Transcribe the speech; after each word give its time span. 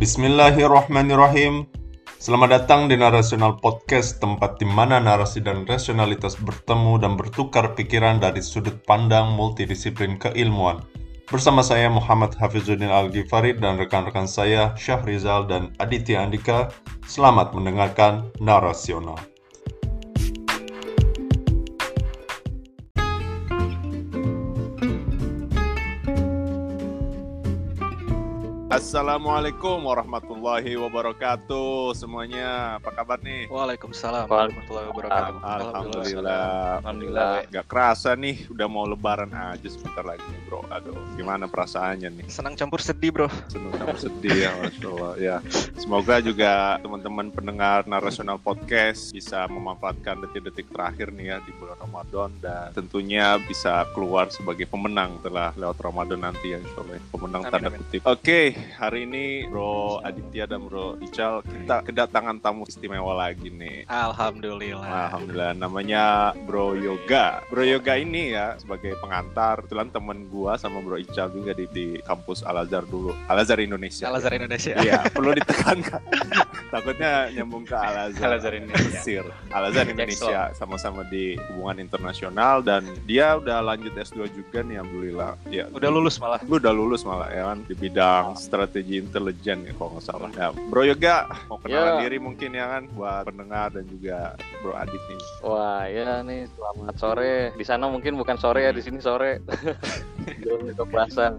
Bismillahirrahmanirrahim. 0.00 1.68
Selamat 2.16 2.56
datang 2.56 2.88
di 2.88 2.96
Narasional 2.96 3.60
Podcast, 3.60 4.16
tempat 4.16 4.56
di 4.56 4.64
mana 4.64 4.96
narasi 4.96 5.44
dan 5.44 5.68
rasionalitas 5.68 6.40
bertemu 6.40 7.04
dan 7.04 7.20
bertukar 7.20 7.76
pikiran 7.76 8.16
dari 8.16 8.40
sudut 8.40 8.80
pandang 8.88 9.36
multidisiplin 9.36 10.16
keilmuan. 10.16 10.80
Bersama 11.28 11.60
saya 11.60 11.92
Muhammad 11.92 12.32
Hafizuddin 12.32 12.88
Al-Ghifari 12.88 13.60
dan 13.60 13.76
rekan-rekan 13.76 14.24
saya 14.24 14.72
Syahrizal 14.72 15.44
dan 15.44 15.76
Aditya 15.76 16.24
Andika. 16.24 16.72
Selamat 17.04 17.52
mendengarkan 17.52 18.32
Narasional. 18.40 19.29
Assalamualaikum 28.70 29.82
warahmatullahi 29.82 30.78
wabarakatuh 30.78 31.90
semuanya. 31.98 32.78
Apa 32.78 33.02
kabar 33.02 33.18
nih? 33.18 33.50
Waalaikumsalam 33.50 34.30
warahmatullahi 34.30 34.86
wabarakatuh. 34.94 35.42
Alhamdulillah. 35.42 36.78
Alhamdulillah. 36.78 37.50
Gak 37.50 37.66
kerasa 37.66 38.14
nih, 38.14 38.46
udah 38.46 38.70
mau 38.70 38.86
lebaran 38.86 39.34
aja 39.34 39.66
sebentar 39.66 40.06
lagi 40.06 40.22
nih 40.22 40.40
bro. 40.46 40.62
Aduh, 40.70 40.94
gimana 41.18 41.50
perasaannya 41.50 42.22
nih? 42.22 42.26
Senang 42.30 42.54
campur 42.54 42.78
sedih, 42.78 43.10
Bro. 43.10 43.26
Senang 43.50 43.74
sama 43.74 43.98
sedih 43.98 44.38
ya, 44.38 44.54
Allah. 44.54 45.14
Ya, 45.18 45.36
semoga 45.74 46.22
juga 46.22 46.78
teman-teman 46.78 47.26
pendengar 47.34 47.82
Narasional 47.90 48.38
Podcast 48.38 49.10
bisa 49.10 49.50
memanfaatkan 49.50 50.22
detik-detik 50.30 50.70
terakhir 50.70 51.10
nih 51.10 51.34
ya 51.34 51.36
di 51.42 51.50
bulan 51.58 51.74
Ramadan 51.74 52.30
dan 52.38 52.70
tentunya 52.70 53.34
bisa 53.50 53.82
keluar 53.98 54.30
sebagai 54.30 54.70
pemenang 54.70 55.18
setelah 55.18 55.50
lewat 55.58 55.78
Ramadan 55.82 56.22
nanti 56.22 56.54
ya, 56.54 56.62
Insya 56.62 56.86
Allah. 56.86 57.02
Pemenang 57.10 57.42
Amin, 57.42 57.50
tanda 57.50 57.68
amin. 57.74 57.80
kutip. 57.82 58.00
Oke, 58.06 58.59
hari 58.76 59.04
ini 59.04 59.46
Bro 59.46 60.00
Aditya 60.02 60.44
dan 60.44 60.64
Bro 60.64 61.00
Ical 61.00 61.40
kita 61.42 61.82
kedatangan 61.82 62.36
tamu 62.38 62.64
istimewa 62.64 63.12
lagi 63.14 63.48
nih. 63.48 63.84
Alhamdulillah. 63.86 65.10
Alhamdulillah 65.10 65.52
namanya 65.54 66.32
Bro 66.44 66.76
Yoga. 66.76 67.40
Bro 67.48 67.64
Yoga 67.64 67.94
ini 67.96 68.34
ya 68.34 68.54
sebagai 68.56 68.96
pengantar. 68.98 69.62
Kebetulan 69.62 69.88
temen 69.90 70.18
gua 70.28 70.56
sama 70.56 70.80
Bro 70.80 70.98
Ical 70.98 71.30
juga 71.30 71.52
di, 71.52 71.64
di 71.70 71.86
kampus 72.02 72.42
Al 72.42 72.62
Azhar 72.62 72.84
dulu. 72.84 73.12
Al 73.26 73.40
Azhar 73.40 73.58
Indonesia. 73.58 74.08
Al 74.08 74.18
Azhar 74.18 74.34
Indonesia. 74.34 74.74
Iya, 74.78 75.04
perlu 75.14 75.34
ditekankan. 75.34 76.00
Takutnya 76.68 77.30
nyambung 77.32 77.64
ke 77.64 77.74
Al 77.74 78.10
Azhar. 78.10 78.30
Al 78.30 78.38
Azhar 78.38 78.54
Indonesia. 78.54 79.00
Mesir. 79.00 79.24
Al 79.50 79.64
Azhar 79.70 79.86
Indonesia 79.86 80.40
sama-sama 80.54 81.02
di 81.06 81.34
hubungan 81.50 81.80
internasional 81.80 82.60
dan 82.60 82.84
dia 83.04 83.36
udah 83.36 83.62
lanjut 83.62 83.92
S2 83.92 84.30
juga 84.30 84.60
nih 84.60 84.80
alhamdulillah. 84.80 85.32
Ya, 85.48 85.64
Udah 85.70 85.90
lulus 85.90 86.18
malah. 86.18 86.40
gue 86.40 86.58
udah 86.58 86.74
lulus 86.74 87.02
malah 87.02 87.30
ya 87.30 87.50
kan 87.52 87.58
di 87.64 87.74
bidang 87.74 88.34
strategi 88.50 88.98
intelijen 88.98 89.62
ya 89.62 89.72
kalau 89.78 89.94
nggak 89.94 90.04
salah. 90.04 90.30
Ya, 90.34 90.50
Bro 90.66 90.82
Yoga 90.82 91.30
mau 91.46 91.58
kenalan 91.62 91.94
Ya. 91.94 92.02
diri 92.02 92.18
mungkin 92.18 92.50
ya 92.50 92.66
kan 92.66 92.82
buat 92.90 93.22
pendengar 93.22 93.70
dan 93.70 93.86
juga 93.86 94.34
Bro 94.58 94.74
Adit 94.74 94.98
nih. 95.06 95.20
Wah 95.46 95.86
ya 95.86 96.18
nih 96.26 96.50
selamat 96.50 96.94
sore. 96.98 97.34
Di 97.54 97.62
sana 97.62 97.86
mungkin 97.86 98.18
bukan 98.18 98.34
sore 98.36 98.66
ya, 98.66 98.74
di 98.74 98.82
sini 98.82 98.98
sore. 98.98 99.38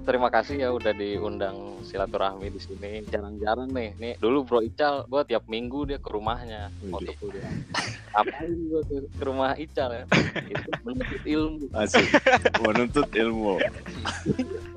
Terima 0.01 0.31
kasih 0.31 0.55
ya 0.57 0.69
udah 0.71 0.95
diundang 0.95 1.83
silaturahmi 1.83 2.47
di 2.47 2.59
sini. 2.63 3.03
Jarang-jarang 3.05 3.69
nih. 3.69 3.89
Nih 3.99 4.13
dulu 4.17 4.47
Bro 4.47 4.59
Ical, 4.63 5.05
gua 5.05 5.21
tiap 5.21 5.45
minggu 5.45 5.85
dia 5.85 5.99
ke 5.99 6.07
rumahnya 6.07 6.71
waktu 6.87 7.13
kuliah. 7.19 7.51
Apain 8.15 8.51
gua 8.71 8.81
ke, 8.87 8.95
ke 9.11 9.23
rumah 9.23 9.51
Ical 9.55 9.89
ya? 9.91 10.03
Itu 10.47 10.69
menuntut 10.87 11.21
ilmu. 11.27 11.63
Asik. 11.75 12.07
Menuntut 12.63 13.09
ilmu. 13.11 13.59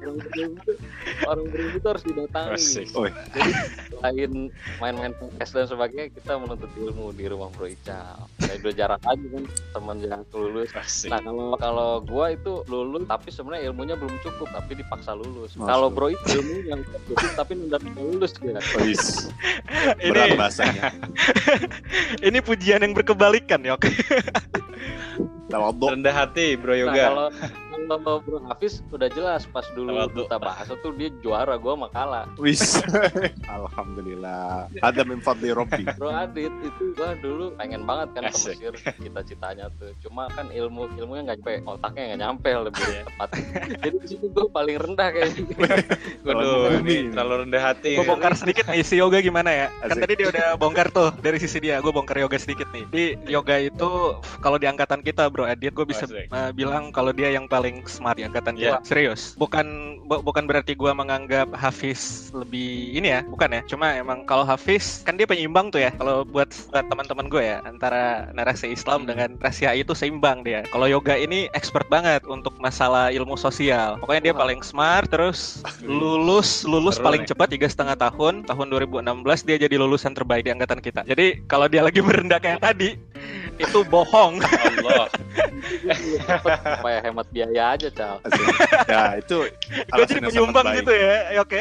Orang 1.24 1.44
berilmu 1.48 1.76
tuh 1.80 1.88
harus 1.96 2.04
didatangi. 2.04 2.84
Jadi 2.84 3.52
selain 3.88 4.32
main-main 4.78 5.12
PS 5.16 5.50
dan 5.56 5.66
sebagainya, 5.66 6.12
kita 6.12 6.36
menuntut 6.36 6.70
ilmu 6.76 7.16
di 7.16 7.24
rumah 7.30 7.48
Bro 7.54 7.72
Ical. 7.72 8.28
Saya 8.42 8.56
udah 8.60 8.72
jarang 8.76 9.02
lagi 9.02 9.26
kan 9.32 9.44
teman 9.72 9.96
yang 10.04 10.22
lulus 10.34 10.70
Asik. 10.76 11.08
Nah 11.08 11.20
kalau 11.24 11.56
kalau 11.56 11.90
gua 12.04 12.34
itu 12.36 12.62
lulus 12.68 13.08
tapi 13.08 13.28
sebenarnya 13.32 13.72
ilmunya 13.72 13.96
belum 13.96 14.14
cukup 14.20 14.48
tapi 14.52 14.72
dipaksa 14.76 15.16
lulus. 15.16 15.56
Masuk. 15.56 15.68
Kalau 15.68 15.88
bro 15.88 16.08
itu 16.12 16.26
ilmunya 16.40 16.74
udah 16.78 17.00
cukup 17.08 17.30
tapi 17.38 17.52
nunda 17.56 17.78
lulus. 17.80 18.32
Berat 20.04 20.28
Ini 20.28 20.36
bahasanya. 20.36 20.92
ini 22.28 22.38
pujian 22.44 22.82
yang 22.84 22.92
berkebalikan, 22.92 23.60
Yok. 23.64 23.88
Tawaduk. 25.54 25.88
rendah 25.94 26.14
hati 26.14 26.58
bro 26.58 26.74
Nah 26.74 26.80
yoga 26.82 27.04
kalau 27.06 27.28
kalau 27.86 28.18
bro 28.20 28.38
Hafiz 28.46 28.80
udah 28.88 29.08
jelas 29.08 29.44
pas 29.46 29.64
dulu 29.72 30.06
duta 30.10 30.36
bahasa 30.36 30.74
tuh 30.80 30.92
dia 30.94 31.10
juara 31.20 31.54
gua 31.56 31.74
mah 31.76 31.90
kalah. 31.90 32.24
Wis. 32.36 32.80
Alhamdulillah. 33.56 34.68
Ada 34.80 35.02
min 35.02 35.18
fadli 35.18 35.50
Rabbi. 35.50 35.84
Bro 35.98 36.10
Adit 36.10 36.52
itu 36.62 36.84
gua 36.94 37.16
dulu 37.18 37.54
pengen 37.56 37.82
banget 37.82 38.08
kan 38.14 38.22
ke. 38.28 38.32
Mesir 38.34 38.72
cita-citanya 39.00 39.66
tuh. 39.76 39.90
Cuma 39.98 40.28
kan 40.30 40.46
ilmu 40.50 40.86
ilmunya 40.94 41.32
nggak 41.32 41.38
nyampe, 41.40 41.54
otaknya 41.66 42.02
nggak 42.14 42.20
nyampe 42.20 42.50
lebih 42.70 42.82
Iya. 42.84 43.02
tepat. 43.08 43.28
Jadi 43.80 43.96
di 43.96 44.06
situ 44.06 44.26
gua 44.30 44.46
paling 44.52 44.76
rendah 44.76 45.08
kayaknya. 45.10 45.44
waduh 46.26 46.52
Bumi. 46.78 46.78
ini 46.84 46.96
terlalu 47.10 47.34
rendah 47.48 47.62
hati 47.62 47.90
Gue 47.96 48.06
bongkar 48.06 48.32
sedikit 48.36 48.64
nih 48.68 48.84
si 48.84 49.00
yoga 49.00 49.18
gimana 49.18 49.50
ya? 49.50 49.66
Kan 49.82 49.96
tadi 49.98 50.14
dia 50.14 50.28
udah 50.30 50.46
bongkar 50.54 50.88
tuh 50.92 51.10
dari 51.18 51.40
sisi 51.40 51.58
dia. 51.58 51.80
Gue 51.80 51.90
bongkar 51.90 52.20
yoga 52.20 52.36
sedikit 52.36 52.68
nih. 52.70 52.84
Di 52.92 53.04
yoga 53.26 53.56
itu 53.58 53.90
kalau 54.38 54.60
di 54.60 54.68
angkatan 54.68 55.00
kita, 55.00 55.26
Bro 55.32 55.48
Adit, 55.48 55.72
gue 55.72 55.86
bisa 55.86 56.04
Asik. 56.04 56.28
uh, 56.30 56.52
bilang 56.52 56.92
kalau 56.92 57.10
dia 57.10 57.32
yang 57.32 57.48
paling 57.48 57.73
smart 57.84 58.14
di 58.14 58.24
angkatan 58.26 58.54
Iya. 58.54 58.78
gua. 58.78 58.86
Serius. 58.86 59.34
Bukan 59.34 59.66
bu- 60.06 60.22
bukan 60.22 60.46
berarti 60.46 60.74
gue 60.74 60.92
menganggap 60.92 61.50
Hafiz 61.56 62.30
lebih 62.30 62.94
ini 62.94 63.10
ya, 63.10 63.20
bukan 63.26 63.50
ya. 63.50 63.60
Cuma 63.66 63.98
emang 63.98 64.22
kalau 64.22 64.46
Hafiz 64.46 65.02
kan 65.02 65.18
dia 65.18 65.26
penyeimbang 65.26 65.74
tuh 65.74 65.82
ya. 65.82 65.90
Kalau 65.94 66.22
buat, 66.22 66.50
teman-teman 66.70 67.26
gue 67.26 67.42
ya 67.42 67.58
antara 67.64 68.30
narasi 68.30 68.70
Islam 68.70 69.08
dengan 69.08 69.34
narasi 69.40 69.66
HI 69.66 69.82
itu 69.82 69.96
seimbang 69.96 70.44
dia. 70.44 70.62
Kalau 70.70 70.86
yoga 70.86 71.18
ini 71.18 71.50
expert 71.52 71.88
banget 71.88 72.22
untuk 72.24 72.54
masalah 72.60 73.10
ilmu 73.10 73.34
sosial. 73.34 73.98
Pokoknya 73.98 74.30
dia 74.30 74.34
Wah. 74.36 74.46
paling 74.46 74.60
smart 74.62 75.08
terus 75.08 75.64
lulus 75.80 76.62
lulus 76.64 77.00
paling 77.00 77.22
nih. 77.24 77.30
cepat 77.32 77.48
tiga 77.54 77.68
setengah 77.68 77.96
tahun 77.96 78.44
tahun 78.44 78.66
2016 78.68 79.46
dia 79.46 79.56
jadi 79.56 79.76
lulusan 79.78 80.12
terbaik 80.12 80.44
di 80.44 80.52
angkatan 80.52 80.80
kita 80.80 81.00
jadi 81.06 81.40
kalau 81.46 81.70
dia 81.70 81.80
lagi 81.80 82.02
merendah 82.04 82.36
kayak 82.36 82.60
tadi 82.60 82.98
itu 83.58 83.78
bohong. 83.86 84.42
Allah. 84.42 85.06
Supaya 86.78 86.98
hemat 87.02 87.26
biaya 87.32 87.74
aja 87.74 87.88
cal. 87.90 88.18
Ya, 88.88 89.18
itu 89.18 89.48
gue 89.94 90.04
jadi 90.04 90.20
penyumbang 90.20 90.66
gitu 90.76 90.92
ya 90.92 91.32
ya, 91.32 91.40
oke 91.42 91.60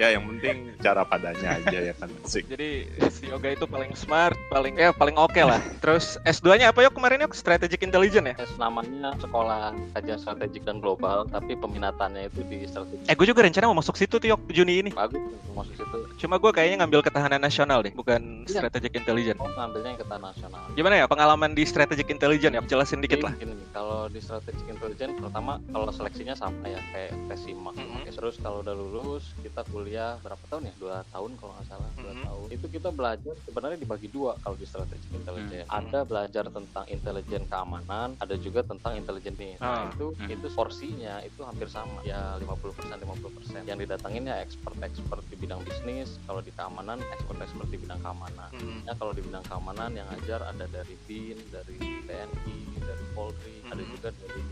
Ya, 0.00 0.16
yang 0.16 0.24
penting 0.24 0.72
cara 0.80 1.04
padanya 1.04 1.60
aja 1.60 1.76
ya 1.76 1.92
kan. 1.92 2.08
Asik. 2.24 2.48
jadi 2.48 2.88
si 3.12 3.28
yoga 3.28 3.52
itu 3.52 3.68
paling 3.68 3.92
smart 3.92 4.32
paling 4.48 4.80
ya 4.80 4.96
paling 4.96 5.12
oke 5.12 5.36
lah. 5.36 5.60
Terus 5.76 6.16
S2 6.24 6.56
nya 6.56 6.72
apa 6.72 6.80
yuk 6.80 6.96
kemarin 6.96 7.20
yuk 7.20 7.36
strategic 7.36 7.84
intelligence 7.84 8.24
ya? 8.24 8.34
Tes 8.40 8.56
namanya 8.56 9.12
sekolah 9.20 9.76
kajian 9.92 10.16
strategik 10.16 10.64
dan 10.64 10.80
global 10.80 11.28
tapi 11.28 11.52
peminatannya 11.52 12.32
itu 12.32 12.40
di 12.48 12.64
strategi 12.64 13.04
eh 13.04 13.12
gue 13.12 13.26
juga 13.28 13.44
rencana 13.44 13.68
mau 13.68 13.76
masuk 13.76 14.00
situ 14.00 14.16
tuh 14.16 14.24
yuk 14.26 14.40
Juni 14.48 14.80
ini. 14.80 14.90
Bagus 14.90 15.20
tuh, 15.20 15.52
masuk 15.52 15.74
situ. 15.76 15.96
Cuma 16.16 16.40
gue 16.40 16.48
kayaknya 16.48 16.80
ngambil 16.80 17.04
ketahanan 17.04 17.36
nasional 17.36 17.84
deh 17.84 17.92
bukan 17.92 18.48
Iya. 18.48 18.64
strategic 18.64 18.96
intelligence. 18.96 19.36
Oh 19.36 19.52
ngambilnya 19.52 19.92
yang 19.92 20.00
ketahanan 20.00 20.32
nasional. 20.32 20.62
Gimana 20.72 20.94
ya 20.96 21.04
pengalaman 21.04 21.52
di 21.52 21.68
strategic 21.68 22.08
intelligence 22.08 22.56
ya 22.56 22.64
jelasin 22.64 23.04
dikit 23.04 23.20
lah. 23.20 23.36
Gini, 23.36 23.52
kalau 23.70 24.08
di 24.08 24.24
strategic 24.24 24.64
intelligence 24.64 25.12
pertama 25.20 25.60
kalau 25.68 25.92
seleksinya 25.92 26.32
sama 26.32 26.64
ya 26.64 26.80
kayak 26.88 27.12
tes 27.28 27.40
simak. 27.44 27.76
Mhm. 27.76 28.00
Oke, 28.00 28.10
terus 28.16 28.40
kalau 28.40 28.64
udah 28.64 28.72
lulus 28.72 29.36
kita 29.44 29.60
kuliah 29.68 29.89
berapa 30.20 30.44
tahun 30.46 30.70
ya 30.70 30.74
dua 30.78 30.96
tahun 31.10 31.34
kalau 31.34 31.58
nggak 31.58 31.66
salah 31.66 31.90
dua 31.92 32.12
Mhm. 32.12 32.24
tahun 32.24 32.46
itu 32.50 32.66
kita 32.70 32.88
belajar 32.90 33.34
sebenarnya 33.42 33.78
dibagi 33.78 34.06
dua 34.06 34.38
kalau 34.38 34.54
di 34.54 34.62
strategic 34.62 35.10
intelligence 35.10 35.66
Mhm. 35.66 35.78
ada 35.82 36.00
belajar 36.04 36.44
tentang 36.46 36.84
intelijen 36.86 37.42
keamanan 37.44 38.14
ada 38.16 38.34
juga 38.36 38.62
tentang 38.62 38.94
intelijen 38.94 39.34
bisnis 39.34 39.58
Ah. 39.58 39.66
nah, 39.82 39.82
itu 39.90 40.06
Mhm. 40.14 40.30
itu 40.30 40.46
porsinya 40.52 41.14
itu 41.20 41.40
hampir 41.42 41.66
sama 41.66 41.98
ya 42.02 42.38
50% 42.38 42.98
50% 42.98 43.62
yang 43.64 43.76
didatangin 43.76 44.24
ya 44.24 44.38
expert-expert 44.38 45.26
di 45.26 45.36
bidang 45.36 45.60
bisnis 45.60 46.22
kalau 46.22 46.38
di 46.38 46.50
keamanan 46.50 47.02
expert-expert 47.10 47.66
di 47.66 47.78
bidang 47.78 47.98
keamanan 47.98 48.50
Hmm. 48.52 48.82
Ya 48.86 48.94
kalau 48.94 49.10
di 49.10 49.20
bidang 49.20 49.42
keamanan 49.42 49.90
yang 49.92 50.06
ngajar 50.06 50.42
ada 50.42 50.66
dari 50.66 50.94
BIN, 51.04 51.38
dari 51.50 51.76
TNI, 52.06 52.58
dari 52.78 53.04
Polri, 53.12 53.59
ada 53.70 53.82
juga 53.86 54.08
dari 54.18 54.42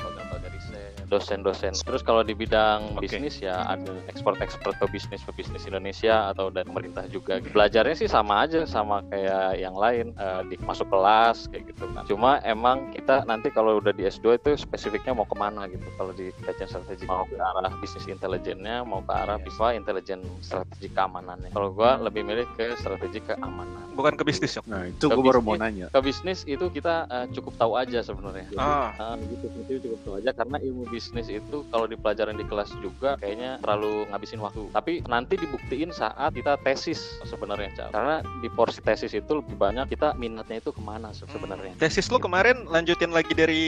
lembaga-lembaga 0.00 0.48
riset, 0.54 0.94
dosen-dosen. 1.10 1.72
Terus 1.74 2.02
kalau 2.06 2.22
di 2.22 2.32
bidang 2.32 2.94
Oke. 2.96 3.10
bisnis 3.10 3.42
ya 3.42 3.66
ada 3.66 3.98
ekspor-ekspor 4.06 4.78
ke 4.78 4.86
bisnis 4.94 5.20
ke 5.26 5.32
bisnis 5.34 5.66
Indonesia 5.66 6.30
atau 6.30 6.48
dari 6.48 6.66
pemerintah 6.70 7.04
juga. 7.10 7.42
Belajarnya 7.42 7.96
sih 7.98 8.08
sama 8.08 8.46
aja 8.46 8.62
sama 8.64 9.02
kayak 9.10 9.58
yang 9.58 9.74
lain 9.74 10.14
eh, 10.14 10.42
di 10.46 10.56
masuk 10.62 10.86
kelas 10.88 11.50
kayak 11.50 11.74
gitu 11.74 11.84
kan. 11.90 12.02
Cuma 12.06 12.38
emang 12.46 12.94
kita 12.94 13.26
nanti 13.26 13.50
kalau 13.50 13.82
udah 13.82 13.90
di 13.90 14.06
S2 14.06 14.38
itu 14.38 14.50
spesifiknya 14.54 15.12
mau 15.12 15.26
ke 15.26 15.34
mana 15.34 15.66
gitu. 15.66 15.84
Kalau 15.98 16.14
di 16.14 16.30
kajian 16.46 16.68
strategi 16.70 17.04
mau 17.10 17.26
ke 17.26 17.36
arah 17.36 17.72
bisnis 17.82 18.06
intelijennya, 18.06 18.86
mau 18.86 19.02
ke 19.02 19.12
arah 19.12 19.36
biswa 19.42 19.74
intelijen 19.74 20.22
strategi 20.40 20.88
keamanannya. 20.94 21.50
Kalau 21.50 21.74
gua 21.74 21.98
lebih 21.98 22.22
milih 22.22 22.46
ke 22.54 22.78
strategi 22.78 23.18
keamanan. 23.20 23.82
bukan 23.90 24.16
ke 24.16 24.24
bisnis 24.24 24.56
yuk 24.56 24.64
Nah, 24.70 24.86
itu 24.86 25.10
gue 25.10 25.18
baru 25.18 25.42
mau 25.42 25.58
nanya. 25.58 25.90
Ke 25.90 26.00
bisnis 26.00 26.46
itu 26.46 26.70
kita 26.70 27.10
eh, 27.10 27.26
cukup 27.34 27.58
tahu 27.58 27.72
aja 27.74 28.00
sebenarnya. 28.00 28.48
Jadi, 28.60 28.68
Ah. 28.70 28.92
ah, 28.94 29.16
gitu, 29.18 29.44
itu 29.58 29.72
cukup 29.82 29.98
tahu 30.02 30.14
aja 30.16 30.30
karena 30.30 30.56
ilmu 30.60 30.84
bisnis 30.86 31.26
itu 31.26 31.64
kalau 31.66 31.86
dipelajarin 31.86 32.36
di 32.36 32.44
kelas 32.44 32.68
juga 32.78 33.16
kayaknya 33.16 33.56
terlalu 33.58 34.04
ngabisin 34.06 34.36
waktu. 34.38 34.68
Tapi 34.68 34.92
nanti 35.06 35.34
dibuktiin 35.34 35.90
saat 35.90 36.28
kita 36.30 36.60
tesis 36.60 37.00
sebenarnya, 37.24 37.72
Cal. 37.72 37.88
Karena 37.90 38.14
di 38.38 38.48
porsi 38.48 38.78
tesis 38.78 39.10
itu 39.10 39.32
lebih 39.32 39.56
banyak 39.56 39.88
kita 39.88 40.12
minatnya 40.14 40.60
itu 40.60 40.70
ke 40.70 40.78
mana 40.78 41.10
se- 41.10 41.24
sebenarnya. 41.24 41.72
Tesis 41.74 42.04
lu 42.06 42.20
kemarin 42.20 42.68
lanjutin 42.68 43.08
lagi 43.08 43.32
dari 43.32 43.64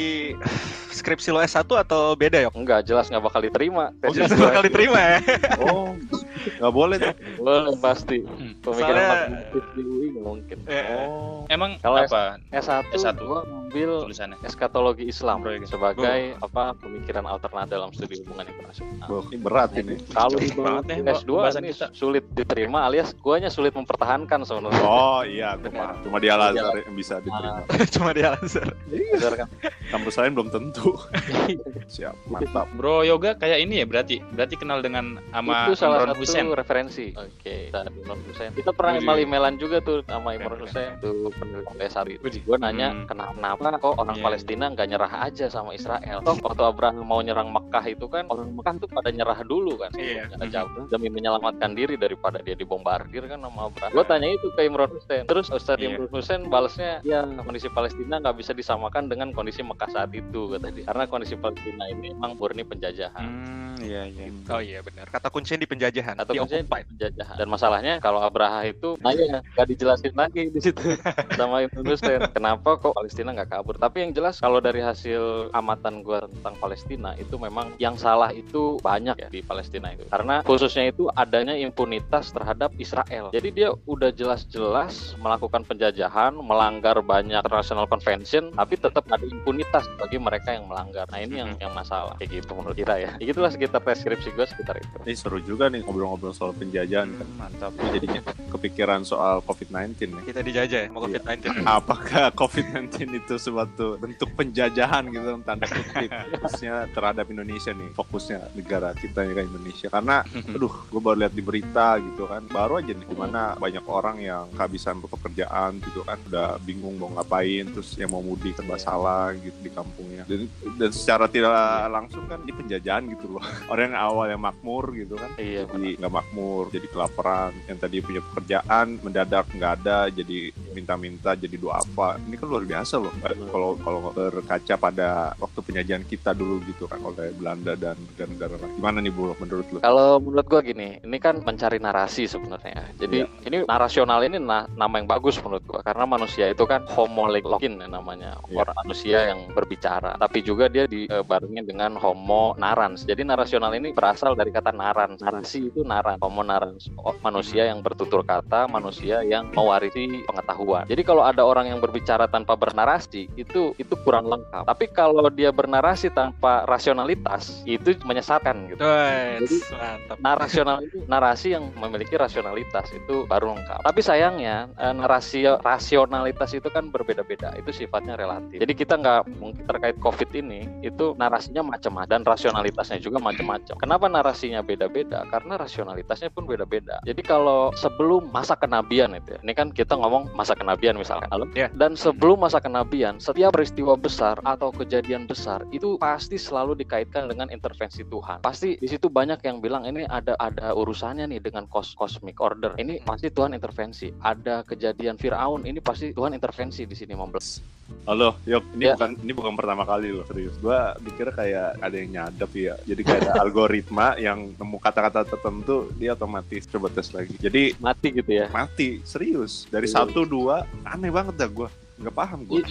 skripsi 0.92 1.32
lo 1.32 1.40
S1 1.40 1.64
atau 1.64 2.12
beda 2.12 2.38
ya? 2.38 2.48
Enggak 2.52 2.84
jelas 2.84 3.08
nggak 3.08 3.24
bakal 3.24 3.40
diterima. 3.40 3.96
Oh, 3.98 4.12
Tesis 4.12 4.28
nggak 4.28 4.36
gua. 4.36 4.46
bakal 4.46 4.62
diterima 4.62 4.98
ya? 5.00 5.18
Oh, 5.58 5.96
nggak 6.52 6.72
boleh 6.72 6.96
tuh. 6.96 7.14
Boleh 7.36 7.74
pasti. 7.76 8.18
Pemikiran 8.58 8.72
Soalnya- 8.94 9.10
matematis 9.12 9.64
di 9.72 9.82
UI 9.82 10.06
nggak 10.10 10.24
mungkin. 10.24 10.58
Oh, 10.90 11.44
Emang 11.46 11.70
Kalau 11.78 11.98
apa 11.98 12.38
S1, 12.48 12.82
S1. 12.92 13.16
gua 13.18 13.40
ambil 13.44 13.90
tulisannya? 14.04 14.38
eskatologi 14.42 15.04
Islam 15.04 15.40
Proyek. 15.40 15.66
sebagai 15.66 16.20
apa 16.38 16.72
pemikiran 16.76 17.24
alternatif 17.24 17.72
dalam 17.72 17.90
studi 17.90 18.20
hubungan 18.20 18.46
internasional. 18.46 19.06
Wah, 19.06 19.24
ini 19.26 19.38
berat 19.38 19.70
ini. 19.74 19.94
Kalau 20.06 20.30
Jauh 20.30 20.40
di 20.40 20.48
banget 20.54 20.84
ya, 20.88 21.14
S2 21.14 21.30
bahasan 21.34 21.62
ini 21.62 21.72
kita. 21.72 21.86
sulit 21.92 22.24
diterima 22.30 22.78
alias 22.84 23.12
guanya 23.14 23.48
sulit 23.48 23.72
mempertahankan 23.72 24.42
sebenarnya. 24.42 24.82
Oh 24.82 25.20
iya, 25.22 25.56
paham. 25.56 25.96
Cuma 26.02 26.16
di 26.16 26.28
Al 26.28 26.40
Azhar 26.48 26.74
yang 26.74 26.94
bisa 26.94 27.18
diterima. 27.18 27.62
Cuma 27.94 28.10
di 28.10 28.22
Al-Azhar. 28.22 28.68
Berdasarkan 28.84 29.48
Kampus 29.90 30.14
lain 30.16 30.32
belum 30.32 30.48
tentu. 30.48 30.96
Siap, 31.94 32.16
mantap. 32.26 32.66
Bro 32.72 33.02
Yoga 33.02 33.34
kayak 33.34 33.60
ini 33.60 33.80
ya 33.80 33.86
berarti? 33.86 34.24
Berarti 34.32 34.54
kenal 34.54 34.80
dengan 34.80 35.20
sama 35.28 35.66
itu 35.66 35.74
salah 35.74 36.08
Imron 36.32 36.48
Hussein. 36.48 36.60
referensi. 36.62 37.06
Oke, 37.12 37.56
Imron 37.70 38.20
Hussein. 38.24 38.50
Kita 38.52 38.70
pernah 38.72 38.92
Wih. 38.94 39.02
email-emailan 39.02 39.54
juga 39.56 39.76
tuh 39.78 40.00
sama 40.04 40.32
Imron 40.32 40.56
Keren, 40.56 40.62
Hussein 40.64 40.90
tuh 40.98 41.28
peneliti 41.30 41.74
S1 41.78 42.06
itu. 42.08 42.22
Wih. 42.22 42.40
Gue 42.42 42.56
nanya 42.56 42.88
Hmm. 42.92 43.06
kenapa 43.06 43.76
kok 43.76 43.94
orang 43.94 44.16
Iya, 44.16 44.24
Palestina 44.24 44.64
nggak 44.68 44.88
nyerah 44.88 45.12
aja 45.22 45.46
sama 45.46 45.72
Israel? 45.72 46.18
Toh 46.22 46.36
waktu 46.38 46.62
Abraham 46.62 47.02
mau 47.02 47.20
nyerang 47.20 47.48
Mekah 47.48 47.84
itu 47.86 48.06
kan 48.06 48.24
orang 48.26 48.52
Mekah 48.52 48.72
tuh 48.78 48.88
pada 48.88 49.10
nyerah 49.10 49.38
dulu 49.42 49.76
kan. 49.76 49.90
Iya. 49.94 50.28
Mhm. 50.32 50.50
jawab 50.50 50.70
demi 50.88 51.08
menyelamatkan 51.08 51.72
diri 51.72 51.96
daripada 51.96 52.36
dia 52.38 52.52
dibombardir 52.52 53.24
kan 53.24 53.40
sama 53.40 53.68
Abraham. 53.68 53.90
Gue 53.90 54.04
tanya 54.04 54.28
itu 54.28 54.46
ke 54.52 54.62
Imron 54.62 54.90
Hussein. 54.90 55.24
Terus 55.24 55.48
Ustadz 55.48 55.80
Iya. 55.80 55.96
Imron 55.96 56.10
Hussein 56.10 56.42
balasnya 56.46 57.00
ya 57.02 57.24
kondisi 57.24 57.66
Palestina 57.66 58.18
nggak 58.18 58.36
bisa 58.36 58.52
disamakan 58.52 59.08
dengan 59.08 59.32
kondisi 59.32 59.60
Mekah 59.60 59.88
saat 59.88 60.10
itu 60.12 60.52
kata 60.52 60.68
dia. 60.70 60.84
Karena 60.84 61.04
kondisi 61.06 61.34
Palestina 61.34 61.84
ini 61.88 62.12
memang 62.12 62.36
murni 62.36 62.62
penjajahan. 62.62 63.22
Hmm, 63.22 63.74
iya 63.80 64.04
iya. 64.04 64.28
Oh 64.46 64.60
iya 64.60 64.78
benar. 64.78 65.08
Kata 65.08 65.26
kuncinya 65.26 65.58
di 65.58 65.66
penjajahan. 65.66 66.14
Atau 66.22 66.32
maksudnya 66.36 66.64
occupied. 66.66 66.86
penjajahan. 66.92 67.36
Dan 67.38 67.48
masalahnya 67.48 67.94
kalau 68.02 68.20
Abraha 68.20 68.60
itu 68.68 68.98
nanya 69.00 69.40
nggak 69.56 69.66
dijelasin 69.72 70.14
lagi 70.14 70.42
di 70.52 70.60
situ 70.60 70.82
sama 71.38 71.64
Ibnu 71.64 71.80
Hussein. 71.86 72.20
Kenapa 72.30 72.78
kok 72.78 72.94
Palestina 72.94 73.32
nggak 73.32 73.50
kabur? 73.50 73.74
Tapi 73.78 73.96
yang 74.06 74.12
jelas 74.12 74.38
kalau 74.38 74.60
dari 74.60 74.84
hasil 74.84 75.50
amatan 75.54 76.04
gua 76.04 76.28
tentang 76.28 76.54
Palestina 76.60 77.16
itu 77.16 77.34
memang 77.40 77.74
yang 77.80 77.96
salah 77.96 78.30
itu 78.30 78.78
banyak 78.82 79.16
ya 79.16 79.28
di 79.32 79.40
Palestina 79.40 79.94
itu. 79.94 80.04
Karena 80.10 80.44
khususnya 80.44 80.90
itu 80.90 81.08
adanya 81.14 81.56
impunitas 81.56 82.30
terhadap 82.30 82.74
Israel. 82.76 83.32
Jadi 83.32 83.48
dia 83.54 83.70
udah 83.88 84.12
jelas-jelas 84.12 85.16
melakukan 85.18 85.64
penjajahan, 85.64 86.36
melanggar 86.36 86.98
banyak 87.00 87.40
international 87.40 87.88
convention, 87.88 88.52
tapi 88.52 88.76
tetap 88.76 89.04
ada 89.08 89.24
impunitas 89.24 89.88
bagi 89.96 90.18
mereka 90.20 90.52
yang 90.52 90.68
melanggar. 90.68 91.08
Nah 91.08 91.20
ini 91.20 91.40
yang 91.40 91.50
yang 91.58 91.72
masalah 91.72 92.14
kayak 92.20 92.42
gitu 92.42 92.52
menurut 92.54 92.76
kita 92.76 92.94
ya. 93.00 93.10
Ya 93.16 93.24
gitulah 93.32 93.50
sekitar 93.52 93.80
deskripsi 93.82 94.34
gue 94.34 94.46
sekitar 94.48 94.76
itu. 94.80 94.96
Ini 95.06 95.14
seru 95.14 95.38
juga 95.40 95.70
nih 95.70 95.84
ngobrol-ngobrol 96.12 96.36
soal 96.36 96.52
penjajahan 96.52 97.08
kan. 97.08 97.28
Mantap. 97.40 97.72
Ini 97.72 97.88
Jadinya 97.96 98.20
kepikiran 98.52 99.00
soal 99.02 99.40
COVID-19 99.42 99.96
nih. 100.12 100.24
Kita 100.28 100.40
dijajah 100.44 100.78
ya, 100.78 100.88
Iya. 100.92 100.92
COVID-19. 100.92 101.44
Apakah 101.80 102.24
COVID-19 102.36 102.92
itu 103.16 103.34
suatu 103.40 103.96
bentuk 103.96 104.28
penjajahan 104.36 105.08
gitu 105.08 105.40
tanda 105.42 105.64
kutip 105.64 106.10
khususnya 106.38 106.84
terhadap 106.90 107.24
Indonesia 107.28 107.72
nih 107.72 107.90
fokusnya 107.94 108.52
negara 108.52 108.92
kita 108.92 109.24
kan 109.24 109.46
Indonesia 109.46 109.88
karena 109.88 110.16
aduh 110.54 110.74
gue 110.90 111.00
baru 111.00 111.16
lihat 111.24 111.32
di 111.32 111.42
berita 111.42 111.96
gitu 112.02 112.28
kan 112.28 112.42
baru 112.46 112.82
aja 112.82 112.92
nih 112.92 113.06
di 113.06 113.16
mana 113.16 113.54
banyak 113.56 113.84
orang 113.86 114.16
yang 114.20 114.44
kehabisan 114.52 114.98
pekerjaan 115.00 115.78
gitu 115.80 116.02
kan 116.02 116.18
udah 116.28 116.58
bingung 116.60 116.98
mau 116.98 117.08
ngapain 117.14 117.70
terus 117.70 117.94
yang 117.96 118.10
mau 118.10 118.20
mudik 118.20 118.58
serba 118.58 118.76
salah 118.76 119.32
gitu 119.38 119.56
di 119.62 119.70
kampungnya 119.70 120.26
dan, 120.26 120.50
dan 120.76 120.90
secara 120.90 121.30
tidak 121.30 121.54
langsung 121.88 122.26
kan 122.26 122.42
di 122.42 122.52
penjajahan 122.52 123.06
gitu 123.08 123.38
loh 123.38 123.44
orang 123.72 123.94
yang 123.94 123.98
awalnya 123.98 124.38
makmur 124.38 124.90
gitu 124.92 125.14
kan 125.16 125.30
Iya, 125.38 125.64
jadi 125.70 125.96
nggak 126.02 126.10
makmur 126.12 126.66
jadi 126.74 126.86
kelaparan 126.90 127.54
yang 127.70 127.78
tadi 127.78 128.02
punya 128.02 128.18
pekerjaan 128.18 128.98
mendadak 128.98 129.46
nggak 129.54 129.72
ada 129.78 130.10
jadi 130.10 130.50
minta-minta 130.74 131.38
jadi 131.38 131.54
doa 131.54 131.78
apa 131.78 132.18
ini 132.26 132.34
kan 132.34 132.50
luar 132.50 132.66
biasa 132.66 132.98
loh 132.98 133.14
kalau 133.22 133.78
kalau 133.78 134.00
berkaca 134.10 134.74
pada 134.74 135.30
waktu 135.38 135.58
penjajahan 135.62 136.02
kita 136.02 136.34
dulu 136.34 136.58
gitu 136.66 136.90
kan 136.90 136.98
oleh 136.98 137.30
Belanda 137.30 137.78
dan 137.78 137.94
negara-negara 137.94 138.58
gimana 138.74 138.98
nih 138.98 139.12
Bu 139.14 139.30
menurut 139.38 139.66
lo 139.70 139.78
Kalau 139.78 140.18
menurut 140.18 140.46
gua 140.48 140.60
gini, 140.64 140.98
ini 140.98 141.18
kan 141.20 141.38
mencari 141.38 141.78
narasi 141.78 142.26
sebenarnya. 142.26 142.90
Jadi 142.98 143.22
ini 143.46 143.62
narasional 143.62 144.24
ini 144.24 144.40
na- 144.40 144.66
nama 144.74 144.98
yang 144.98 145.06
bagus 145.06 145.38
menurut 145.38 145.62
gua 145.62 145.80
karena 145.84 146.08
manusia 146.08 146.48
itu 146.48 146.64
kan 146.66 146.82
homo 146.90 147.28
login 147.28 147.78
ya 147.78 147.86
namanya, 147.86 148.40
Iya. 148.48 148.64
orang 148.64 148.76
manusia 148.82 149.18
yang 149.30 149.46
berbicara. 149.52 150.16
Tapi 150.18 150.42
juga 150.42 150.66
dia 150.66 150.88
dibarengi 150.88 151.62
dengan 151.62 151.94
homo 151.94 152.56
narans. 152.56 153.04
Jadi 153.04 153.22
narasional 153.22 153.70
ini 153.76 153.92
berasal 153.92 154.34
dari 154.34 154.50
kata 154.50 154.72
narans. 154.72 155.20
Narasi 155.20 155.70
itu 155.70 155.84
naran, 155.92 156.16
narans. 156.18 156.88
Oh, 156.96 157.12
manusia 157.20 157.68
yang 157.68 157.84
bertutur 157.84 158.24
kata, 158.24 158.64
manusia 158.66 159.20
yang 159.20 159.52
mewarisi 159.52 160.24
pengetahuan. 160.24 160.88
Jadi 160.88 161.02
kalau 161.04 161.22
ada 161.22 161.44
orang 161.44 161.68
yang 161.68 161.78
berbicara 161.78 162.24
tanpa 162.26 162.56
bernarasi, 162.56 163.28
itu 163.36 163.76
itu 163.76 163.94
kurang 164.02 164.26
lengkap. 164.26 164.64
Tapi 164.64 164.88
kalau 164.96 165.28
dia 165.28 165.52
bernarasi 165.52 166.08
tanpa 166.08 166.64
rasionalitas, 166.64 167.60
itu 167.68 167.92
menyesatkan 168.02 168.72
gitu 168.72 168.80
Wes, 168.82 169.44
Jadi- 169.44 169.60
mantap. 169.76 170.16
narasional 170.22 170.76
narasi 171.06 171.54
yang 171.54 171.68
memiliki 171.76 172.16
rasionalitas 172.16 172.88
itu 172.96 173.28
baru 173.28 173.52
lengkap. 173.52 173.80
Tapi 173.84 174.00
sayangnya 174.00 174.72
eh, 174.80 174.94
narasi 174.94 175.44
rasionalitas 175.60 176.56
itu 176.56 176.68
kan 176.72 176.88
berbeda-beda. 176.88 177.52
Itu 177.58 177.70
sifatnya 177.74 178.16
relatif. 178.16 178.56
Jadi 178.62 178.72
kita 178.72 178.96
nggak 178.96 179.22
mungkin 179.38 179.64
terkait 179.68 179.96
COVID 180.00 180.30
ini 180.32 180.64
itu 180.80 181.12
narasinya 181.18 181.62
macam-macam 181.66 182.08
dan 182.08 182.20
rasionalitasnya 182.24 182.98
juga 183.02 183.18
macam-macam. 183.22 183.74
Kenapa 183.78 184.06
narasinya 184.08 184.62
beda-beda? 184.62 185.26
Karena 185.28 185.58
rasionalitasnya 185.82 186.30
pun 186.30 186.46
beda-beda. 186.46 187.02
Jadi 187.02 187.18
kalau 187.26 187.74
sebelum 187.74 188.30
masa 188.30 188.54
kenabian 188.54 189.18
itu 189.18 189.34
ya, 189.34 189.40
ini 189.42 189.52
kan 189.52 189.74
kita 189.74 189.98
ngomong 189.98 190.30
masa 190.38 190.54
kenabian 190.54 190.94
misalkan. 190.94 191.26
Ya. 191.58 191.66
Dan 191.74 191.98
sebelum 191.98 192.38
masa 192.38 192.62
kenabian, 192.62 193.18
setiap 193.18 193.50
peristiwa 193.50 193.98
besar 193.98 194.38
atau 194.46 194.70
kejadian 194.70 195.26
besar 195.26 195.66
itu 195.74 195.98
pasti 195.98 196.38
selalu 196.38 196.78
dikaitkan 196.78 197.26
dengan 197.26 197.50
intervensi 197.50 198.06
Tuhan. 198.06 198.46
Pasti 198.46 198.78
di 198.78 198.86
situ 198.86 199.10
banyak 199.10 199.42
yang 199.42 199.58
bilang 199.58 199.82
ini 199.82 200.06
ada 200.06 200.38
ada 200.38 200.70
urusannya 200.72 201.26
nih 201.26 201.42
dengan 201.42 201.66
kos 201.66 201.98
cosmic 201.98 202.38
order. 202.38 202.78
Ini 202.78 203.02
pasti 203.02 203.34
Tuhan 203.34 203.58
intervensi. 203.58 204.14
Ada 204.22 204.62
kejadian 204.62 205.18
Firaun, 205.18 205.66
ini 205.66 205.82
pasti 205.82 206.14
Tuhan 206.14 206.38
intervensi 206.38 206.86
di 206.86 206.94
sini 206.94 207.18
membelas. 207.18 207.58
Halo 208.02 208.34
yuk 208.44 208.64
ini 208.74 208.84
Ya. 208.84 208.94
bukan 208.94 209.10
ini 209.18 209.32
bukan 209.32 209.54
pertama 209.54 209.82
kali 209.82 210.10
loh 210.10 210.24
serius 210.24 210.54
gua 210.58 210.98
mikir 210.98 211.30
kayak 211.30 211.78
ada 211.78 211.94
yang 211.94 212.10
nyadap 212.12 212.50
ya 212.50 212.74
jadi 212.82 213.00
kayak 213.00 213.20
ada 213.24 213.32
algoritma 213.40 214.18
yang 214.26 214.50
nemu 214.52 214.76
kata-kata 214.76 215.22
tertentu 215.24 215.86
dia 215.94 216.12
otomatis 216.12 216.66
coba 216.66 216.88
tes 216.88 217.08
lagi 217.10 217.38
jadi 217.38 217.78
Mati 217.78 218.08
gitu 218.10 218.30
ya. 218.32 218.46
mati 218.50 218.98
serius 219.02 219.64
dari 219.68 219.86
Iya. 219.86 220.02
satu 220.02 220.24
dua 220.24 220.66
aneh 220.82 221.08
banget 221.08 221.34
dah 221.36 221.48
gua 221.48 221.68
nggak 221.96 222.14
paham 222.14 222.40
gua 222.42 222.64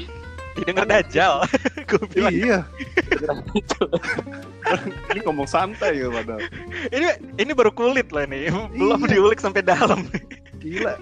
Didengar 0.51 0.83
dajal. 0.83 1.47
Gue 1.87 2.03
bilang 2.11 2.27
iya 2.27 2.59
ini 5.07 5.19
ngomong 5.23 5.47
santai 5.47 5.95
ya 5.95 6.11
padahal 6.11 6.43
ini 6.91 7.07
ini 7.39 7.51
baru 7.51 7.71
kulit 7.71 8.11
loh 8.11 8.19
ini. 8.21 8.51
Belum 8.75 8.99
Iya. 8.99 9.15
diulik 9.15 9.39
sampai 9.39 9.63
dalam. 9.63 10.03
gila 10.59 10.99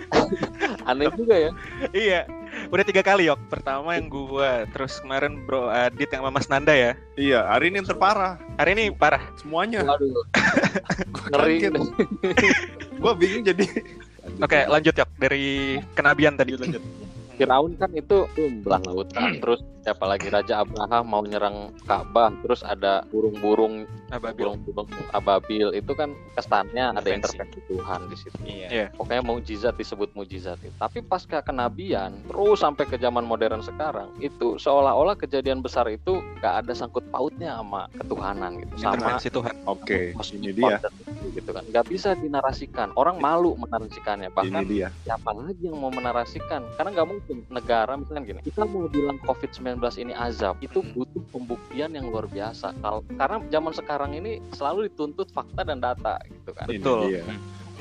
Aneh 0.86 1.10
juga 1.18 1.34
ya. 1.36 1.52
iya. 1.92 2.22
Udah 2.74 2.84
tiga 2.84 3.02
kali 3.02 3.26
yok. 3.26 3.40
Pertama 3.48 3.94
yang 3.94 4.08
gua, 4.08 4.66
terus 4.70 5.00
kemarin 5.00 5.42
Bro 5.42 5.68
Adit 5.68 6.10
yang 6.10 6.22
sama 6.22 6.32
Mas 6.32 6.48
Nanda 6.48 6.72
ya. 6.72 6.92
iya 7.16 7.46
hari 7.46 7.70
ini 7.70 7.82
yang 7.82 7.88
terparah 7.88 8.38
Hari 8.56 8.72
ini 8.74 8.84
parah. 8.90 9.22
semuanya 9.36 9.84
Waduh, 9.84 10.24
Gua 11.14 11.26
ngeri. 11.36 11.56
gua 12.96 13.14
bingung 13.14 13.44
jadi 13.44 13.66
Oke, 14.40 14.60
lanjut 14.66 14.94
yok 14.94 15.10
dari 15.18 15.78
kenabian 15.94 16.36
tadi. 16.36 16.54
lanjut 16.54 16.84
Firaun 17.36 17.72
kan 17.76 17.88
itu 17.92 18.28
tuh 18.28 18.48
belah 18.62 18.84
lautan. 18.84 19.36
Terus 19.42 19.64
siapa 19.90 20.06
lagi 20.06 20.30
Raja 20.30 20.62
Abraham 20.62 21.04
mau 21.10 21.26
nyerang 21.26 21.74
Ka'bah, 21.90 22.30
terus 22.46 22.62
ada 22.62 23.02
burung-burung 23.10 23.90
Ababil. 24.14 24.38
burung-burung 24.38 24.86
ababil 25.18 25.74
itu 25.74 25.98
kan 25.98 26.14
kesannya 26.38 26.94
ada 26.94 27.10
Intervensi. 27.10 27.58
Tuhan 27.66 28.06
di 28.06 28.16
situ. 28.22 28.38
Iya. 28.46 28.68
Iya. 28.70 28.88
Pokoknya 28.94 29.26
mujizat 29.26 29.74
disebut 29.82 30.14
mujizat 30.14 30.62
itu. 30.62 30.70
Tapi 30.78 31.02
pasca 31.02 31.42
kenabian 31.42 32.22
terus 32.30 32.62
sampai 32.62 32.86
ke 32.86 33.02
zaman 33.02 33.26
modern 33.26 33.66
sekarang 33.66 34.14
itu 34.22 34.62
seolah-olah 34.62 35.18
kejadian 35.18 35.66
besar 35.66 35.90
itu 35.90 36.22
gak 36.38 36.62
ada 36.66 36.74
sangkut 36.78 37.10
pautnya 37.10 37.58
sama 37.58 37.90
ketuhanan 37.98 38.62
gitu. 38.62 38.74
Sama 38.78 38.94
Intervensi 38.94 39.30
Tuhan. 39.34 39.56
oke 39.66 39.98
cosmic 40.14 40.38
ini 40.46 40.52
dia 40.54 40.78
gitu 41.34 41.50
kan. 41.50 41.66
Gak 41.74 41.90
bisa 41.90 42.14
dinarasikan. 42.14 42.94
Orang 42.94 43.18
malu 43.18 43.58
menarasikannya. 43.58 44.30
ini 44.30 44.38
Bahkan 44.38 44.62
dia 44.70 44.94
siapa 45.02 45.34
lagi 45.34 45.66
yang 45.66 45.82
mau 45.82 45.90
menarasikan? 45.90 46.62
Karena 46.78 46.94
nggak 46.94 47.08
mungkin 47.10 47.38
negara 47.50 47.98
misalkan 47.98 48.30
gini, 48.30 48.42
kita 48.46 48.70
mau 48.70 48.86
bilang 48.86 49.18
COVID-19 49.26 49.79
ini 50.00 50.12
azab 50.12 50.60
itu 50.60 50.84
butuh 50.84 51.24
pembuktian 51.32 51.96
yang 51.96 52.12
luar 52.12 52.28
biasa. 52.28 52.76
Kalau 52.84 53.02
karena 53.16 53.38
zaman 53.48 53.74
sekarang 53.74 54.12
ini 54.14 54.44
selalu 54.52 54.92
dituntut 54.92 55.32
fakta 55.32 55.64
dan 55.64 55.80
data 55.80 56.20
gitu 56.28 56.52
kan. 56.52 56.68
Betul. 56.68 57.16
Iya. 57.16 57.24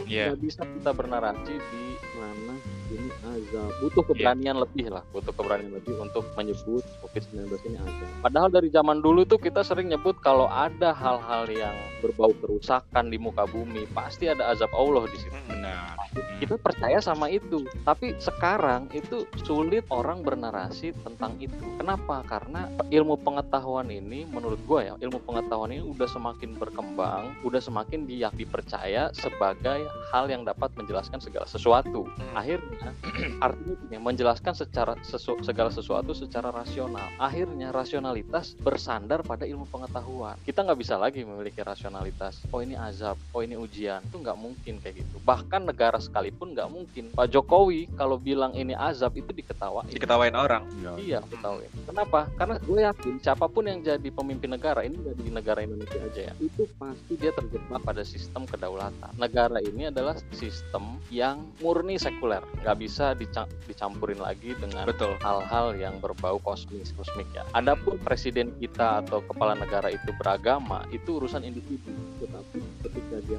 Iya. 0.07 0.33
Nggak 0.33 0.41
bisa 0.45 0.63
kita 0.63 0.91
bernarasi 0.95 1.55
di 1.59 1.85
mana 2.19 2.55
ini 2.89 3.11
azab. 3.37 3.71
Butuh 3.85 4.05
keberanian 4.13 4.57
lebih 4.61 4.87
lah, 4.93 5.05
butuh 5.13 5.33
keberanian 5.37 5.73
lebih 5.77 5.95
untuk 6.01 6.25
menyebut 6.35 6.85
COVID-19 7.05 7.53
ini 7.69 7.77
azab. 7.81 8.09
Padahal 8.25 8.49
dari 8.53 8.69
zaman 8.73 9.05
dulu 9.05 9.25
tuh 9.29 9.41
kita 9.41 9.61
sering 9.61 9.93
nyebut 9.93 10.17
kalau 10.25 10.49
ada 10.49 10.95
hal-hal 10.97 11.45
yang 11.51 11.77
berbau 12.01 12.33
kerusakan 12.39 13.13
di 13.13 13.19
muka 13.21 13.45
bumi, 13.49 13.85
pasti 13.93 14.31
ada 14.31 14.53
azab 14.53 14.73
Allah 14.73 15.05
di 15.09 15.19
situ. 15.21 15.37
Benar. 15.49 15.97
Hmm. 15.99 16.39
Kita 16.39 16.55
percaya 16.57 16.99
sama 17.03 17.29
itu. 17.29 17.67
Tapi 17.85 18.17
sekarang 18.23 18.89
itu 18.95 19.27
sulit 19.45 19.85
orang 19.91 20.23
bernarasi 20.25 20.95
tentang 21.05 21.37
itu. 21.43 21.59
Kenapa? 21.77 22.25
Karena 22.25 22.71
ilmu 22.89 23.21
pengetahuan 23.21 23.91
ini 23.93 24.25
menurut 24.31 24.59
gue 24.65 24.81
ya, 24.89 24.95
ilmu 24.99 25.21
pengetahuan 25.27 25.75
ini 25.75 25.85
udah 25.85 26.09
semakin 26.09 26.57
berkembang, 26.57 27.35
udah 27.43 27.61
semakin 27.61 28.07
dia 28.09 28.31
dipercaya 28.33 29.11
sebagai 29.13 29.88
hal 30.11 30.31
yang 30.31 30.43
dapat 30.43 30.73
menjelaskan 30.75 31.21
segala 31.21 31.45
sesuatu. 31.45 32.09
Akhirnya 32.33 32.95
artinya 33.45 33.75
gini, 33.87 33.97
menjelaskan 34.01 34.55
secara 34.57 34.95
sesu- 35.05 35.41
segala 35.45 35.69
sesuatu 35.69 36.13
secara 36.17 36.49
rasional. 36.51 37.05
Akhirnya 37.21 37.71
rasionalitas 37.71 38.57
bersandar 38.59 39.23
pada 39.23 39.45
ilmu 39.45 39.69
pengetahuan. 39.69 40.37
Kita 40.43 40.65
nggak 40.65 40.79
bisa 40.79 40.97
lagi 40.97 41.23
memiliki 41.23 41.61
rasionalitas. 41.63 42.41
Oh 42.51 42.65
ini 42.65 42.75
azab, 42.75 43.21
oh 43.37 43.45
ini 43.45 43.55
ujian. 43.55 44.01
Itu 44.09 44.19
nggak 44.19 44.39
mungkin 44.39 44.81
kayak 44.81 45.05
gitu. 45.05 45.17
Bahkan 45.23 45.69
negara 45.69 45.99
sekalipun 46.01 46.57
nggak 46.57 46.69
mungkin. 46.73 47.05
Pak 47.13 47.29
Jokowi 47.31 47.91
kalau 47.95 48.17
bilang 48.19 48.55
ini 48.57 48.73
azab 48.73 49.15
itu 49.15 49.31
diketawain. 49.31 49.91
Diketawain 49.93 50.35
orang. 50.35 50.65
Iya, 50.99 51.23
ketahuin. 51.29 51.71
Kenapa? 51.87 52.27
Karena 52.35 52.57
gue 52.59 52.81
yakin 52.83 53.15
siapa 53.23 53.47
pun 53.47 53.69
yang 53.69 53.85
jadi 53.85 54.09
pemimpin 54.11 54.51
negara 54.51 54.83
ini 54.83 54.97
nggak 54.99 55.17
di 55.21 55.31
negara 55.31 55.61
Indonesia 55.63 56.01
aja 56.01 56.21
ya, 56.31 56.35
itu 56.43 56.67
pasti 56.81 57.13
dia 57.21 57.31
terjebak 57.31 57.81
pada 57.85 58.03
sistem 58.03 58.49
kedaulatan. 58.49 59.13
Negara 59.21 59.61
ini 59.63 59.78
adalah 59.87 60.19
sistem 60.35 60.99
yang 61.15 61.47
murni 61.63 61.95
sekuler, 61.95 62.43
nggak 62.67 62.77
bisa 62.83 63.15
dica- 63.15 63.47
dicampurin 63.71 64.19
lagi 64.19 64.59
dengan 64.59 64.83
Betul. 64.83 65.15
hal-hal 65.23 65.79
yang 65.79 66.03
berbau 66.03 66.43
kosmis 66.43 66.91
kosmik 66.99 67.31
ya. 67.31 67.47
Adapun 67.55 68.03
presiden 68.03 68.51
kita 68.59 69.07
atau 69.07 69.23
kepala 69.23 69.55
negara 69.55 69.95
itu 69.95 70.11
beragama, 70.19 70.83
itu 70.91 71.23
urusan 71.23 71.47
individu. 71.47 71.95
Tetapi 72.19 72.59
ketika 72.83 73.17
dia 73.23 73.39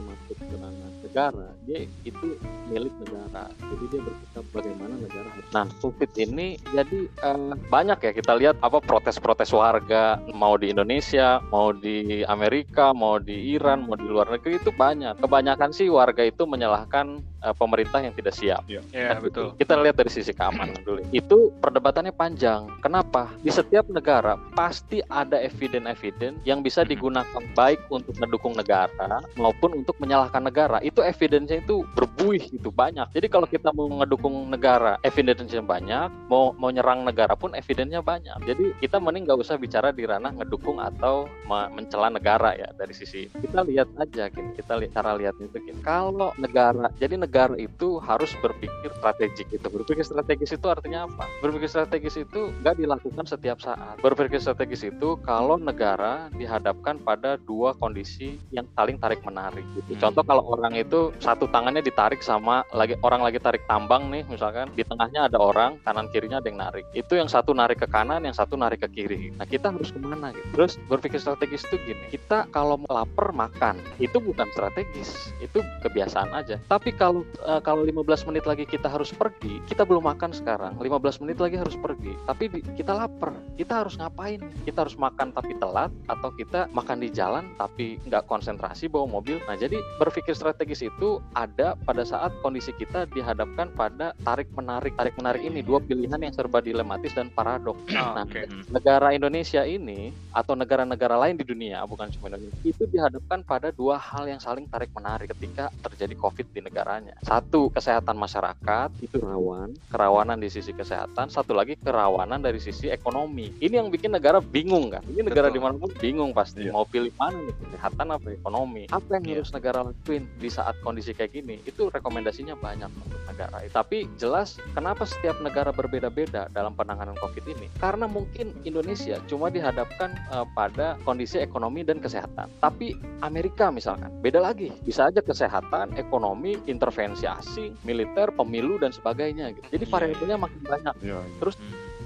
negara, 1.09 1.49
dia 1.65 1.89
itu 2.05 2.37
milik 2.69 2.93
negara. 3.01 3.49
Jadi 3.49 3.85
dia 3.89 4.01
bersikap 4.05 4.45
bagaimana 4.53 4.93
negara 5.01 5.27
harus. 5.33 5.49
Nah, 5.49 5.65
COVID 5.81 6.11
ini 6.21 6.61
jadi 6.69 6.99
eh, 7.09 7.53
banyak 7.73 7.97
ya 7.97 8.11
kita 8.13 8.33
lihat 8.37 8.55
apa 8.61 8.77
protes-protes 8.77 9.49
warga 9.49 10.21
mau 10.37 10.53
di 10.53 10.69
Indonesia, 10.69 11.41
mau 11.49 11.73
di 11.73 12.21
Amerika, 12.29 12.93
mau 12.93 13.17
di 13.17 13.57
Iran, 13.57 13.89
mau 13.89 13.97
di 13.97 14.05
luar 14.05 14.29
negeri 14.29 14.61
itu 14.61 14.69
banyak. 14.69 15.17
Kebanyakan 15.17 15.73
sih 15.73 15.89
warga 15.89 16.21
itu 16.21 16.45
menyalahkan 16.45 17.25
eh, 17.43 17.55
pemerintah 17.55 17.99
yang 18.03 18.13
tidak 18.15 18.35
siap. 18.35 18.63
Ya 18.67 18.81
Nah, 18.89 19.21
betul. 19.21 19.55
Kita 19.55 19.79
lihat 19.79 19.95
dari 19.97 20.11
sisi 20.11 20.31
keamanan 20.35 20.79
dulu. 20.83 21.01
Itu 21.09 21.51
perdebatannya 21.59 22.13
panjang. 22.13 22.69
Kenapa? 22.83 23.31
Di 23.41 23.49
setiap 23.49 23.87
negara 23.89 24.37
pasti 24.53 24.99
ada 25.09 25.39
eviden-eviden 25.39 26.41
yang 26.45 26.61
bisa 26.61 26.85
digunakan 26.85 27.43
baik 27.55 27.79
untuk 27.89 28.15
mendukung 28.19 28.53
negara 28.53 29.23
maupun 29.39 29.81
untuk 29.81 29.95
menyalahkan 29.97 30.43
negara. 30.43 30.77
Itu 30.83 31.01
evidence-nya 31.01 31.63
itu 31.63 31.83
berbuih 32.19 32.51
itu 32.51 32.67
banyak. 32.67 33.07
Jadi 33.15 33.31
kalau 33.31 33.47
kita 33.47 33.71
mau 33.71 33.87
ngedukung 33.87 34.51
negara, 34.51 34.99
evidence-nya 35.07 35.63
banyak. 35.63 36.11
Mau 36.27 36.51
mau 36.59 36.67
nyerang 36.67 37.07
negara 37.07 37.31
pun 37.39 37.55
evidence-nya 37.55 38.03
banyak. 38.03 38.35
Jadi 38.43 38.75
kita 38.83 38.99
mending 38.99 39.23
nggak 39.23 39.39
usah 39.39 39.55
bicara 39.55 39.95
di 39.95 40.03
ranah 40.03 40.35
ngedukung 40.35 40.83
atau 40.83 41.31
me- 41.47 41.71
mencela 41.71 42.11
negara 42.11 42.59
ya 42.59 42.75
dari 42.75 42.91
sisi 42.91 43.31
kita 43.31 43.63
lihat 43.63 43.87
aja 43.95 44.27
gini. 44.27 44.51
Kita 44.51 44.75
lihat 44.75 44.99
cara 44.99 45.15
lihatnya 45.15 45.47
itu 45.47 45.63
gini. 45.63 45.79
Kalau 45.79 46.35
negara, 46.35 46.91
jadi 46.99 47.15
negara 47.15 47.55
itu 47.55 48.03
harus 48.03 48.35
berpikir 48.43 48.91
strategik 48.99 49.47
itu. 49.55 49.67
Berpikir 49.71 50.03
strategis 50.03 50.51
itu 50.51 50.67
artinya 50.67 51.07
apa? 51.07 51.23
Berpikir 51.39 51.71
strategis 51.71 52.19
itu 52.19 52.51
nggak 52.59 52.83
dilakukan 52.83 53.23
setiap 53.31 53.63
saat. 53.63 53.95
Berpikir 54.03 54.43
strategis 54.43 54.83
itu 54.83 55.15
kalau 55.23 55.55
negara 55.55 56.27
dihadapkan 56.35 56.99
pada 56.99 57.39
dua 57.39 57.71
kondisi 57.79 58.35
yang 58.51 58.67
saling 58.75 58.99
tarik 58.99 59.23
menarik 59.23 59.63
gitu. 59.79 59.95
Hmm. 59.95 60.01
Contoh 60.03 60.23
kalau 60.27 60.43
orang 60.51 60.75
itu 60.75 61.15
satu 61.23 61.47
tangannya 61.47 61.79
ditarik 61.79 62.08
sama 62.17 62.65
lagi 62.73 62.97
orang 63.05 63.21
lagi 63.21 63.37
tarik 63.37 63.61
tambang 63.69 64.09
nih 64.09 64.25
misalkan 64.25 64.73
di 64.73 64.81
tengahnya 64.81 65.29
ada 65.29 65.37
orang 65.37 65.77
kanan 65.85 66.09
kirinya 66.09 66.41
ada 66.41 66.49
yang 66.49 66.57
narik. 66.57 66.85
Itu 66.97 67.13
yang 67.13 67.29
satu 67.29 67.53
narik 67.53 67.85
ke 67.85 67.87
kanan, 67.87 68.25
yang 68.25 68.33
satu 68.33 68.57
narik 68.57 68.81
ke 68.81 68.89
kiri. 68.89 69.29
Nah 69.37 69.45
kita 69.45 69.69
harus 69.69 69.93
ke 69.93 70.01
mana 70.01 70.33
gitu? 70.33 70.49
Terus 70.57 70.81
berpikir 70.89 71.21
strategis 71.21 71.61
itu 71.69 71.77
gini. 71.85 72.03
Kita 72.09 72.49
kalau 72.49 72.81
lapar 72.89 73.29
makan 73.29 73.77
itu 74.01 74.17
bukan 74.17 74.49
strategis, 74.57 75.29
itu 75.43 75.61
kebiasaan 75.85 76.33
aja. 76.33 76.57
Tapi 76.65 76.89
kalau 76.97 77.21
eh, 77.45 77.61
kalau 77.61 77.85
15 77.85 78.25
menit 78.33 78.49
lagi 78.49 78.65
kita 78.65 78.89
harus 78.89 79.13
pergi, 79.13 79.61
kita 79.69 79.85
belum 79.85 80.09
makan 80.09 80.33
sekarang. 80.33 80.73
15 80.81 81.21
menit 81.21 81.37
lagi 81.37 81.61
harus 81.61 81.77
pergi. 81.77 82.17
Tapi 82.25 82.43
di- 82.49 82.65
kita 82.73 82.97
lapar. 82.97 83.35
Kita 83.53 83.85
harus 83.85 83.99
ngapain? 83.99 84.41
Kita 84.65 84.87
harus 84.87 84.97
makan 84.97 85.35
tapi 85.35 85.53
telat 85.59 85.91
atau 86.07 86.31
kita 86.33 86.71
makan 86.71 87.03
di 87.03 87.11
jalan 87.11 87.51
tapi 87.59 87.99
nggak 88.07 88.25
konsentrasi 88.25 88.87
bawa 88.87 89.19
mobil. 89.19 89.37
Nah, 89.45 89.59
jadi 89.59 89.75
berpikir 89.99 90.31
strategis 90.33 90.79
itu 90.79 91.19
ada 91.35 91.75
pada 91.83 91.98
saat 92.03 92.31
kondisi 92.39 92.71
kita 92.71 93.05
dihadapkan 93.07 93.71
pada 93.71 94.11
tarik 94.21 94.47
menarik. 94.51 94.93
Tarik 94.93 95.15
menarik 95.15 95.41
ini 95.41 95.59
dua 95.59 95.79
pilihan 95.79 96.17
yang 96.17 96.31
serba 96.31 96.59
dilematis 96.59 97.11
dan 97.11 97.29
paradoks. 97.29 97.79
Oh, 97.89 98.07
Nah, 98.09 98.25
Oke. 98.25 98.45
Hmm. 98.45 98.63
negara 98.69 99.11
Indonesia 99.11 99.63
ini 99.63 100.09
atau 100.31 100.53
negara-negara 100.53 101.15
lain 101.17 101.35
di 101.35 101.43
dunia 101.43 101.81
bukan 101.83 102.09
cuma 102.11 102.29
Indonesia 102.29 102.57
itu 102.63 102.83
dihadapkan 102.85 103.41
pada 103.41 103.69
dua 103.69 103.95
hal 103.95 104.25
yang 104.25 104.37
saling 104.37 104.65
tarik 104.65 104.89
menarik 104.91 105.31
ketika 105.31 105.69
terjadi 105.81 106.15
COVID 106.15 106.47
di 106.49 106.61
negaranya. 106.61 107.13
Satu 107.21 107.69
kesehatan 107.69 108.15
masyarakat 108.15 108.89
itu 108.99 109.17
rawan, 109.17 109.73
kerawanan 109.89 110.37
di 110.37 110.47
sisi 110.47 110.71
kesehatan. 110.71 111.27
Satu 111.27 111.53
lagi 111.53 111.75
kerawanan 111.75 112.39
dari 112.39 112.57
sisi 112.57 112.87
ekonomi. 112.87 113.51
Ini 113.57 113.77
yang 113.77 113.89
bikin 113.89 114.11
negara 114.11 114.39
bingung 114.39 114.89
kan? 114.89 115.03
Ini 115.05 115.21
negara 115.21 115.49
Betul. 115.49 115.55
di 115.55 115.61
mana 115.61 115.75
pun 115.77 115.91
bingung 115.95 116.31
pasti 116.31 116.61
Iya. 116.61 116.71
mau 116.71 116.85
pilih 116.85 117.11
mana 117.15 117.37
nih 117.39 117.55
kesehatan 117.55 118.07
apa 118.09 118.27
ekonomi? 118.29 118.83
Apa 118.87 119.09
yang 119.17 119.23
Iya. 119.25 119.35
harus 119.37 119.51
negara 119.51 119.79
lakuin 119.83 120.23
di 120.37 120.49
saat 120.49 120.75
kondisi 120.79 121.11
kayak 121.11 121.31
gini? 121.31 121.55
Itu 121.63 121.88
rekomendasinya 121.91 122.55
banyak 122.57 122.87
untuk 122.87 123.19
negara. 123.27 123.61
Tapi 123.69 124.07
jelas 124.15 124.57
kenapa 124.73 125.03
setiap 125.03 125.37
negara 125.43 125.69
berbeda-beda 125.75 126.47
dalam 126.55 126.73
penanganan 126.73 127.15
COVID 127.19 127.45
ini? 127.49 127.67
Karena 127.77 128.07
mungkin 128.07 128.55
Indonesia 128.63 129.19
cuma 129.27 129.51
dihadapkan 129.51 130.15
eh, 130.15 130.47
pada 130.55 130.95
kondisi 131.03 131.37
ekonomi 131.41 131.83
dan 131.83 131.99
kesehatan. 131.99 132.49
Tapi 132.63 132.95
Amerika 133.21 133.69
misalkan 133.69 134.09
beda 134.23 134.39
lagi. 134.39 134.71
Bisa 134.83 135.11
aja 135.11 135.19
kesehatan, 135.19 135.95
ekonomi, 135.99 136.55
intervensi 136.65 137.27
asing, 137.27 137.75
militer, 137.83 138.31
pemilu 138.33 138.79
dan 138.79 138.95
sebagainya 138.95 139.51
gitu. 139.53 139.67
Jadi 139.75 139.85
Iya, 139.89 139.93
variabelnya 139.97 140.37
makin 140.37 140.61
banyak. 140.61 140.95
Iya. 141.01 141.19
Terus 141.41 141.55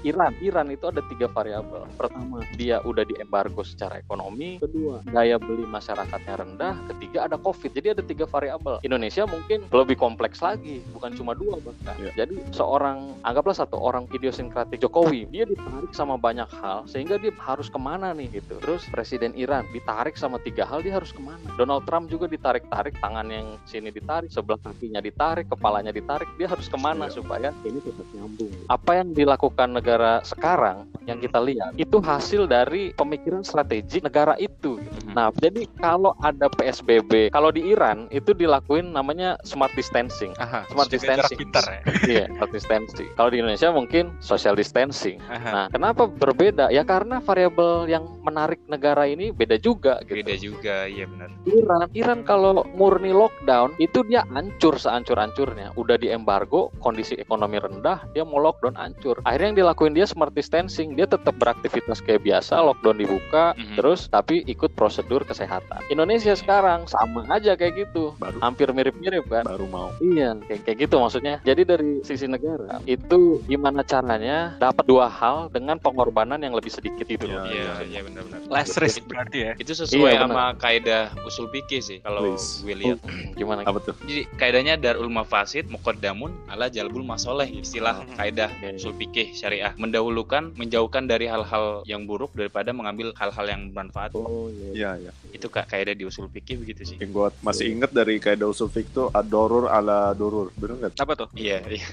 Iran, 0.04 0.36
Iran 0.44 0.68
itu 0.68 0.84
ada 0.84 1.00
tiga 1.08 1.32
variabel. 1.32 1.88
Pertama, 1.96 2.44
dia 2.60 2.76
udah 2.84 3.08
diembargo 3.08 3.64
secara 3.64 3.96
ekonomi. 3.96 4.60
Kedua, 4.60 5.00
daya 5.08 5.40
beli 5.40 5.64
masyarakatnya 5.64 6.34
rendah. 6.44 6.74
Ketiga, 6.92 7.24
ada 7.24 7.40
COVID. 7.40 7.72
Jadi 7.72 7.88
ada 7.96 8.02
tiga 8.04 8.28
variabel. 8.28 8.84
Indonesia 8.84 9.24
mungkin 9.24 9.64
lebih 9.72 9.96
kompleks 9.96 10.44
lagi, 10.44 10.84
bukan 10.92 11.16
cuma 11.16 11.32
dua 11.32 11.56
bahkan. 11.64 11.96
Iya. 11.96 12.12
Jadi 12.24 12.36
seorang, 12.52 13.16
anggaplah 13.24 13.56
satu 13.56 13.80
orang 13.80 14.04
idiosinkratik 14.12 14.84
Jokowi, 14.84 15.24
dia 15.32 15.48
ditarik 15.48 15.96
sama 15.96 16.20
banyak 16.20 16.52
hal, 16.60 16.84
sehingga 16.84 17.16
dia 17.16 17.32
harus 17.40 17.72
ke 17.72 17.80
mana 17.80 18.12
nih 18.12 18.28
gitu. 18.28 18.60
Terus 18.60 18.84
Presiden 18.92 19.32
Iran 19.40 19.64
ditarik 19.72 20.20
sama 20.20 20.36
tiga 20.44 20.68
hal, 20.68 20.84
dia 20.84 21.00
harus 21.00 21.16
ke 21.16 21.22
mana? 21.24 21.40
Donald 21.56 21.88
Trump 21.88 22.12
juga 22.12 22.28
ditarik-tarik, 22.28 22.92
tangan 23.00 23.24
yang 23.32 23.56
sini 23.64 23.88
ditarik, 23.88 24.28
sebelah 24.28 24.60
kakinya 24.60 25.00
ditarik, 25.00 25.48
kepalanya 25.48 25.96
ditarik, 25.96 26.28
dia 26.36 26.44
harus 26.44 26.68
ke 26.68 26.76
mana 26.76 27.08
Iya. 27.08 27.16
supaya 27.22 27.48
ini 27.64 27.80
tetap 27.80 28.04
nyambung. 28.12 28.52
Apa 28.68 29.00
yang 29.00 29.16
dilakukan 29.16 29.68
negara 29.72 29.93
sekarang 30.24 30.88
yang 31.04 31.20
kita 31.20 31.36
lihat 31.40 31.76
itu 31.76 32.00
hasil 32.00 32.48
dari 32.48 32.96
pemikiran 32.96 33.44
strategik 33.44 34.00
negara 34.04 34.34
itu. 34.40 34.80
Hmm. 34.80 35.12
Nah, 35.12 35.28
jadi 35.36 35.68
kalau 35.78 36.16
ada 36.24 36.48
PSBB, 36.48 37.28
kalau 37.30 37.52
di 37.52 37.60
Iran 37.70 38.08
itu 38.08 38.32
dilakuin 38.32 38.92
namanya 38.92 39.36
smart 39.44 39.72
distancing. 39.76 40.32
Aha, 40.40 40.64
Smart 40.72 40.88
distancing. 40.88 41.38
pintar 41.38 41.64
ya. 41.68 41.80
Iya, 42.14 42.24
smart 42.36 42.52
distancing. 42.52 43.08
Kalau 43.16 43.28
di 43.32 43.38
Indonesia 43.40 43.68
mungkin 43.72 44.12
social 44.20 44.56
distancing. 44.56 45.20
Aha. 45.28 45.50
Nah, 45.52 45.66
kenapa 45.68 46.08
berbeda? 46.08 46.72
Ya 46.72 46.82
karena 46.84 47.20
variabel 47.20 47.88
yang 47.88 48.04
menarik 48.24 48.60
negara 48.68 49.04
ini 49.04 49.30
beda 49.30 49.60
juga 49.60 50.00
gitu. 50.08 50.16
Beda 50.24 50.34
juga, 50.40 50.76
iya 50.88 51.04
benar. 51.08 51.28
Iran, 51.44 51.88
Iran 51.92 52.20
kalau 52.24 52.64
murni 52.72 53.12
lockdown 53.12 53.76
itu 53.76 54.00
dia 54.08 54.24
hancur 54.32 54.80
sehancur-hancurnya. 54.80 55.76
Udah 55.76 56.00
di 56.00 56.08
embargo, 56.08 56.72
kondisi 56.80 57.16
ekonomi 57.20 57.60
rendah, 57.60 58.04
dia 58.16 58.24
mau 58.24 58.40
lockdown 58.40 58.76
hancur. 58.76 59.20
Akhirnya 59.24 59.52
yang 59.52 59.58
dilakuin 59.84 59.94
dia 59.94 60.08
smart 60.08 60.32
distancing, 60.32 60.96
dia 60.96 61.04
tetap 61.04 61.36
beraktivitas 61.36 62.00
kayak 62.00 62.24
biasa, 62.24 62.56
lockdown 62.58 62.96
dibuka, 62.96 63.52
Mhm. 63.54 63.76
terus 63.76 64.08
tapi 64.08 64.40
ikut 64.46 64.72
prosedur 64.72 65.22
kesehatan. 65.22 65.84
Indonesia 65.92 66.32
sekarang 66.32 66.88
sama 66.88 67.28
aja 67.28 67.52
kayak 67.52 67.84
gitu, 67.84 68.16
Baru 68.16 68.40
hampir 68.40 68.72
mirip-mirip 68.72 69.28
kan. 69.28 69.44
baru 69.44 69.68
mau. 69.68 69.92
Iya, 70.00 70.40
kayak, 70.40 70.60
kayak 70.64 70.78
gitu 70.80 70.96
maksudnya. 70.96 71.36
Jadi 71.44 71.62
dari 71.62 71.90
sisi 72.00 72.24
negara 72.24 72.80
itu 72.86 73.44
gimana 73.44 73.84
caranya 73.84 74.56
dapat 74.56 74.88
dua 74.88 75.04
hal 75.06 75.52
dengan 75.52 75.76
pengorbanan 75.76 76.40
yang 76.40 76.56
lebih 76.56 76.72
sedikit 76.72 77.04
itu. 77.04 77.28
Iya, 77.28 77.44
Iya, 77.44 77.72
iya 77.84 78.00
benar-benar. 78.00 78.40
Less 78.48 78.80
risk 78.80 79.04
berarti 79.04 79.38
ya. 79.42 79.52
Itu 79.54 79.76
sesuai 79.76 80.10
Iya, 80.10 80.24
sama 80.24 80.56
kaidah 80.56 81.12
usul 81.22 81.52
fikih 81.52 81.84
sih 81.84 81.98
kalau 82.00 82.24
gue 82.32 82.74
lihat. 82.74 82.98
Gimana? 83.36 83.62
Apa 83.62 83.78
tuh? 83.82 83.94
Jadi 84.00 84.24
kaidahnya 84.34 84.80
darul 84.80 85.12
mafasid 85.12 85.68
muqaddamun 85.68 86.32
ala 86.48 86.72
jalbul 86.72 87.04
masoleh 87.04 87.50
istilah 87.52 88.00
Hmm. 88.00 88.16
kaidah 88.16 88.48
Oke. 88.50 88.78
usul 88.78 88.94
fikih 88.94 89.34
syariah 89.64 89.80
mendahulukan 89.80 90.52
menjauhkan 90.60 91.08
dari 91.08 91.24
hal-hal 91.24 91.80
yang 91.88 92.04
buruk 92.04 92.36
daripada 92.36 92.76
mengambil 92.76 93.16
hal-hal 93.16 93.46
yang 93.48 93.72
bermanfaat. 93.72 94.12
Oh 94.12 94.52
iya. 94.52 94.68
Iya, 94.76 94.90
iya. 95.08 95.12
Itu 95.44 95.52
kak 95.52 95.68
kaidah 95.68 95.92
di 95.92 96.08
usul 96.08 96.32
fikih 96.32 96.56
begitu 96.64 96.88
sih. 96.88 96.96
Yang 96.96 97.12
gue 97.12 97.28
masih 97.44 97.68
inget 97.68 97.92
dari 97.92 98.16
kaidah 98.16 98.48
usul 98.48 98.72
fik 98.72 98.96
tuh 98.96 99.12
adorur 99.12 99.68
ala 99.68 100.16
dorur. 100.16 100.48
Bener 100.56 100.88
nggak? 100.88 100.96
Apa 100.96 101.12
tuh? 101.12 101.28
Iya, 101.36 101.60
iya. 101.68 101.84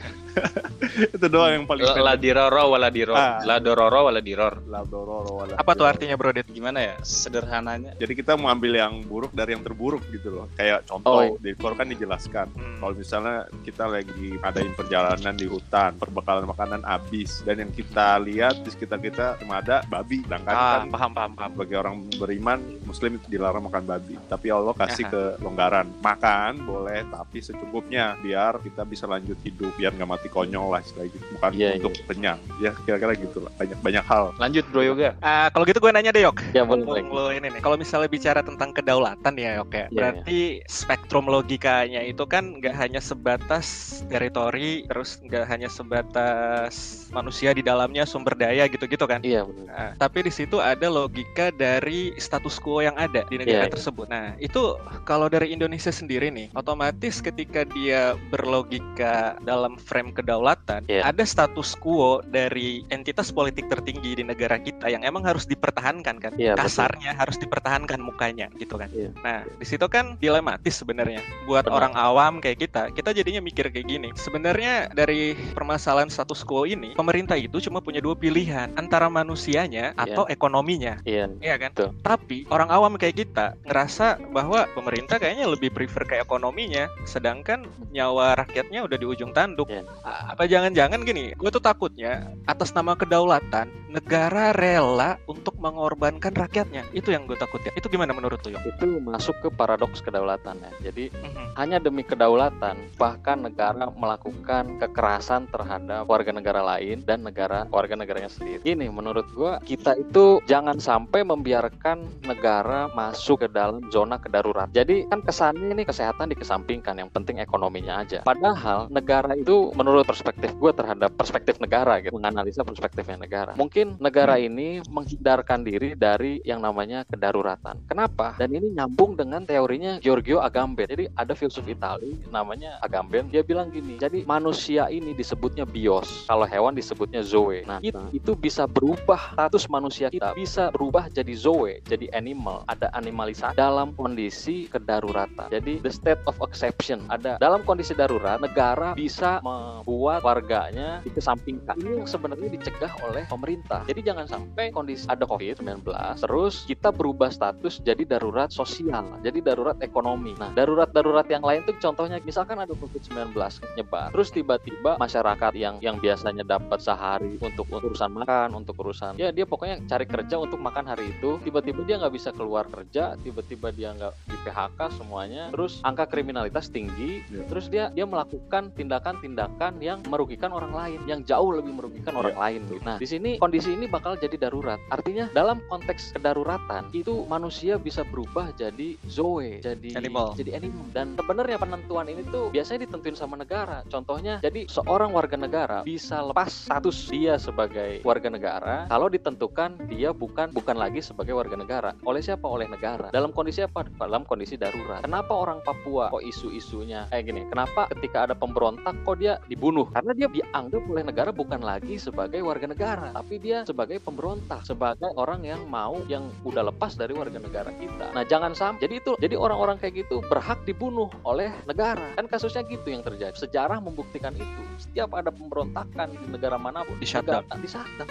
Itu 1.20 1.28
doang 1.28 1.52
yang 1.52 1.66
paling 1.68 1.84
La 2.00 2.16
diroro 2.16 2.72
wala 2.72 2.88
diror. 2.88 3.20
Ah. 3.20 3.44
La 3.44 3.60
dororo 3.60 4.08
wala 4.08 4.24
diror. 4.24 4.64
La 4.72 4.88
doror 4.88 5.28
wala 5.28 5.60
Apa 5.60 5.76
tuh 5.76 5.84
artinya 5.84 6.16
Bro 6.16 6.32
Dit? 6.32 6.48
Gimana 6.48 6.80
ya 6.80 6.96
sederhananya? 7.04 7.92
Jadi 8.00 8.14
kita 8.16 8.40
mengambil 8.40 8.80
yang 8.80 9.04
buruk 9.04 9.36
dari 9.36 9.52
yang 9.52 9.68
terburuk 9.68 10.00
gitu 10.16 10.32
loh. 10.32 10.48
Kayak 10.56 10.88
Oh, 10.88 11.04
contoh 11.04 11.36
di 11.44 11.52
kan 11.60 11.88
dijelaskan. 11.92 12.48
Hmm. 12.56 12.80
Kalau 12.80 12.94
misalnya 12.96 13.38
kita 13.68 13.84
lagi 13.92 14.40
adain 14.40 14.72
perjalanan 14.74 15.36
di 15.36 15.46
hutan, 15.46 16.00
perbekalan 16.00 16.48
makanan 16.48 16.82
habis, 16.88 17.44
dan 17.44 17.60
yang 17.60 17.72
kita 17.76 18.16
lihat 18.24 18.64
di 18.64 18.70
sekitar 18.72 19.04
kita 19.04 19.36
cuma 19.44 19.60
ada 19.60 19.84
babi, 19.92 20.24
sedangkan 20.24 20.56
Ah, 20.56 20.84
kan 20.84 20.90
paham 20.90 21.12
paham 21.12 21.32
paham. 21.36 21.50
sebagai 21.54 21.78
orang 21.80 21.96
beriman 22.16 22.60
Muslim 22.88 23.18
itu 23.18 23.28
dilarang 23.42 23.66
makan 23.66 23.84
babi. 23.90 24.16
Tapi 24.30 24.48
Allah 24.54 24.74
kasih 24.78 25.10
Aha. 25.10 25.12
kelonggaran, 25.42 25.88
makan 26.06 26.62
boleh 26.62 27.02
tapi 27.10 27.42
secukupnya 27.42 28.14
biar 28.22 28.62
kita 28.62 28.86
bisa 28.86 29.10
lanjut 29.10 29.36
hidup, 29.42 29.74
biar 29.74 29.98
nggak 29.98 30.10
mati 30.10 30.30
konyol 30.30 30.70
lah 30.70 30.86
istilahnya 30.86 31.18
gitu. 31.18 31.26
Bukan 31.34 31.52
Iya, 31.58 31.70
untuk 31.82 31.94
kenyang. 32.06 32.40
Ya 32.62 32.72
kira-kira 32.86 33.18
gitu 33.18 33.42
lah. 33.42 33.52
Banyak 33.58 33.80
banyak 33.82 34.06
hal. 34.06 34.26
Lanjut 34.38 34.64
Bro 34.70 34.82
Yoga. 34.86 35.18
Ah, 35.26 35.50
kalau 35.50 35.66
gitu 35.66 35.82
gue 35.82 35.90
nanya 35.90 36.14
deh 36.14 36.22
Yok. 36.22 36.38
Ya 36.54 36.62
boleh. 36.62 37.02
Lo 37.10 37.34
ini 37.34 37.50
nih. 37.50 37.62
Kalau 37.66 37.76
misalnya 37.76 38.06
bicara 38.08 38.46
tentang 38.46 38.70
kedaulatan 38.70 39.34
ya 39.42 39.58
Yok 39.58 39.72
ya. 39.74 39.86
Iya, 39.90 39.98
Berarti 39.98 40.40
spektrum 40.70 41.26
logikanya 41.26 42.06
itu 42.06 42.24
kan 42.30 42.62
nggak 42.62 42.78
hanya 42.78 43.02
sebatas 43.02 44.00
teritori, 44.06 44.86
terus 44.86 45.18
nggak 45.26 45.50
hanya 45.50 45.68
sebatas 45.72 47.08
manusia 47.10 47.52
di 47.58 47.66
dalamnya 47.66 48.06
sumber 48.06 48.38
daya 48.38 48.70
gitu-gitu 48.70 49.04
kan. 49.10 49.26
Iya 49.26 49.48
benar. 49.48 49.66
Nah, 49.72 49.92
tapi 49.98 50.28
di 50.28 50.32
situ 50.32 50.62
ada 50.62 50.88
logika 50.92 51.50
dari 51.56 52.14
status 52.22 52.62
quo 52.62 52.84
yang 52.84 52.96
ada 53.00 53.21
di 53.30 53.36
negara 53.42 53.66
Iya, 53.66 53.68
iya. 53.68 53.74
tersebut. 53.74 54.06
Nah, 54.10 54.34
itu 54.40 54.78
kalau 55.04 55.28
dari 55.28 55.52
Indonesia 55.52 55.92
sendiri 55.92 56.32
nih, 56.32 56.50
otomatis 56.56 57.20
ketika 57.20 57.68
dia 57.68 58.16
berlogika 58.32 59.36
dalam 59.42 59.76
frame 59.78 60.14
kedaulatan, 60.14 60.86
Iya. 60.88 61.08
ada 61.08 61.24
status 61.26 61.74
quo 61.78 62.22
dari 62.28 62.84
entitas 62.90 63.34
politik 63.34 63.68
tertinggi 63.68 64.20
di 64.20 64.24
negara 64.24 64.60
kita 64.60 64.88
yang 64.90 65.02
emang 65.02 65.26
harus 65.26 65.48
dipertahankan 65.48 66.20
kan. 66.22 66.32
Iya, 66.38 66.54
betul. 66.56 66.64
Kasarnya 66.68 67.12
harus 67.16 67.38
dipertahankan 67.38 68.00
mukanya 68.02 68.48
gitu 68.58 68.78
kan. 68.78 68.90
Iya. 68.94 69.10
Nah, 69.22 69.44
di 69.46 69.66
situ 69.66 69.86
kan 69.88 70.16
dilematis 70.18 70.80
sebenarnya 70.80 71.22
buat 71.46 71.66
Benar. 71.66 71.76
orang 71.78 71.94
awam 71.96 72.34
kayak 72.40 72.62
kita. 72.62 72.82
Kita 72.94 73.12
jadinya 73.12 73.42
mikir 73.42 73.70
kayak 73.72 73.88
gini. 73.88 74.10
Sebenarnya 74.16 74.92
dari 74.92 75.34
permasalahan 75.56 76.12
status 76.12 76.44
quo 76.46 76.64
ini, 76.68 76.94
pemerintah 76.94 77.36
itu 77.40 77.58
cuma 77.64 77.80
punya 77.82 78.04
dua 78.04 78.14
pilihan, 78.14 78.72
antara 78.76 79.08
manusianya 79.08 79.96
atau 79.96 80.28
ekonominya. 80.28 81.00
Iya. 81.04 81.32
Iya 81.40 81.56
kan? 81.58 81.72
Betul. 81.74 81.90
Tapi 82.04 82.38
orang 82.52 82.70
awam 82.70 82.94
kayak 82.96 83.11
kita 83.12 83.56
ngerasa 83.64 84.20
bahwa 84.32 84.68
pemerintah 84.72 85.18
kayaknya 85.18 85.48
lebih 85.48 85.72
prefer 85.72 86.04
ke 86.04 86.16
ekonominya, 86.20 86.88
sedangkan 87.04 87.64
nyawa 87.92 88.36
rakyatnya 88.40 88.84
udah 88.84 88.98
di 88.98 89.06
ujung 89.08 89.32
tanduk. 89.32 89.68
A- 90.04 90.34
Apa 90.36 90.48
jangan-jangan 90.48 91.04
gini? 91.04 91.36
Gue 91.36 91.52
tuh 91.52 91.62
takutnya 91.62 92.28
atas 92.48 92.72
nama 92.72 92.96
kedaulatan 92.96 93.68
negara 93.92 94.56
rela 94.56 95.20
untuk 95.28 95.60
mengorbankan 95.60 96.32
rakyatnya. 96.32 96.88
Itu 96.96 97.12
yang 97.12 97.28
gue 97.28 97.36
takut 97.36 97.60
ya. 97.62 97.72
Itu 97.76 97.92
gimana 97.92 98.16
menurut 98.16 98.40
Yok? 98.42 98.64
Itu 98.66 99.00
masuk 99.00 99.36
ke 99.44 99.48
paradoks 99.52 100.00
kedaulatan 100.00 100.58
ya. 100.60 100.72
Jadi 100.92 101.12
Mhm. 101.12 101.56
hanya 101.56 101.78
demi 101.78 102.02
kedaulatan 102.02 102.80
bahkan 102.96 103.44
negara 103.44 103.92
melakukan 103.92 104.80
kekerasan 104.80 105.52
terhadap 105.52 106.08
warga 106.08 106.32
negara 106.32 106.64
lain 106.64 107.04
dan 107.04 107.22
negara 107.22 107.68
warga 107.68 107.94
negaranya 107.94 108.32
sendiri. 108.32 108.64
Gini 108.64 108.88
menurut 108.88 109.28
gua 109.32 109.60
kita 109.62 109.94
itu 109.96 110.40
jangan 110.48 110.80
sampai 110.80 111.22
membiarkan 111.22 112.24
negara 112.24 112.88
masuk 113.10 113.46
ke 113.46 113.48
dalam 113.50 113.82
zona 113.90 114.22
kedarurat. 114.22 114.70
Jadi 114.70 115.10
kan 115.10 115.26
kesannya 115.26 115.74
ini 115.74 115.84
kesehatan 115.88 116.30
dikesampingkan 116.36 116.94
yang 117.02 117.10
penting 117.10 117.42
ekonominya 117.42 118.06
aja. 118.06 118.22
Padahal 118.22 118.86
negara 118.94 119.34
itu 119.34 119.74
menurut 119.74 120.06
perspektif 120.06 120.54
gua 120.62 120.76
terhadap 120.76 121.10
perspektif 121.18 121.58
negara 121.58 121.98
gitu 122.04 122.14
menganalisa 122.14 122.62
perspektifnya 122.62 123.18
negara. 123.18 123.52
Mungkin 123.58 123.98
negara 123.98 124.38
ini 124.38 124.84
menghindarkan 124.86 125.66
diri 125.66 125.98
dari 125.98 126.44
yang 126.46 126.62
namanya 126.62 127.08
kedaruratan. 127.10 127.82
Kenapa? 127.90 128.38
Dan 128.38 128.54
ini 128.54 128.76
nyambung 128.76 129.18
dengan 129.18 129.42
teorinya 129.48 129.98
Giorgio 129.98 130.44
Agamben. 130.44 130.86
Jadi 130.86 131.10
ada 131.18 131.34
filsuf 131.34 131.66
Itali 131.66 132.22
namanya 132.30 132.78
Agamben. 132.86 133.32
Dia 133.34 133.42
bilang 133.42 133.74
gini. 133.74 133.98
Jadi 133.98 134.24
manusia 134.30 134.92
ini 134.94 135.18
disebutnya 135.18 135.66
bios. 135.66 136.30
Kalau 136.30 136.46
hewan 136.46 136.78
disebutnya 136.78 137.26
zoe. 137.26 137.64
Nah, 137.66 137.82
itu, 137.82 137.98
itu 138.14 138.32
bisa 138.38 138.70
berubah 138.70 139.34
status 139.34 139.66
manusia 139.72 140.12
kita 140.12 140.36
bisa 140.36 140.68
berubah 140.76 141.08
jadi 141.08 141.34
zoe, 141.34 141.80
jadi 141.88 142.12
animal. 142.12 142.68
Ada 142.68 142.91
animalisasi 142.94 143.58
dalam 143.58 143.96
kondisi 143.96 144.68
kedaruratan. 144.72 145.52
Jadi 145.52 145.82
the 145.82 145.92
state 145.92 146.22
of 146.28 146.36
exception. 146.46 147.04
Ada 147.10 147.42
dalam 147.42 147.64
kondisi 147.66 147.96
darurat 147.96 148.40
negara 148.40 148.94
bisa 148.94 149.40
membuat 149.44 150.24
warganya 150.24 151.02
dikesampingkan. 151.04 151.76
Ini 151.80 152.04
yang 152.04 152.10
sebenarnya 152.10 152.50
dicegah 152.52 152.92
oleh 153.04 153.24
pemerintah. 153.28 153.84
Jadi 153.88 154.02
jangan 154.06 154.26
sampai 154.28 154.72
kondisi 154.72 155.06
ada 155.08 155.28
COVID-19 155.28 155.84
terus 156.22 156.66
kita 156.68 156.90
berubah 156.94 157.32
status 157.32 157.82
jadi 157.82 158.04
darurat 158.06 158.52
sosial, 158.54 159.18
jadi 159.26 159.40
darurat 159.42 159.78
ekonomi. 159.82 160.36
Nah, 160.38 160.54
darurat-darurat 160.54 161.26
yang 161.28 161.42
lain 161.42 161.66
tuh 161.66 161.76
contohnya 161.82 162.22
misalkan 162.22 162.60
ada 162.60 162.74
COVID-19 162.76 163.34
nyebar, 163.78 164.14
terus 164.14 164.30
tiba-tiba 164.30 164.98
masyarakat 165.02 165.52
yang 165.58 165.80
yang 165.80 165.98
biasanya 165.98 166.46
dapat 166.46 166.80
sehari 166.82 167.38
untuk 167.42 167.68
urusan 167.72 168.12
makan, 168.14 168.54
untuk 168.58 168.78
urusan 168.82 169.18
ya 169.18 169.34
dia 169.34 169.46
pokoknya 169.48 169.84
cari 169.88 170.06
kerja 170.06 170.36
untuk 170.38 170.60
makan 170.62 170.86
hari 170.88 171.12
itu, 171.12 171.42
tiba-tiba 171.42 171.82
dia 171.84 171.96
nggak 172.02 172.14
bisa 172.14 172.30
keluar 172.32 172.68
kerja, 172.68 172.81
tiba-tiba 173.22 173.70
dia 173.70 173.94
nggak 173.94 174.14
di 174.26 174.38
PHK 174.42 174.80
semuanya, 174.98 175.44
terus 175.54 175.84
angka 175.84 176.08
kriminalitas 176.08 176.72
tinggi, 176.72 177.22
Ya. 177.30 177.44
terus 177.46 177.68
dia 177.68 177.92
dia 177.92 178.08
melakukan 178.08 178.72
tindakan-tindakan 178.74 179.78
yang 179.80 180.00
merugikan 180.08 180.50
orang 180.50 180.72
lain, 180.72 181.00
yang 181.06 181.22
jauh 181.22 181.52
lebih 181.54 181.76
merugikan 181.76 182.16
orang 182.16 182.34
lain. 182.34 182.62
Nah, 182.82 182.98
di 182.98 183.06
sini 183.06 183.38
kondisi 183.38 183.76
ini 183.76 183.86
bakal 183.86 184.16
jadi 184.16 184.38
darurat. 184.40 184.80
Artinya 184.90 185.28
dalam 185.32 185.60
konteks 185.68 186.16
kedaruratan 186.16 186.90
itu 186.96 187.28
manusia 187.28 187.76
bisa 187.76 188.08
berubah 188.08 188.56
jadi 188.56 188.96
zoe, 189.06 189.60
jadi 189.60 189.98
Animal. 190.00 190.34
jadi 190.40 190.58
animal. 190.58 190.86
Dan 190.96 191.14
sebenarnya 191.20 191.58
penentuan 191.60 192.08
ini 192.08 192.24
tuh 192.28 192.50
biasanya 192.50 192.88
ditentuin 192.88 193.18
sama 193.18 193.36
negara. 193.36 193.84
Contohnya, 193.92 194.40
jadi 194.40 194.66
seorang 194.72 195.12
warga 195.12 195.36
negara 195.36 195.84
bisa 195.84 196.24
lepas 196.24 196.70
status 196.72 197.12
dia 197.12 197.36
sebagai 197.36 198.00
warga 198.08 198.32
negara 198.32 198.88
kalau 198.88 199.12
ditentukan 199.12 199.76
dia 199.92 200.16
bukan 200.16 200.56
bukan 200.56 200.76
lagi 200.80 201.04
sebagai 201.04 201.36
warga 201.36 201.60
negara. 201.60 201.92
Oleh 202.08 202.24
siapa? 202.24 202.48
Oleh 202.48 202.71
negara. 202.72 203.08
Dalam 203.12 203.36
kondisi 203.36 203.60
apa? 203.60 203.84
Dalam 204.00 204.24
kondisi 204.24 204.56
darurat. 204.56 205.04
Kenapa 205.04 205.36
orang 205.36 205.60
Papua 205.62 206.08
kok 206.08 206.24
isu-isunya 206.24 207.12
kayak 207.12 207.24
gini? 207.28 207.42
Kenapa 207.52 207.92
ketika 207.92 208.32
ada 208.32 208.36
pemberontak 208.36 208.96
kok 209.04 209.20
dia 209.20 209.38
dibunuh? 209.52 209.92
Karena 209.92 210.16
dia 210.16 210.32
dianggap 210.32 210.84
oleh 210.88 211.04
negara 211.04 211.30
bukan 211.36 211.60
lagi 211.60 212.00
sebagai 212.00 212.40
warga 212.42 212.72
negara, 212.72 213.12
tapi 213.12 213.36
dia 213.38 213.68
sebagai 213.68 214.00
pemberontak, 214.00 214.64
sebagai 214.64 215.12
orang 215.20 215.44
yang 215.44 215.62
mau 215.68 216.00
yang 216.08 216.32
udah 216.48 216.72
lepas 216.72 216.96
dari 216.96 217.12
warga 217.12 217.38
negara 217.38 217.76
kita. 217.76 218.16
Nah, 218.16 218.24
jangan 218.24 218.56
sampai 218.56 218.88
jadi 218.88 219.04
itu 219.04 219.12
jadi 219.20 219.36
orang-orang 219.36 219.78
kayak 219.78 220.08
gitu 220.08 220.24
berhak 220.32 220.64
dibunuh 220.64 221.12
oleh 221.28 221.52
negara. 221.68 222.16
Kan 222.16 222.32
kasusnya 222.32 222.64
gitu 222.66 222.88
yang 222.88 223.04
terjadi. 223.04 223.36
Sejarah 223.36 223.84
membuktikan 223.84 224.32
itu. 224.34 224.62
Setiap 224.80 225.12
ada 225.14 225.30
pemberontakan 225.30 226.16
di 226.16 226.26
negara 226.32 226.56
mana 226.56 226.88
pun, 226.88 226.96
Di 226.98 227.08
shutdown. 227.08 227.44
di 227.60 227.68
shutdown 227.70 228.10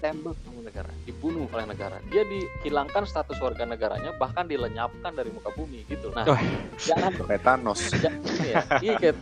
sama 0.00 0.08
negara. 0.10 0.10
Tembak 0.10 0.36
sama 0.40 0.60
negara, 0.62 0.90
dibunuh 1.04 1.46
oleh 1.46 1.66
negara. 1.66 1.96
Dia 2.08 2.22
dihilangkan 2.24 3.04
status 3.04 3.36
warga 3.38 3.64
negaranya, 3.64 4.10
bahkan 4.12 4.44
dilenyapkan 4.44 5.12
dari 5.12 5.28
muka 5.30 5.50
bumi 5.50 5.84
gitu. 5.86 6.08
Nah, 6.10 6.24
Wah. 6.26 6.40
jangan 6.78 7.12
Thanos. 7.38 7.80
Ja- 8.00 8.16
iya, 8.40 8.62
iya 8.80 8.92
kayak 8.96 9.16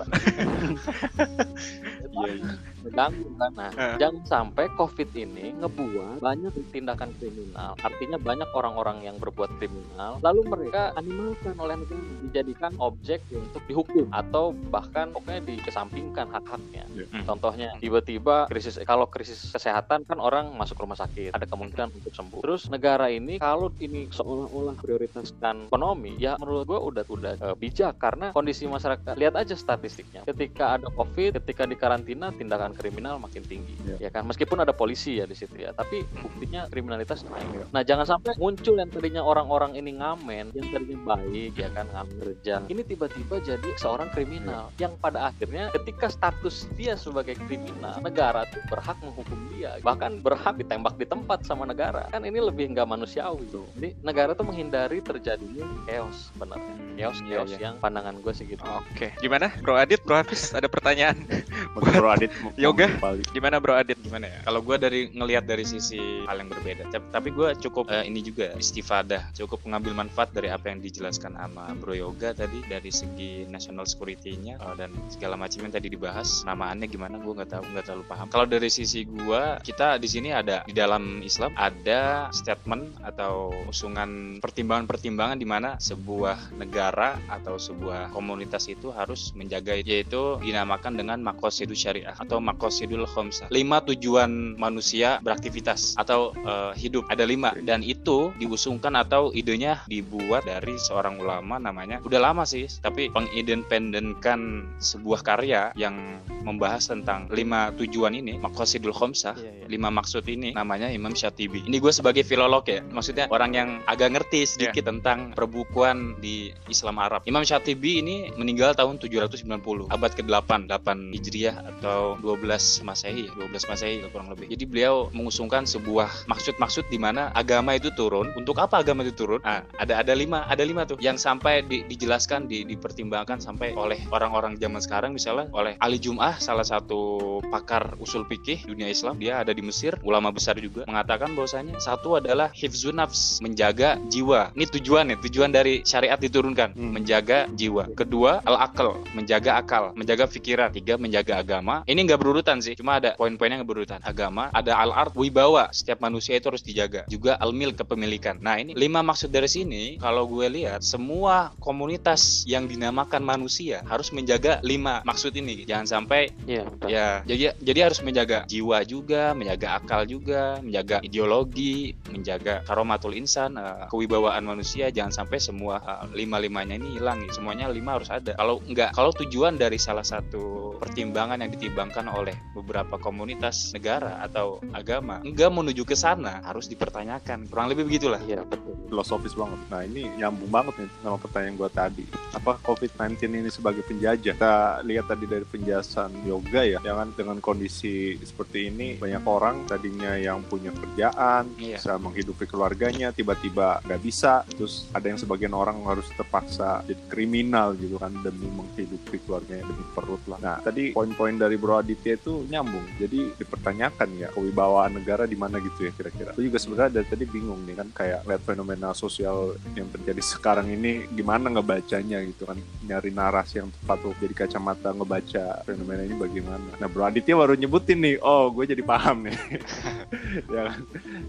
Iya, 2.08 2.34
iya. 2.34 2.52
mengganggu 2.80 3.26
kan. 3.36 3.52
Nah, 3.54 3.70
Eh. 3.72 3.94
jangan 3.96 4.22
sampai 4.24 4.64
COVID 4.72 5.10
ini 5.12 5.54
ngebuat 5.54 6.18
banyak 6.18 6.52
tindakan 6.68 7.10
kriminal. 7.12 7.74
Artinya 7.78 8.18
banyak 8.18 8.48
orang-orang 8.52 8.98
yang 9.02 9.16
berbuat 9.18 9.50
kriminal, 9.58 10.18
lalu 10.20 10.40
mereka 10.44 10.90
animalkan 10.94 11.54
oleh 11.56 11.74
negara, 11.76 11.98
dijadikan 12.24 12.72
objek 12.78 13.22
untuk 13.30 13.62
dihukum 13.64 14.06
atau 14.10 14.50
bahkan 14.68 15.10
pokoknya 15.10 15.42
dikesampingkan 15.44 16.26
hak-haknya. 16.28 16.84
Iya. 16.92 17.06
Hmm. 17.08 17.24
Contohnya 17.24 17.68
tiba-tiba 17.78 18.46
krisis 18.46 18.76
kalau 18.82 19.06
krisis 19.06 19.46
kesehatan 19.48 20.02
kan 20.02 20.18
orang 20.18 20.50
masuk 20.52 20.67
masuk 20.68 20.84
rumah 20.84 21.00
sakit, 21.00 21.32
ada 21.32 21.48
kemungkinan 21.48 21.88
untuk 21.96 22.12
sembuh. 22.12 22.44
Terus 22.44 22.68
negara 22.68 23.08
ini 23.08 23.40
kalau 23.40 23.72
ini 23.80 24.12
seolah-olah 24.12 24.76
prioritaskan 24.76 25.72
ekonomi, 25.72 26.12
ya 26.20 26.36
menurut 26.36 26.68
gua 26.68 26.80
udah 26.84 27.04
udah 27.08 27.32
eh, 27.40 27.56
bijak 27.56 27.96
karena 27.96 28.36
kondisi 28.36 28.68
masyarakat. 28.68 29.16
Lihat 29.16 29.32
aja 29.32 29.56
statistiknya. 29.56 30.28
Ketika 30.28 30.76
ada 30.76 30.92
COVID, 30.92 31.40
ketika 31.40 31.64
di 31.64 31.72
karantina, 31.80 32.28
tindakan 32.36 32.76
kriminal 32.76 33.16
makin 33.16 33.40
tinggi, 33.48 33.72
Iya. 33.88 33.96
ya 33.96 34.10
kan. 34.12 34.28
Meskipun 34.28 34.60
ada 34.60 34.76
polisi 34.76 35.16
ya 35.16 35.24
di 35.24 35.32
situ 35.32 35.56
ya, 35.56 35.72
tapi 35.72 36.04
buktinya 36.20 36.68
kriminalitas 36.68 37.24
naik. 37.24 37.72
Nah 37.72 37.80
jangan 37.80 38.04
sampai 38.04 38.36
muncul 38.36 38.76
yang 38.76 38.92
tadinya 38.92 39.24
orang-orang 39.24 39.72
ini 39.72 39.96
ngamen, 39.96 40.52
yang 40.52 40.66
tadinya 40.68 41.16
baik 41.16 41.56
ya 41.56 41.72
kan 41.72 41.88
ngamen 41.96 42.16
kerja, 42.20 42.54
ini 42.68 42.84
tiba-tiba 42.84 43.40
jadi 43.40 43.70
seorang 43.80 44.12
kriminal 44.12 44.68
yang 44.76 44.92
pada 45.00 45.32
akhirnya 45.32 45.72
ketika 45.72 46.12
status 46.12 46.68
dia 46.76 46.92
sebagai 46.92 47.40
kriminal, 47.48 47.96
negara 48.04 48.44
tuh 48.52 48.60
berhak 48.68 48.98
menghukum 49.00 49.38
dia, 49.56 49.78
bahkan 49.80 50.18
berhak 50.18 50.57
ditembak 50.58 50.98
di 50.98 51.06
tempat 51.06 51.46
sama 51.46 51.62
negara. 51.62 52.10
Kan 52.10 52.26
ini 52.26 52.42
lebih 52.42 52.74
nggak 52.74 52.88
manusiawi. 52.88 53.46
Jadi 53.78 53.88
negara 54.02 54.34
tuh 54.34 54.42
menghindari 54.42 54.98
terjadinya 54.98 55.64
chaos 55.86 56.34
sebenarnya. 56.34 56.74
Chaos, 56.98 57.18
iya, 57.22 57.38
chaos 57.38 57.52
iya. 57.54 57.58
yang 57.70 57.74
pandangan 57.78 58.18
gue 58.18 58.32
sih 58.34 58.44
gitu. 58.50 58.62
Oke, 58.66 59.14
gimana 59.22 59.54
Bro 59.62 59.78
Adit, 59.78 60.02
Bro 60.02 60.18
Hafiz 60.18 60.50
ada 60.50 60.66
pertanyaan? 60.66 61.22
Bro 61.78 62.10
Adit 62.10 62.34
Yoga? 62.62 62.90
Gimana 63.30 63.62
Bro 63.62 63.78
Adit? 63.78 63.98
gimana 64.08 64.24
ya 64.32 64.40
kalau 64.48 64.64
gue 64.64 64.76
dari 64.80 65.00
ngelihat 65.12 65.44
dari 65.44 65.68
sisi 65.68 66.24
hal 66.24 66.40
yang 66.40 66.48
berbeda 66.48 66.88
Tap- 66.88 67.12
tapi 67.12 67.28
gue 67.28 67.52
cukup 67.60 67.92
eh, 67.92 68.08
ini 68.08 68.24
juga 68.24 68.56
istifadah 68.56 69.36
cukup 69.36 69.60
mengambil 69.68 70.00
manfaat 70.00 70.32
dari 70.32 70.48
apa 70.48 70.72
yang 70.72 70.80
dijelaskan 70.80 71.36
sama 71.36 71.76
Bro 71.76 71.92
Yoga 71.92 72.32
tadi 72.32 72.64
dari 72.64 72.88
segi 72.88 73.44
national 73.44 73.84
security-nya 73.84 74.56
eh, 74.56 74.74
dan 74.80 74.96
segala 75.12 75.36
macam 75.36 75.68
yang 75.68 75.74
tadi 75.76 75.92
dibahas 75.92 76.40
namaannya 76.48 76.88
gimana 76.88 77.20
gue 77.20 77.32
nggak 77.36 77.52
tahu 77.52 77.62
nggak 77.68 77.84
terlalu 77.84 78.04
paham 78.08 78.26
kalau 78.32 78.48
dari 78.48 78.72
sisi 78.72 79.04
gue 79.04 79.42
kita 79.60 80.00
di 80.00 80.08
sini 80.08 80.32
ada 80.32 80.47
di 80.68 80.74
dalam 80.76 81.20
Islam 81.24 81.52
ada 81.56 82.28
statement 82.30 83.00
atau 83.02 83.50
usungan 83.66 84.38
pertimbangan-pertimbangan 84.38 85.38
di 85.40 85.46
mana 85.48 85.74
sebuah 85.80 86.56
negara 86.56 87.16
atau 87.32 87.56
sebuah 87.56 88.12
komunitas 88.12 88.68
itu 88.68 88.92
harus 88.92 89.32
menjaga 89.32 89.80
yaitu 89.80 90.38
dinamakan 90.42 90.98
dengan 90.98 91.18
makosidul 91.24 91.76
syariah 91.76 92.14
atau 92.16 92.40
makosidul 92.40 93.08
khomsah 93.08 93.48
lima 93.48 93.80
tujuan 93.84 94.56
manusia 94.60 95.20
beraktivitas 95.24 95.96
atau 95.96 96.36
eh, 96.36 96.72
hidup. 96.76 97.08
Ada 97.08 97.24
lima 97.24 97.56
dan 97.64 97.80
itu 97.80 98.30
diusungkan 98.36 98.94
atau 98.98 99.32
idenya 99.32 99.80
dibuat 99.88 100.44
dari 100.44 100.76
seorang 100.76 101.16
ulama 101.20 101.56
namanya. 101.56 102.00
Udah 102.04 102.20
lama 102.20 102.44
sih 102.44 102.68
tapi 102.80 103.08
pengindependenkan 103.12 104.68
sebuah 104.78 105.24
karya 105.24 105.72
yang 105.74 106.20
membahas 106.44 106.88
tentang 106.88 107.28
lima 107.32 107.72
tujuan 107.76 108.12
ini 108.16 108.36
makosidul 108.40 108.94
khomsah 108.94 109.38
Iya, 109.38 109.50
iya. 109.52 109.66
lima 109.66 109.88
maksud 109.90 110.24
ini 110.30 110.37
namanya 110.54 110.88
Imam 110.88 111.12
Syatibi. 111.12 111.66
Ini 111.66 111.76
gue 111.78 111.92
sebagai 111.92 112.22
filolog 112.22 112.64
ya, 112.66 112.80
maksudnya 112.94 113.26
orang 113.28 113.50
yang 113.54 113.68
agak 113.84 114.14
ngerti 114.14 114.46
sedikit 114.46 114.88
tentang 114.88 115.34
perbukuan 115.34 116.18
di 116.18 116.54
Islam 116.68 117.00
Arab. 117.00 117.24
Imam 117.24 117.42
Syatibi 117.42 118.00
ini 118.02 118.16
meninggal 118.34 118.74
tahun 118.74 119.00
790, 119.02 119.90
abad 119.90 120.12
ke-8, 120.14 120.70
8 120.70 121.14
Hijriah 121.14 121.56
atau 121.78 122.14
12 122.20 122.84
Masehi, 122.84 123.26
12 123.34 123.70
Masehi 123.70 123.96
kurang 124.10 124.28
lebih. 124.32 124.50
Jadi 124.50 124.64
beliau 124.68 125.08
mengusungkan 125.14 125.64
sebuah 125.64 126.28
maksud-maksud 126.28 126.90
di 126.90 126.98
mana 127.00 127.30
agama 127.32 127.74
itu 127.74 127.94
turun. 127.94 128.30
Untuk 128.34 128.58
apa 128.58 128.82
agama 128.82 129.06
itu 129.06 129.14
turun? 129.14 129.40
Ah, 129.46 129.64
ada 129.78 130.02
ada 130.02 130.12
lima, 130.12 130.44
ada 130.44 130.62
lima 130.62 130.84
tuh 130.84 130.98
yang 130.98 131.16
sampai 131.16 131.62
di- 131.64 131.86
dijelaskan, 131.86 132.50
di- 132.50 132.66
dipertimbangkan 132.66 133.40
sampai 133.40 133.72
oleh 133.78 134.02
orang-orang 134.10 134.58
zaman 134.58 134.82
sekarang 134.82 135.10
misalnya 135.14 135.46
oleh 135.54 135.78
Ali 135.78 136.02
Jum'ah 136.02 136.42
salah 136.42 136.66
satu 136.66 137.38
pakar 137.48 137.94
usul 138.02 138.26
fikih 138.26 138.66
dunia 138.66 138.90
Islam 138.90 139.16
dia 139.22 139.38
ada 139.40 139.54
di 139.54 139.62
Mesir 139.62 139.94
ulama 140.02 140.17
besar 140.26 140.58
juga 140.58 140.82
mengatakan 140.90 141.38
bahwasanya 141.38 141.78
satu 141.78 142.18
adalah 142.18 142.50
hifzun 142.50 142.98
nafs 142.98 143.38
menjaga 143.38 143.94
jiwa. 144.10 144.50
Ini 144.58 144.66
tujuan 144.74 145.14
ya 145.14 145.16
tujuan 145.22 145.54
dari 145.54 145.86
syariat 145.86 146.18
diturunkan 146.18 146.74
Hmm. 146.74 146.98
menjaga 146.98 147.46
jiwa. 147.54 147.86
Kedua 147.94 148.42
al 148.42 148.58
akal 148.58 148.98
menjaga 149.14 149.62
akal 149.62 149.94
menjaga 149.94 150.26
pikiran 150.26 150.74
tiga 150.74 150.98
menjaga 150.98 151.38
agama. 151.38 151.86
Ini 151.86 152.02
nggak 152.02 152.18
berurutan 152.18 152.58
sih 152.58 152.74
cuma 152.74 152.98
ada 152.98 153.14
poin-poinnya 153.14 153.62
nggak 153.62 153.70
berurutan. 153.70 154.00
Agama 154.02 154.50
ada 154.50 154.74
al 154.74 154.90
art 154.90 155.14
wibawa. 155.14 155.70
Setiap 155.70 156.02
manusia 156.02 156.34
itu 156.34 156.50
harus 156.50 156.64
dijaga. 156.66 157.06
Juga 157.06 157.38
al 157.38 157.54
mil 157.54 157.70
kepemilikan. 157.76 158.42
Nah 158.42 158.58
ini 158.58 158.74
lima 158.74 159.04
maksud 159.04 159.30
dari 159.30 159.46
sini 159.46 160.00
kalau 160.00 160.24
gue 160.26 160.48
lihat 160.48 160.82
semua 160.82 161.52
komunitas 161.62 162.42
yang 162.48 162.64
dinamakan 162.64 163.20
manusia 163.20 163.84
harus 163.84 164.08
menjaga 164.10 164.58
lima 164.64 165.04
maksud 165.04 165.36
ini. 165.36 165.68
Jangan 165.68 165.86
sampai 165.86 166.32
Iya, 166.48 166.64
betul. 166.64 166.88
Ya, 166.88 167.08
jadi 167.28 167.52
jadi 167.60 167.80
harus 167.92 168.00
menjaga 168.00 168.48
jiwa 168.48 168.80
juga, 168.88 169.36
menjaga 169.36 169.76
akal 169.76 170.07
juga, 170.08 170.58
menjaga 170.64 171.04
ideologi, 171.04 171.92
menjaga 172.08 172.64
karomatul 172.64 173.12
insan, 173.12 173.60
eh, 173.60 173.84
kewibawaan 173.92 174.42
manusia. 174.42 174.88
Jangan 174.88 175.12
sampai 175.12 175.38
semua 175.38 175.78
eh, 175.84 176.24
lima-limanya 176.24 176.80
ini 176.80 176.96
hilang. 176.96 177.20
gitu. 177.28 177.44
Semuanya 177.44 177.68
lima 177.68 178.00
harus 178.00 178.08
ada. 178.08 178.32
Kalau 178.34 178.64
enggak, 178.64 178.96
kalau 178.96 179.12
tujuan 179.12 179.60
dari 179.60 179.76
salah 179.76 180.06
satu 180.06 180.74
pertimbangan 180.80 181.42
yang 181.44 181.50
ditimbangkan 181.52 182.08
oleh 182.08 182.34
beberapa 182.56 182.96
komunitas 182.96 183.74
negara 183.76 184.22
atau 184.24 184.62
agama 184.72 185.20
enggak 185.20 185.50
menuju 185.52 185.82
ke 185.84 185.94
sana, 185.98 186.40
harus 186.42 186.70
dipertanyakan. 186.72 187.50
Kurang 187.52 187.68
lebih 187.68 187.84
begitulah. 187.84 188.22
Iya, 188.24 188.48
betul. 188.48 188.78
filosofis 188.88 189.36
banget. 189.36 189.60
Nah 189.68 189.84
ini 189.84 190.08
nyambung 190.16 190.48
banget 190.48 190.74
nih 190.80 190.88
sama 191.04 191.20
pertanyaan 191.20 191.54
gue 191.60 191.70
tadi. 191.70 192.04
Apa 192.32 192.56
COVID-19 192.64 193.20
ini 193.36 193.50
sebagai 193.52 193.84
penjajah? 193.84 194.32
Kita 194.32 194.80
lihat 194.80 195.12
tadi 195.12 195.28
dari 195.28 195.44
penjelasan 195.44 196.24
yoga 196.24 196.64
ya, 196.64 196.80
jangan 196.80 197.12
dengan 197.12 197.36
kondisi 197.44 198.16
seperti 198.24 198.72
ini 198.72 198.96
banyak 198.96 199.22
orang 199.28 199.68
yang 200.16 200.38
punya 200.42 200.70
kerjaan, 200.70 201.50
Iya. 201.58 201.76
bisa 201.76 201.98
menghidupi 201.98 202.44
keluarganya, 202.44 203.10
tiba-tiba 203.10 203.82
nggak 203.82 204.00
bisa. 204.00 204.46
Terus 204.46 204.86
ada 204.90 205.06
yang 205.06 205.18
sebagian 205.18 205.50
orang 205.50 205.82
harus 205.82 206.06
terpaksa 206.14 206.86
jadi 206.86 207.00
kriminal 207.08 207.74
gitu 207.74 207.96
kan 207.96 208.14
demi 208.20 208.46
menghidupi 208.46 209.18
keluarganya 209.22 209.66
demi 209.66 209.82
perut 209.90 210.22
lah. 210.26 210.38
Nah 210.38 210.56
tadi 210.60 210.92
poin-poin 210.92 211.34
dari 211.34 211.58
Bro 211.58 211.82
Aditya 211.82 212.14
itu 212.14 212.46
nyambung. 212.46 212.86
Jadi 212.96 213.34
dipertanyakan 213.34 214.08
ya 214.14 214.28
kewibawaan 214.30 214.94
negara 214.94 215.24
di 215.24 215.34
mana 215.34 215.58
gitu 215.58 215.88
ya 215.88 215.92
kira-kira. 215.92 216.30
Aku 216.32 216.42
juga 216.42 216.62
sebenarnya 216.62 217.02
dari 217.02 217.06
tadi 217.08 217.24
bingung 217.24 217.64
nih 217.64 217.74
kan 217.74 217.88
kayak 217.90 218.20
lihat 218.24 218.42
fenomena 218.44 218.92
sosial 218.92 219.56
yang 219.74 219.88
terjadi 219.88 220.20
sekarang 220.20 220.68
ini 220.68 221.08
gimana 221.10 221.48
ngebacanya 221.48 222.22
gitu 222.22 222.44
kan 222.44 222.56
nyari 222.84 223.10
narasi 223.10 223.58
yang 223.58 223.72
tepat 223.72 223.98
tuh 224.00 224.14
jadi 224.20 224.34
kacamata 224.36 224.92
ngebaca 224.92 225.44
fenomena 225.64 226.02
ini 226.04 226.14
bagaimana. 226.14 226.68
Nah 226.76 226.86
Bro 226.86 227.04
Aditya 227.04 227.34
baru 227.34 227.54
nyebutin 227.54 227.98
nih, 227.98 228.16
oh 228.20 228.52
gue 228.52 228.68
jadi 228.68 228.82
paham 228.84 229.26
nih. 229.26 229.36
ya 230.54 230.62
kan? 230.72 230.78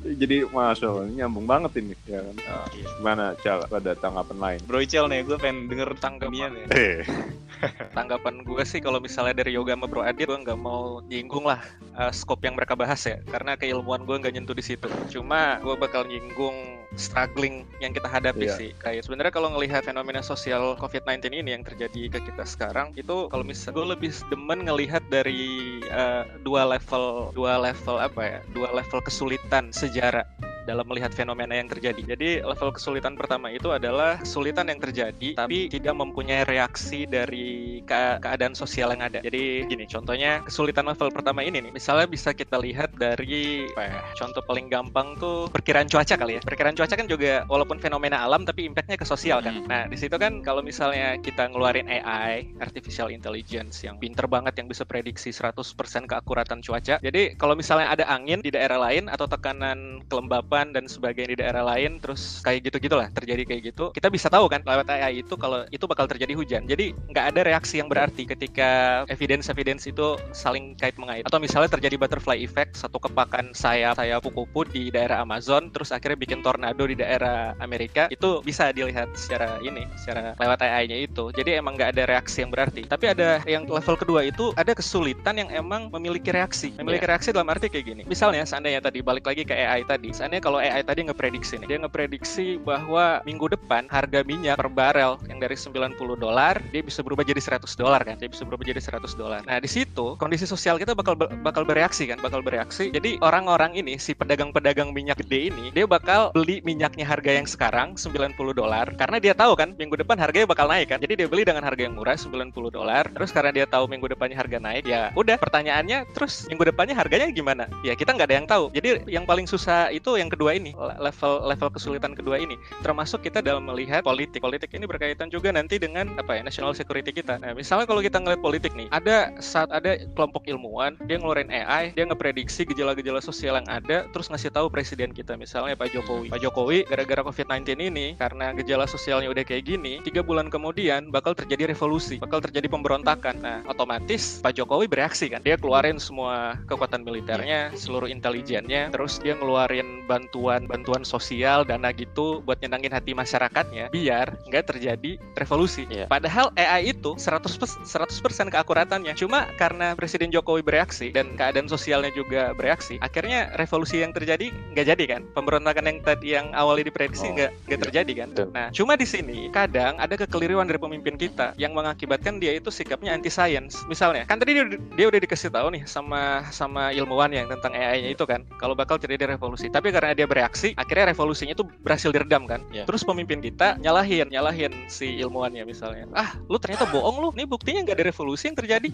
Jadi 0.06 0.38
masya 0.50 0.88
Allah 0.90 1.04
ini 1.10 1.14
nyambung 1.20 1.46
banget 1.46 1.72
ini 1.84 1.94
ya 2.08 2.24
kan. 2.24 2.36
Nah, 2.40 2.66
gimana 2.72 3.24
Cal 3.40 3.60
ada 3.68 3.92
tanggapan 3.98 4.38
lain? 4.38 4.60
Bro 4.66 4.80
Icel 4.84 5.06
nih, 5.12 5.22
gue 5.28 5.38
pengen 5.38 5.68
denger 5.68 5.90
Tanggapan. 6.00 6.52
nih. 6.56 6.66
Eh, 6.72 7.02
Tanggapan 7.98 8.42
gue 8.48 8.64
sih 8.64 8.80
kalau 8.80 9.04
misalnya 9.04 9.44
dari 9.44 9.54
Yoga 9.56 9.76
sama 9.76 9.86
Bro 9.92 10.08
Adit, 10.08 10.28
gue 10.30 10.40
nggak 10.40 10.60
mau 10.60 11.04
nyinggung 11.06 11.44
lah 11.44 11.60
eh, 12.00 12.12
scope 12.16 12.48
yang 12.48 12.56
mereka 12.56 12.74
bahas 12.80 13.04
ya, 13.04 13.20
karena 13.28 13.60
keilmuan 13.60 14.08
gue 14.08 14.16
nggak 14.16 14.34
nyentuh 14.34 14.56
di 14.56 14.64
situ. 14.64 14.88
Cuma 15.12 15.60
gue 15.60 15.76
bakal 15.76 16.08
nyinggung 16.08 16.79
struggling 16.98 17.70
yang 17.78 17.94
kita 17.94 18.10
hadapi 18.10 18.50
Iya. 18.50 18.56
sih. 18.58 18.70
Kayak 18.82 19.06
sebenarnya 19.06 19.34
kalau 19.34 19.50
ngelihat 19.54 19.86
fenomena 19.86 20.26
sosial 20.26 20.74
COVID-19 20.82 21.30
ini 21.38 21.54
yang 21.54 21.62
terjadi 21.62 22.10
ke 22.10 22.20
kita 22.32 22.44
sekarang, 22.48 22.94
itu 22.98 23.30
kalau 23.30 23.46
misalnya 23.46 23.78
gue 23.78 23.88
lebih 23.94 24.12
demen 24.34 24.66
ngelihat 24.66 25.04
dari 25.14 25.78
eh, 25.86 26.24
dua 26.42 26.66
level, 26.66 27.30
dua 27.38 27.62
level 27.62 28.02
apa 28.02 28.22
ya, 28.26 28.40
dua 28.54 28.74
level 28.74 29.00
kesulitan 29.06 29.70
sejarah 29.70 30.26
dalam 30.70 30.86
melihat 30.86 31.10
fenomena 31.10 31.58
yang 31.58 31.66
terjadi. 31.66 32.02
Jadi 32.14 32.30
level 32.46 32.70
kesulitan 32.70 33.18
pertama 33.18 33.50
itu 33.50 33.74
adalah 33.74 34.22
kesulitan 34.22 34.70
yang 34.70 34.78
terjadi 34.78 35.34
tapi 35.34 35.66
tidak 35.66 35.98
mempunyai 35.98 36.46
reaksi 36.46 37.10
dari 37.10 37.82
ke- 37.82 38.22
keadaan 38.22 38.54
sosial 38.54 38.94
yang 38.94 39.02
ada. 39.02 39.20
Jadi 39.26 39.66
gini, 39.66 39.90
contohnya 39.90 40.46
kesulitan 40.46 40.86
level 40.86 41.10
pertama 41.10 41.42
ini 41.42 41.58
nih, 41.58 41.74
misalnya 41.74 42.06
bisa 42.06 42.38
kita 42.38 42.62
lihat 42.62 42.94
dari 42.94 43.66
apa 43.74 43.84
ya, 43.88 44.00
contoh 44.20 44.46
paling 44.46 44.70
gampang 44.70 45.18
tuh 45.18 45.50
perkiraan 45.50 45.90
cuaca 45.90 46.14
kali 46.14 46.38
ya. 46.38 46.42
Perkiraan 46.46 46.76
cuaca 46.78 46.94
kan 46.94 47.08
juga 47.10 47.48
walaupun 47.50 47.82
fenomena 47.82 48.22
alam 48.22 48.46
tapi 48.46 48.68
impactnya 48.70 49.00
ke 49.00 49.08
sosial 49.08 49.42
kan. 49.42 49.64
Hmm. 49.64 49.68
Nah, 49.72 49.84
di 49.88 49.98
situ 49.98 50.14
kan 50.20 50.44
kalau 50.44 50.62
misalnya 50.62 51.16
kita 51.18 51.50
ngeluarin 51.50 51.88
AI, 51.88 52.52
artificial 52.60 53.10
intelligence 53.10 53.82
yang 53.82 53.98
pinter 53.98 54.28
banget 54.28 54.60
yang 54.60 54.68
bisa 54.68 54.84
prediksi 54.84 55.32
100% 55.32 56.06
keakuratan 56.06 56.60
cuaca. 56.60 57.00
Jadi 57.00 57.40
kalau 57.40 57.56
misalnya 57.56 57.96
ada 57.96 58.06
angin 58.12 58.44
di 58.44 58.52
daerah 58.52 58.78
lain 58.78 59.08
atau 59.08 59.26
tekanan 59.26 60.04
kelembapan 60.12 60.59
Dan 60.70 60.86
sebagainya 60.92 61.30
di 61.34 61.38
daerah 61.40 61.64
lain 61.64 62.04
terus 62.04 62.44
kayak 62.44 62.68
gitu 62.68 62.92
gitulah 62.92 63.08
terjadi 63.16 63.44
kayak 63.48 63.62
gitu. 63.72 63.96
Kita 63.96 64.12
bisa 64.12 64.28
tahu 64.28 64.52
kan 64.52 64.60
lewat 64.68 64.92
AI 64.92 65.24
itu 65.24 65.40
kalau 65.40 65.64
itu 65.72 65.88
bakal 65.88 66.06
terjadi 66.12 66.36
hujan. 66.36 66.68
Jadi 66.68 66.92
nggak 67.08 67.26
ada 67.36 67.42
reaksi 67.48 67.80
yang 67.80 67.88
berarti 67.88 68.28
ketika 68.28 69.04
evidence 69.08 69.48
evidence 69.48 69.88
itu 69.88 70.20
saling 70.36 70.76
kait 70.76 71.00
mengait. 71.00 71.24
Atau 71.24 71.40
misalnya 71.40 71.72
terjadi 71.72 71.96
butterfly 71.96 72.36
effect 72.44 72.76
satu 72.76 73.00
kepakan 73.00 73.56
sayap 73.56 73.96
sayap 73.96 74.24
kupu 74.28 74.68
di 74.68 74.92
daerah 74.92 75.24
Amazon 75.24 75.72
terus 75.72 75.96
akhirnya 75.96 76.20
bikin 76.20 76.40
tornado 76.44 76.84
di 76.84 77.00
daerah 77.00 77.56
Amerika 77.64 78.12
itu 78.12 78.44
bisa 78.44 78.72
dilihat 78.76 79.14
secara 79.16 79.62
ini 79.64 79.86
secara 79.96 80.36
lewat 80.38 80.60
AI-nya 80.66 80.98
itu. 81.06 81.32
Jadi 81.34 81.58
emang 81.58 81.78
nggak 81.78 81.96
ada 81.96 82.04
reaksi 82.10 82.44
yang 82.44 82.52
berarti. 82.52 82.88
Tapi 82.90 83.06
ada 83.12 83.40
yang 83.46 83.64
level 83.70 83.96
kedua 83.96 84.26
itu 84.26 84.52
ada 84.58 84.74
kesulitan 84.74 85.38
yang 85.38 85.50
emang 85.54 85.92
memiliki 85.94 86.34
reaksi. 86.34 86.74
Memiliki 86.80 87.06
reaksi 87.06 87.30
dalam 87.30 87.50
arti 87.52 87.70
kayak 87.70 87.86
gini. 87.86 88.02
Misalnya 88.08 88.44
seandainya 88.44 88.82
tadi 88.82 89.00
balik 89.06 89.28
lagi 89.28 89.44
ke 89.46 89.54
AI 89.54 89.86
tadi 89.86 90.10
seandainya 90.16 90.39
kalau 90.40 90.60
AI 90.60 90.82
tadi 90.82 91.06
ngeprediksi 91.06 91.60
nih. 91.62 91.68
Dia 91.76 91.80
ngeprediksi 91.84 92.58
bahwa 92.64 93.20
minggu 93.28 93.52
depan 93.52 93.86
harga 93.92 94.24
minyak 94.24 94.58
per 94.58 94.72
barel 94.72 95.20
yang 95.28 95.40
dari 95.40 95.56
90 95.56 95.96
dolar 96.18 96.58
dia 96.72 96.82
bisa 96.82 97.04
berubah 97.04 97.24
jadi 97.28 97.40
100 97.40 97.68
dolar 97.76 98.02
kan? 98.02 98.16
Dia 98.18 98.32
bisa 98.32 98.44
berubah 98.48 98.64
jadi 98.64 98.80
100 98.80 99.14
dolar. 99.20 99.42
Nah 99.44 99.60
di 99.60 99.70
situ 99.70 100.16
kondisi 100.18 100.48
sosial 100.48 100.80
kita 100.80 100.96
bakal 100.96 101.20
bakal 101.20 101.64
bereaksi 101.68 102.08
kan? 102.08 102.18
Bakal 102.24 102.42
bereaksi. 102.42 102.90
Jadi 102.90 103.20
orang-orang 103.20 103.76
ini 103.76 104.00
si 104.00 104.16
pedagang-pedagang 104.16 104.96
minyak 104.96 105.20
gede 105.22 105.52
ini 105.52 105.70
dia 105.76 105.86
bakal 105.86 106.32
beli 106.32 106.64
minyaknya 106.64 107.06
harga 107.06 107.32
yang 107.36 107.48
sekarang 107.48 108.00
90 108.00 108.36
dolar 108.56 108.96
karena 108.96 109.18
dia 109.20 109.34
tahu 109.36 109.54
kan 109.60 109.76
minggu 109.76 110.00
depan 110.00 110.18
harganya 110.18 110.48
bakal 110.48 110.72
naik 110.72 110.90
kan? 110.96 111.00
Jadi 111.04 111.26
dia 111.26 111.28
beli 111.28 111.44
dengan 111.44 111.62
harga 111.68 111.82
yang 111.86 111.96
murah 112.00 112.16
90 112.16 112.54
dolar. 112.72 113.04
Terus 113.12 113.30
karena 113.36 113.52
dia 113.52 113.66
tahu 113.68 113.86
minggu 113.92 114.08
depannya 114.08 114.40
harga 114.40 114.58
naik 114.58 114.88
ya 114.88 115.12
udah 115.14 115.36
pertanyaannya 115.36 116.08
terus 116.16 116.48
minggu 116.48 116.64
depannya 116.70 116.96
harganya 116.96 117.28
gimana? 117.34 117.66
Ya 117.84 117.94
kita 117.94 118.16
nggak 118.16 118.28
ada 118.30 118.36
yang 118.40 118.48
tahu. 118.48 118.72
Jadi 118.72 119.04
yang 119.10 119.26
paling 119.28 119.50
susah 119.50 119.92
itu 119.92 120.16
yang 120.16 120.29
kedua 120.30 120.56
ini 120.56 120.72
level 120.78 121.44
level 121.46 121.70
kesulitan 121.74 122.14
kedua 122.14 122.40
ini. 122.40 122.56
Termasuk 122.86 123.26
kita 123.26 123.42
dalam 123.42 123.66
melihat 123.66 124.06
politik. 124.06 124.42
Politik 124.42 124.72
ini 124.76 124.86
berkaitan 124.86 125.28
juga 125.28 125.50
nanti 125.50 125.82
dengan 125.82 126.16
apa 126.18 126.40
ya 126.40 126.42
national 126.46 126.72
security 126.78 127.12
kita. 127.12 127.42
Nah 127.42 127.52
misalnya 127.58 127.90
kalau 127.90 128.00
kita 128.00 128.22
ngeliat 128.22 128.42
politik 128.42 128.74
nih 128.78 128.88
ada 128.94 129.34
saat 129.42 129.70
ada 129.74 130.00
kelompok 130.14 130.46
ilmuwan 130.48 130.96
dia 131.06 131.18
ngeluarin 131.20 131.50
AI 131.50 131.92
dia 131.94 132.06
ngeprediksi 132.08 132.64
gejala-gejala 132.68 133.20
sosial 133.20 133.60
yang 133.60 133.68
ada 133.68 134.06
terus 134.12 134.30
ngasih 134.30 134.54
tahu 134.54 134.70
presiden 134.72 135.12
kita. 135.12 135.36
Misalnya 135.36 135.76
Pak 135.76 135.92
Jokowi. 135.92 136.30
Pak 136.30 136.42
Jokowi 136.42 136.86
gara-gara 136.88 137.22
COVID-19 137.26 137.80
ini 137.80 138.16
karena 138.20 138.54
gejala 138.56 138.86
sosialnya 138.86 139.30
udah 139.32 139.44
kayak 139.44 139.66
gini 139.66 140.00
tiga 140.06 140.22
bulan 140.22 140.48
kemudian 140.48 141.10
bakal 141.10 141.34
terjadi 141.34 141.72
revolusi 141.74 142.22
bakal 142.22 142.40
terjadi 142.40 142.70
pemberontakan. 142.70 143.36
Nah 143.42 143.58
otomatis 143.66 144.40
Pak 144.44 144.56
Jokowi 144.56 144.86
bereaksi 144.86 145.32
kan. 145.32 145.42
Dia 145.44 145.56
keluarin 145.56 145.98
semua 145.98 146.60
kekuatan 146.70 147.04
militernya 147.04 147.74
seluruh 147.76 148.12
intelijennya 148.12 148.92
terus 148.92 149.18
dia 149.22 149.34
ngeluarin 149.38 150.04
bantuan 150.20 150.68
bantuan 150.68 151.04
sosial 151.08 151.64
dana 151.64 151.96
gitu 151.96 152.44
buat 152.44 152.60
nyenangin 152.60 152.92
hati 152.92 153.16
masyarakatnya 153.16 153.88
biar 153.90 154.36
nggak 154.52 154.76
terjadi 154.76 155.16
revolusi 155.40 155.88
Iya. 155.88 156.12
padahal 156.12 156.52
AI 156.60 156.92
itu 156.92 157.16
100% 157.16 157.88
100% 157.88 158.52
keakuratannya 158.52 159.16
cuma 159.16 159.48
karena 159.56 159.96
Presiden 159.96 160.28
Jokowi 160.30 160.60
bereaksi 160.62 161.16
dan 161.16 161.40
keadaan 161.40 161.72
sosialnya 161.72 162.12
juga 162.12 162.52
bereaksi 162.52 163.00
akhirnya 163.00 163.56
revolusi 163.56 164.04
yang 164.04 164.12
terjadi 164.12 164.52
nggak 164.76 164.86
jadi 164.86 165.04
kan 165.08 165.22
pemberontakan 165.32 165.88
yang 165.88 165.98
tadi 166.04 166.28
yang 166.36 166.52
awalnya 166.52 166.92
diprediksi 166.92 167.26
Oh, 167.30 167.36
nggak 167.38 167.52
nggak 167.70 167.80
iya. 167.80 167.86
terjadi 167.88 168.12
kan 168.26 168.30
Betul. 168.36 168.48
nah 168.52 168.68
cuma 168.76 168.94
di 169.00 169.08
sini 169.08 169.40
kadang 169.50 169.96
ada 169.98 170.14
kekeliruan 170.20 170.68
dari 170.68 170.82
pemimpin 170.82 171.16
kita 171.16 171.56
yang 171.56 171.72
mengakibatkan 171.72 172.42
dia 172.42 172.58
itu 172.58 172.68
sikapnya 172.68 173.16
anti 173.16 173.32
science 173.32 173.86
misalnya 173.86 174.26
kan 174.26 174.42
tadi 174.42 174.58
dia, 174.58 174.66
dia 174.68 175.06
udah 175.08 175.20
dikasih 175.22 175.48
tahu 175.54 175.72
nih 175.78 175.86
sama 175.86 176.44
sama 176.50 176.90
ilmuwan 176.92 177.30
yang 177.30 177.48
tentang 177.48 177.72
AI-nya 177.72 178.12
itu 178.12 178.26
kan 178.26 178.44
kalau 178.58 178.74
bakal 178.74 178.98
terjadi 178.98 179.38
revolusi 179.38 179.70
tapi 179.70 179.94
karena 179.94 180.09
dia 180.14 180.26
bereaksi 180.26 180.74
akhirnya 180.74 181.12
revolusinya 181.12 181.54
itu 181.54 181.64
berhasil 181.82 182.10
diredam 182.10 182.46
kan 182.46 182.62
Iya. 182.70 182.86
terus 182.86 183.02
pemimpin 183.02 183.40
kita 183.40 183.78
nyalahin 183.78 184.30
nyalahin 184.30 184.72
si 184.86 185.18
ilmuwannya 185.18 185.64
misalnya 185.64 186.06
ah 186.14 186.38
lu 186.46 186.58
ternyata 186.58 186.86
bohong 186.86 187.18
lu 187.18 187.30
nih 187.34 187.46
buktinya 187.46 187.82
nggak 187.84 187.98
ada 187.98 188.06
revolusi 188.08 188.48
yang 188.48 188.58
terjadi 188.58 188.90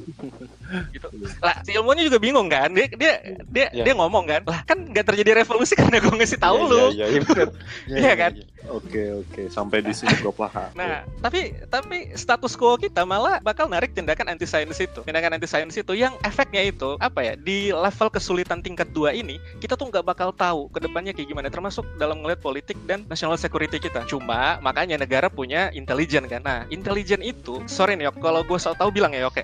gitu 0.95 1.07
lah 1.39 1.55
si 1.61 1.73
ilmuwannya 1.73 2.05
juga 2.05 2.19
bingung 2.19 2.47
kan 2.47 2.71
dia 2.71 2.87
dia 2.91 3.13
dia, 3.47 3.67
Iya. 3.71 3.83
dia 3.83 3.93
ngomong 3.95 4.23
kan 4.25 4.41
lah 4.45 4.59
kan 4.63 4.77
nggak 4.81 5.05
terjadi 5.05 5.41
revolusi 5.41 5.73
karena 5.73 5.97
gue 5.99 6.13
ngasih 6.13 6.39
tahu 6.39 6.57
Iya, 6.57 6.69
lu 6.69 6.79
iya, 6.91 7.05
iya, 7.09 7.19
bener. 7.21 7.47
Iya 8.01 8.13
kan? 8.15 8.31
Oke 8.69 9.03
oke 9.23 9.41
sampai 9.53 9.85
di 9.85 9.93
sini 9.93 10.13
gue 10.19 10.33
paham. 10.33 10.69
Nah, 10.79 11.07
tapi 11.23 11.55
tapi 11.71 12.13
status 12.13 12.53
quo 12.53 12.75
kita 12.75 13.07
malah 13.07 13.39
bakal 13.39 13.65
narik 13.65 13.95
tindakan 13.95 14.35
anti 14.35 14.43
science 14.45 14.77
itu. 14.81 15.01
Tindakan 15.05 15.39
anti 15.39 15.47
science 15.47 15.77
itu 15.79 15.93
yang 15.95 16.13
efeknya 16.21 16.61
itu 16.67 16.99
apa 16.99 17.21
ya? 17.21 17.33
Di 17.39 17.71
level 17.71 18.07
kesulitan 18.11 18.59
tingkat 18.59 18.91
dua 18.91 19.15
ini, 19.15 19.39
kita 19.63 19.79
tuh 19.79 19.87
nggak 19.89 20.05
bakal 20.05 20.29
tahu 20.35 20.67
ke 20.69 20.83
depannya 20.83 21.15
kayak 21.15 21.31
gimana 21.31 21.47
termasuk 21.47 21.85
dalam 21.95 22.21
ngeliat 22.21 22.41
politik 22.43 22.75
dan 22.85 23.07
national 23.07 23.39
security 23.39 23.79
kita. 23.79 24.03
Cuma 24.05 24.59
makanya 24.59 24.99
negara 24.99 25.31
punya 25.31 25.71
intelijen 25.71 26.27
kan. 26.27 26.41
Nah, 26.43 26.59
intelijen 26.69 27.23
itu, 27.23 27.63
sorry 27.65 27.95
nih, 27.97 28.11
Yok, 28.11 28.21
kalau 28.21 28.45
gue 28.45 28.59
so 28.61 28.75
tau 28.77 28.91
bilang 28.93 29.15
ya, 29.15 29.25
oke. 29.25 29.41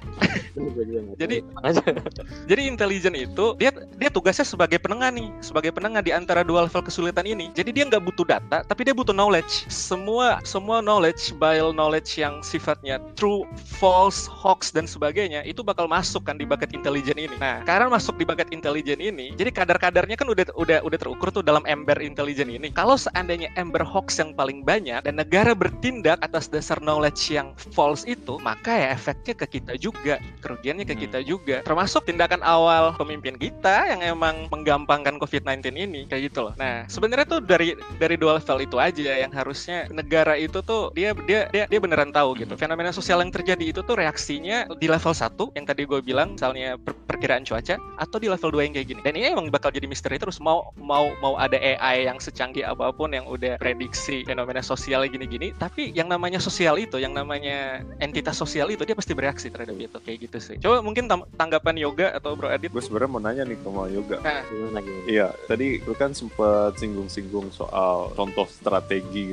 Jadi- 1.22 1.42
aja. 1.64 1.82
Jadi 2.50 2.62
intelijen 2.68 3.16
itu 3.16 3.56
dia 3.56 3.72
dia 3.72 4.10
tugasnya 4.12 4.46
sebagai 4.46 4.78
penengah 4.82 5.10
nih, 5.14 5.30
sebagai 5.40 5.72
penengah 5.72 6.02
di 6.04 6.12
antara 6.12 6.44
dua 6.44 6.68
level 6.68 6.82
kesulitan 6.84 7.26
ini. 7.26 7.50
Jadi 7.56 7.70
dia 7.72 7.84
nggak 7.88 8.04
butuh 8.04 8.26
data, 8.28 8.64
tapi 8.66 8.84
dia 8.88 8.94
butuh 8.96 9.11
knowledge. 9.12 9.68
Semua 9.68 10.40
semua 10.44 10.80
knowledge, 10.80 11.36
bio 11.38 11.72
knowledge 11.72 12.18
yang 12.20 12.40
sifatnya 12.42 13.00
true, 13.16 13.46
false, 13.80 14.26
hoax 14.28 14.72
dan 14.72 14.88
sebagainya 14.88 15.44
itu 15.46 15.62
bakal 15.62 15.86
masuk 15.86 16.26
kan 16.28 16.40
di 16.40 16.48
bucket 16.48 16.72
intelijen 16.72 17.20
ini. 17.20 17.36
Nah, 17.38 17.62
karena 17.68 17.92
masuk 17.92 18.16
di 18.18 18.26
bucket 18.26 18.50
intelijen 18.56 19.00
ini, 19.04 19.36
jadi 19.36 19.52
kadar-kadarnya 19.52 20.16
kan 20.16 20.28
udah 20.32 20.46
udah 20.56 20.80
udah 20.82 20.98
terukur 21.00 21.30
tuh 21.30 21.44
dalam 21.44 21.64
ember 21.68 22.00
intelijen 22.00 22.50
ini. 22.50 22.72
Kalau 22.72 22.96
seandainya 22.96 23.52
ember 23.60 23.84
hoax 23.84 24.18
yang 24.18 24.32
paling 24.34 24.64
banyak 24.64 25.04
dan 25.04 25.16
negara 25.20 25.52
bertindak 25.54 26.18
atas 26.24 26.48
dasar 26.48 26.80
knowledge 26.80 27.32
yang 27.32 27.54
false 27.76 28.08
itu, 28.08 28.40
maka 28.42 28.74
ya 28.74 28.88
efeknya 28.96 29.34
ke 29.36 29.46
kita 29.60 29.74
juga, 29.78 30.18
kerugiannya 30.42 30.86
ke 30.88 30.96
Hmm. 30.96 31.04
kita 31.08 31.20
juga. 31.26 31.58
Termasuk 31.66 32.06
tindakan 32.06 32.42
awal 32.46 32.94
pemimpin 32.96 33.36
kita 33.38 33.90
yang 33.90 34.02
emang 34.16 34.48
menggampangkan 34.54 35.18
COVID-19 35.18 35.74
ini 35.76 36.02
kayak 36.08 36.32
gitu 36.32 36.50
loh. 36.50 36.54
Nah, 36.58 36.86
sebenarnya 36.88 37.26
tuh 37.28 37.42
dari 37.42 37.74
dari 37.98 38.16
dua 38.16 38.38
level 38.38 38.58
itu 38.64 38.78
aja 38.78 39.01
yang 39.06 39.32
harusnya 39.34 39.90
negara 39.90 40.38
itu 40.38 40.62
tuh 40.62 40.94
dia 40.94 41.16
dia 41.26 41.50
dia, 41.50 41.64
dia 41.66 41.80
beneran 41.82 42.14
tahu 42.14 42.38
gitu. 42.38 42.54
Fenomena 42.60 42.94
sosial 42.94 43.24
yang 43.26 43.34
terjadi 43.34 43.74
itu 43.74 43.82
tuh 43.82 43.98
reaksinya 43.98 44.70
di 44.78 44.88
level 44.88 45.14
1 45.14 45.58
yang 45.58 45.66
tadi 45.66 45.82
gue 45.88 46.00
bilang 46.04 46.38
misalnya 46.38 46.78
per- 46.78 46.98
perkiraan 47.10 47.44
cuaca 47.46 47.78
atau 47.98 48.18
di 48.18 48.28
level 48.28 48.50
2 48.52 48.66
yang 48.70 48.74
kayak 48.76 48.88
gini. 48.92 49.02
Dan 49.02 49.14
ini 49.18 49.28
emang 49.32 49.48
bakal 49.50 49.72
jadi 49.72 49.88
misteri 49.88 50.18
terus 50.22 50.38
mau 50.38 50.74
mau 50.78 51.14
mau 51.24 51.38
ada 51.38 51.58
AI 51.58 52.10
yang 52.10 52.18
secanggih 52.22 52.66
apa 52.66 52.92
pun 52.92 53.12
yang 53.12 53.26
udah 53.26 53.58
prediksi 53.62 54.24
fenomena 54.26 54.60
sosial 54.66 55.04
gini-gini, 55.08 55.52
tapi 55.58 55.92
yang 55.96 56.08
namanya 56.08 56.38
sosial 56.38 56.78
itu, 56.78 56.98
yang 57.02 57.12
namanya 57.12 57.82
entitas 58.00 58.38
sosial 58.38 58.70
itu 58.70 58.84
dia 58.86 58.96
pasti 58.96 59.14
bereaksi 59.18 59.48
terhadap 59.52 59.76
itu 59.78 59.98
kayak 60.02 60.18
gitu 60.30 60.38
sih. 60.38 60.56
Coba 60.62 60.82
mungkin 60.84 61.08
tanggapan 61.36 61.76
Yoga 61.78 62.14
atau 62.16 62.34
Bro 62.38 62.52
Adit. 62.52 62.72
Gue 62.72 62.84
sebenarnya 62.84 63.10
mau 63.12 63.22
nanya 63.22 63.44
nih 63.48 63.58
ke 63.58 63.70
Mau 63.70 63.88
Yoga. 63.88 64.18
Gimana? 64.22 64.80
Iya, 65.08 65.28
tadi 65.48 65.82
lu 65.84 65.94
kan 65.98 66.12
sempet 66.14 66.78
singgung-singgung 66.78 67.54
soal 67.54 68.12
contoh 68.16 68.46
strategi 68.50 68.81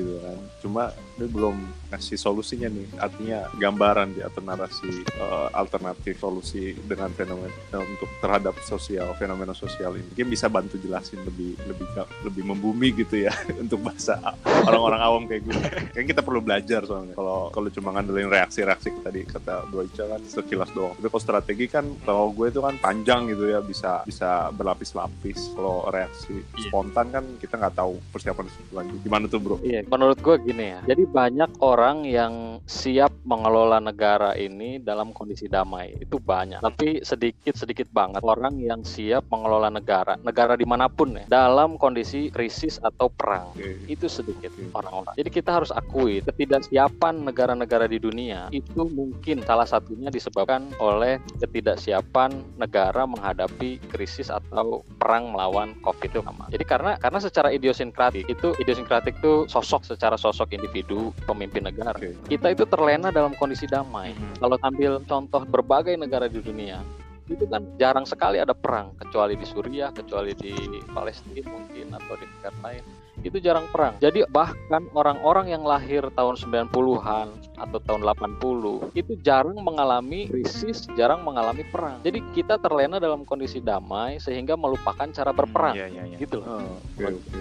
gitu 0.02 0.20
kan. 0.20 0.38
Cuma 0.60 0.84
lu 1.18 1.26
belum 1.26 1.56
kasih 1.90 2.14
solusinya 2.14 2.70
nih. 2.70 2.86
Artinya 2.96 3.38
gambaran 3.58 4.14
di 4.14 4.20
atau 4.22 4.40
narasi 4.40 5.02
eh, 5.02 5.48
alternatif 5.52 6.14
solusi 6.22 6.78
dengan 6.78 7.10
fenomena 7.10 7.50
untuk 7.74 8.08
terhadap 8.22 8.54
sosial 8.62 9.12
fenomena 9.18 9.52
sosial 9.52 9.98
ini. 9.98 10.06
Mungkin 10.14 10.28
bisa 10.30 10.46
bantu 10.46 10.78
jelasin 10.78 11.20
lebih 11.26 11.58
lebih 11.66 11.86
lebih 12.24 12.42
membumi 12.46 12.88
gitu 12.94 13.26
ya 13.26 13.32
untuk 13.62 13.82
bahasa 13.82 14.20
orang-orang 14.68 15.00
awam 15.02 15.22
kayak 15.26 15.42
gue. 15.48 15.58
Kan 15.96 16.06
kita 16.06 16.22
perlu 16.22 16.38
belajar 16.38 16.86
soalnya. 16.86 17.18
Kalau 17.18 17.50
kalau 17.50 17.68
cuma 17.74 17.90
ngandelin 17.96 18.30
reaksi-reaksi 18.30 19.02
tadi 19.02 19.26
kata 19.26 19.66
Bro 19.66 19.90
Ica 19.90 20.04
kan 20.06 20.22
sekilas 20.22 20.70
doang. 20.70 20.94
Tapi 20.94 21.08
kalau 21.10 21.22
strategi 21.22 21.66
kan 21.66 21.84
kalau 22.06 22.30
gue 22.30 22.46
itu 22.52 22.62
kan 22.62 22.78
panjang 22.78 23.26
gitu 23.32 23.50
ya 23.50 23.58
bisa 23.64 24.06
bisa 24.06 24.54
berlapis-lapis. 24.54 25.50
Kalau 25.56 25.90
reaksi 25.90 26.44
spontan 26.68 27.10
kan 27.10 27.24
kita 27.42 27.58
nggak 27.58 27.74
tahu 27.74 27.98
persiapan 28.14 28.46
lanjut. 28.70 28.98
Gimana 29.02 29.24
tuh 29.26 29.40
bro? 29.40 29.56
Iya, 29.64 29.82
menurut 29.88 30.18
gue 30.20 30.36
gini 30.44 30.64
ya. 30.76 30.80
Jadi 30.84 31.02
banyak 31.08 31.48
orang 31.64 32.04
yang 32.04 32.60
siap 32.68 33.08
mengelola 33.24 33.80
negara 33.80 34.36
ini 34.36 34.76
dalam 34.76 35.16
kondisi 35.16 35.48
damai. 35.48 35.96
Itu 35.96 36.20
banyak. 36.20 36.60
Tapi 36.60 37.00
sedikit-sedikit 37.00 37.88
banget 37.90 38.20
orang 38.20 38.60
yang 38.60 38.84
siap 38.84 39.24
mengelola 39.32 39.72
negara, 39.72 40.20
negara 40.20 40.52
di 40.54 40.68
mana 40.68 40.86
pun 40.92 41.16
ya, 41.16 41.24
dalam 41.28 41.80
kondisi 41.80 42.28
krisis 42.28 42.76
atau 42.84 43.08
perang. 43.08 43.56
Oke. 43.56 43.80
Itu 43.88 44.06
sedikit 44.06 44.52
orang-orang. 44.76 45.16
Jadi 45.16 45.30
kita 45.32 45.50
harus 45.56 45.72
akui 45.72 46.20
ketidaksiapan 46.20 47.24
negara-negara 47.24 47.88
di 47.88 47.96
dunia 47.96 48.52
itu 48.52 48.84
mungkin 48.92 49.40
salah 49.48 49.64
satunya 49.64 50.12
disebabkan 50.12 50.68
oleh 50.76 51.16
ketidaksiapan 51.40 52.60
negara 52.60 53.08
menghadapi 53.08 53.80
krisis 53.88 54.28
atau 54.28 54.84
perang 55.00 55.32
melawan 55.32 55.72
COVID 55.80 56.10
itu. 56.12 56.20
Jadi 56.52 56.64
karena 56.68 56.92
karena 57.00 57.20
secara 57.22 57.48
idiosinkratik 57.48 58.28
itu 58.28 58.52
idiosinkratik 58.60 59.16
itu 59.20 59.48
sosok 59.48 59.86
secara 59.88 60.18
sosok 60.20 60.52
individu 60.52 60.97
pemimpin 61.26 61.66
negara. 61.66 61.96
Oke. 61.96 62.14
Kita 62.28 62.52
itu 62.52 62.64
terlena 62.68 63.08
dalam 63.14 63.32
kondisi 63.36 63.64
damai. 63.68 64.12
Kalau 64.38 64.56
ambil 64.60 65.02
contoh 65.04 65.42
berbagai 65.46 65.94
negara 65.96 66.26
di 66.26 66.40
dunia 66.42 66.80
itu 67.28 67.44
kan 67.44 67.60
jarang 67.76 68.08
sekali 68.08 68.40
ada 68.40 68.56
perang 68.56 68.96
kecuali 68.96 69.36
di 69.36 69.44
Suriah, 69.44 69.92
kecuali 69.92 70.32
di 70.32 70.80
Palestina 70.88 71.44
mungkin 71.52 71.92
atau 71.92 72.16
di 72.16 72.24
negara 72.24 72.58
lain 72.64 72.84
itu 73.26 73.42
jarang 73.42 73.66
perang. 73.70 73.98
Jadi 73.98 74.22
bahkan 74.30 74.86
orang-orang 74.94 75.50
yang 75.50 75.66
lahir 75.66 76.06
tahun 76.14 76.38
90-an 76.38 77.28
atau 77.58 77.78
tahun 77.82 78.02
80 78.06 78.94
itu 78.94 79.12
jarang 79.26 79.58
mengalami 79.58 80.30
krisis, 80.30 80.86
jarang 80.94 81.26
mengalami 81.26 81.66
perang. 81.66 81.98
Jadi 82.06 82.22
kita 82.34 82.62
terlena 82.62 83.02
dalam 83.02 83.26
kondisi 83.26 83.58
damai 83.58 84.22
sehingga 84.22 84.54
melupakan 84.54 85.10
cara 85.10 85.34
berperang. 85.34 85.74
Iya, 85.74 85.86
iya, 85.90 86.02
iya. 86.14 86.18
Gitu 86.18 86.38
loh. 86.38 86.62
Oh, 86.62 86.78
oke 86.78 87.18
oke. 87.18 87.40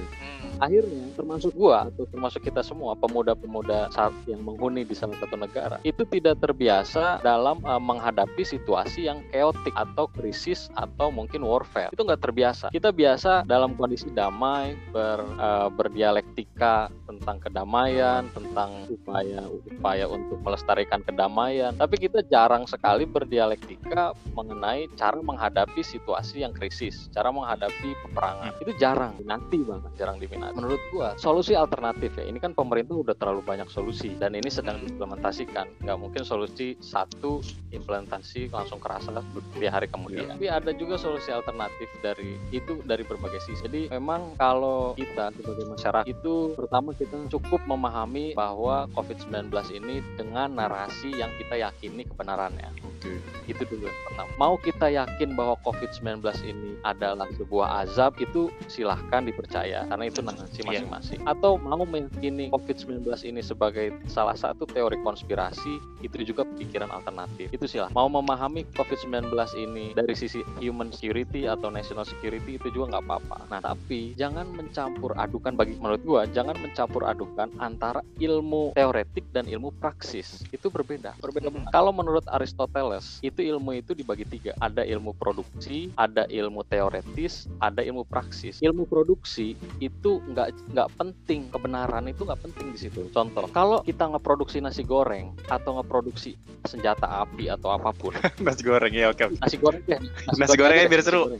Akhirnya 0.58 1.14
termasuk 1.14 1.54
gua 1.54 1.90
atau 1.90 2.06
termasuk 2.10 2.42
kita 2.46 2.62
semua 2.66 2.98
pemuda-pemuda 2.98 3.94
saat 3.94 4.14
yang 4.26 4.42
menghuni 4.42 4.84
di 4.84 4.96
salah 4.98 5.18
satu 5.22 5.38
negara 5.38 5.78
itu 5.86 6.04
tidak 6.10 6.42
terbiasa 6.42 7.22
dalam 7.22 7.62
uh, 7.64 7.82
menghadapi 7.82 8.42
situasi 8.42 9.06
yang 9.10 9.22
keotik 9.30 9.74
atau 9.78 10.10
krisis 10.10 10.70
atau 10.74 11.14
mungkin 11.14 11.46
warfare. 11.46 11.94
Itu 11.94 12.04
nggak 12.04 12.22
terbiasa. 12.24 12.66
Kita 12.74 12.90
biasa 12.90 13.46
dalam 13.46 13.78
kondisi 13.78 14.10
damai 14.12 14.74
ber 14.90 15.22
uh, 15.38 15.70
berdialektika 15.72 16.90
tentang 17.06 17.38
kedamaian, 17.40 18.28
tentang 18.34 18.90
upaya 18.90 19.46
upaya 19.48 20.06
untuk 20.10 20.40
melestarikan 20.42 21.02
kedamaian. 21.06 21.76
Tapi 21.76 21.96
kita 21.98 22.26
jarang 22.28 22.66
sekali 22.66 23.06
berdialektika 23.06 24.18
mengenai 24.34 24.90
cara 24.96 25.20
menghadapi 25.20 25.82
situasi 25.84 26.44
yang 26.44 26.52
krisis, 26.56 27.08
cara 27.14 27.30
menghadapi 27.30 27.94
peperangan. 28.08 28.52
Itu 28.64 28.72
jarang 28.80 29.16
diminati 29.18 29.60
banget, 29.64 29.92
jarang 30.00 30.18
diminati. 30.18 30.47
Menurut 30.54 30.82
gua 30.94 31.18
solusi 31.20 31.58
alternatif 31.58 32.16
ya. 32.16 32.26
Ini 32.28 32.38
kan 32.40 32.54
pemerintah 32.54 32.96
udah 32.96 33.16
terlalu 33.18 33.42
banyak 33.44 33.68
solusi 33.72 34.16
dan 34.16 34.38
ini 34.38 34.48
sedang 34.48 34.80
diimplementasikan. 34.84 35.68
Nggak 35.84 35.98
mungkin 36.00 36.24
solusi 36.24 36.78
satu 36.80 37.42
implementasi 37.74 38.54
langsung 38.54 38.80
kerasa 38.80 39.12
di 39.58 39.68
hari 39.68 39.92
kemudian. 39.92 40.38
Tapi 40.38 40.48
ada 40.48 40.72
juga 40.72 40.96
solusi 40.96 41.34
alternatif 41.34 41.90
dari 42.00 42.40
itu 42.56 42.80
dari 42.86 43.04
berbagai 43.04 43.44
sisi. 43.44 43.66
Jadi 43.68 43.82
memang 43.92 44.38
kalau 44.40 44.96
kita 44.96 45.34
sebagai 45.36 45.66
masyarakat 45.68 46.06
itu 46.08 46.56
pertama 46.56 46.96
kita 46.96 47.18
cukup 47.28 47.62
memahami 47.68 48.32
bahwa 48.38 48.88
COVID-19 48.96 49.52
ini 49.76 50.00
dengan 50.16 50.56
narasi 50.56 51.12
yang 51.12 51.32
kita 51.36 51.60
yakini 51.60 52.08
kebenarannya. 52.08 52.87
Oke. 52.98 53.14
Itu 53.46 53.62
dulu 53.70 53.86
yang 53.86 54.00
pertama. 54.10 54.30
Mau 54.42 54.56
kita 54.58 54.90
yakin 54.90 55.38
bahwa 55.38 55.54
COVID-19 55.62 56.26
ini 56.50 56.72
adalah 56.82 57.30
sebuah 57.38 57.86
azab 57.86 58.18
itu 58.18 58.50
silahkan 58.66 59.22
dipercaya 59.22 59.86
karena 59.86 60.06
itu 60.10 60.20
narasi 60.26 60.66
Iya. 60.66 60.82
masing-masing. 60.84 61.20
Atau 61.30 61.62
mau 61.62 61.86
meyakini 61.86 62.50
COVID-19 62.50 63.06
ini 63.24 63.42
sebagai 63.46 63.94
salah 64.10 64.34
satu 64.34 64.66
teori 64.66 64.98
konspirasi 65.06 65.78
itu 66.02 66.16
juga 66.26 66.42
pikiran 66.58 66.90
alternatif. 66.90 67.54
Itu 67.54 67.70
silah. 67.70 67.94
Mau 67.94 68.10
memahami 68.10 68.66
COVID-19 68.74 69.30
ini 69.56 69.94
dari 69.94 70.18
sisi 70.18 70.42
human 70.58 70.90
security 70.90 71.46
atau 71.46 71.70
national 71.70 72.04
security 72.04 72.58
itu 72.58 72.74
juga 72.74 72.98
nggak 72.98 73.04
apa-apa. 73.06 73.38
Nah 73.54 73.60
tapi 73.62 74.18
jangan 74.18 74.50
mencampur 74.50 75.14
adukan 75.14 75.54
bagi 75.54 75.78
menurut 75.78 76.02
gua 76.02 76.26
jangan 76.26 76.58
mencampur 76.58 77.06
adukan 77.06 77.54
antara 77.62 78.02
ilmu 78.18 78.74
teoretik 78.74 79.24
dan 79.32 79.46
ilmu 79.46 79.70
praksis. 79.78 80.42
Itu 80.50 80.74
berbeda. 80.74 81.14
Berbeda 81.22 81.54
banget. 81.54 81.70
Kalau 81.70 81.92
menurut 81.92 82.26
Aristoteles 82.32 82.87
itu 83.22 83.40
ilmu 83.44 83.80
itu 83.80 83.92
dibagi 83.92 84.26
tiga. 84.28 84.52
Ada 84.64 84.84
ilmu 84.88 85.16
produksi, 85.18 85.92
ada 86.00 86.26
ilmu 86.30 86.64
teoretis, 86.68 87.48
ada 87.60 87.84
ilmu 87.84 88.08
praksis. 88.08 88.60
Ilmu 88.64 88.88
produksi 88.88 89.54
itu 89.84 90.24
nggak 90.32 90.74
nggak 90.74 90.90
penting 90.96 91.52
kebenaran 91.52 92.08
itu 92.08 92.24
nggak 92.24 92.42
penting 92.42 92.72
di 92.74 92.80
situ. 92.80 93.08
Contoh, 93.12 93.48
kalau 93.52 93.84
kita 93.84 94.08
ngeproduksi 94.08 94.64
nasi 94.64 94.84
goreng 94.84 95.36
atau 95.52 95.80
ngeproduksi 95.82 96.40
senjata 96.68 97.24
api 97.24 97.48
atau 97.48 97.72
apa 97.72 97.96
pun, 97.96 98.12
Nasi 98.46 98.62
goreng 98.64 98.92
ya 98.92 99.12
oke. 99.12 99.24
oke. 99.32 99.40
nasi 99.40 99.56
goreng 99.56 99.84
deh. 99.88 100.00
Nasi 100.36 100.56
gorengnya 100.60 100.84
aja 100.84 100.92
biar 100.92 101.02
deh, 101.02 101.08
seru. 101.08 101.24
nasi 101.32 101.40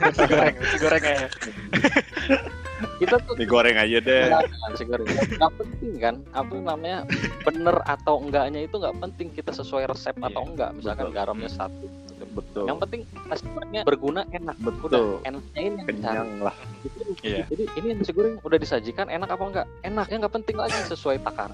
Nasi 0.00 0.24
goreng, 0.26 0.54
nasi 0.56 0.76
goreng 0.80 1.02
ya. 1.04 1.28
Kita 3.02 3.16
tuh 3.18 3.34
Digoreng 3.34 3.76
aja 3.76 3.98
deh. 3.98 4.22
nasi 4.70 4.84
goreng 4.86 5.06
nggak 5.10 5.52
penting 5.58 5.92
kan 5.98 6.14
apa 6.32 6.52
namanya 6.54 6.98
bener 7.42 7.76
atau 7.82 8.22
enggaknya 8.22 8.62
itu 8.62 8.78
nggak 8.78 8.96
penting 9.02 9.28
kita 9.34 9.50
sesuai 9.50 9.90
resep 9.90 10.14
atau 10.18 10.46
enggak 10.46 10.70
misalkan 10.72 11.10
Betul. 11.10 11.16
garamnya 11.18 11.50
satu 11.50 11.86
Betul. 12.32 12.64
yang 12.64 12.78
penting 12.80 13.02
nasi 13.28 13.44
gorengnya 13.44 13.82
berguna 13.84 14.22
enak 14.32 14.56
Betul. 14.56 14.88
udah 14.88 15.02
enaknya 15.28 15.60
ini. 15.60 15.80
Kenyang 15.84 16.30
lah. 16.40 16.56
Gitu. 16.80 17.00
Iya. 17.20 17.44
Jadi 17.44 17.64
ini 17.76 17.88
nasi 17.92 18.10
goreng 18.10 18.40
udah 18.40 18.56
disajikan 18.56 19.06
enak 19.12 19.28
apa 19.28 19.44
enggak? 19.44 19.66
Enak. 19.84 20.06
Ya 20.08 20.16
nggak 20.16 20.34
penting 20.40 20.56
lagi 20.56 20.78
sesuai 20.88 21.20
takaran. 21.20 21.52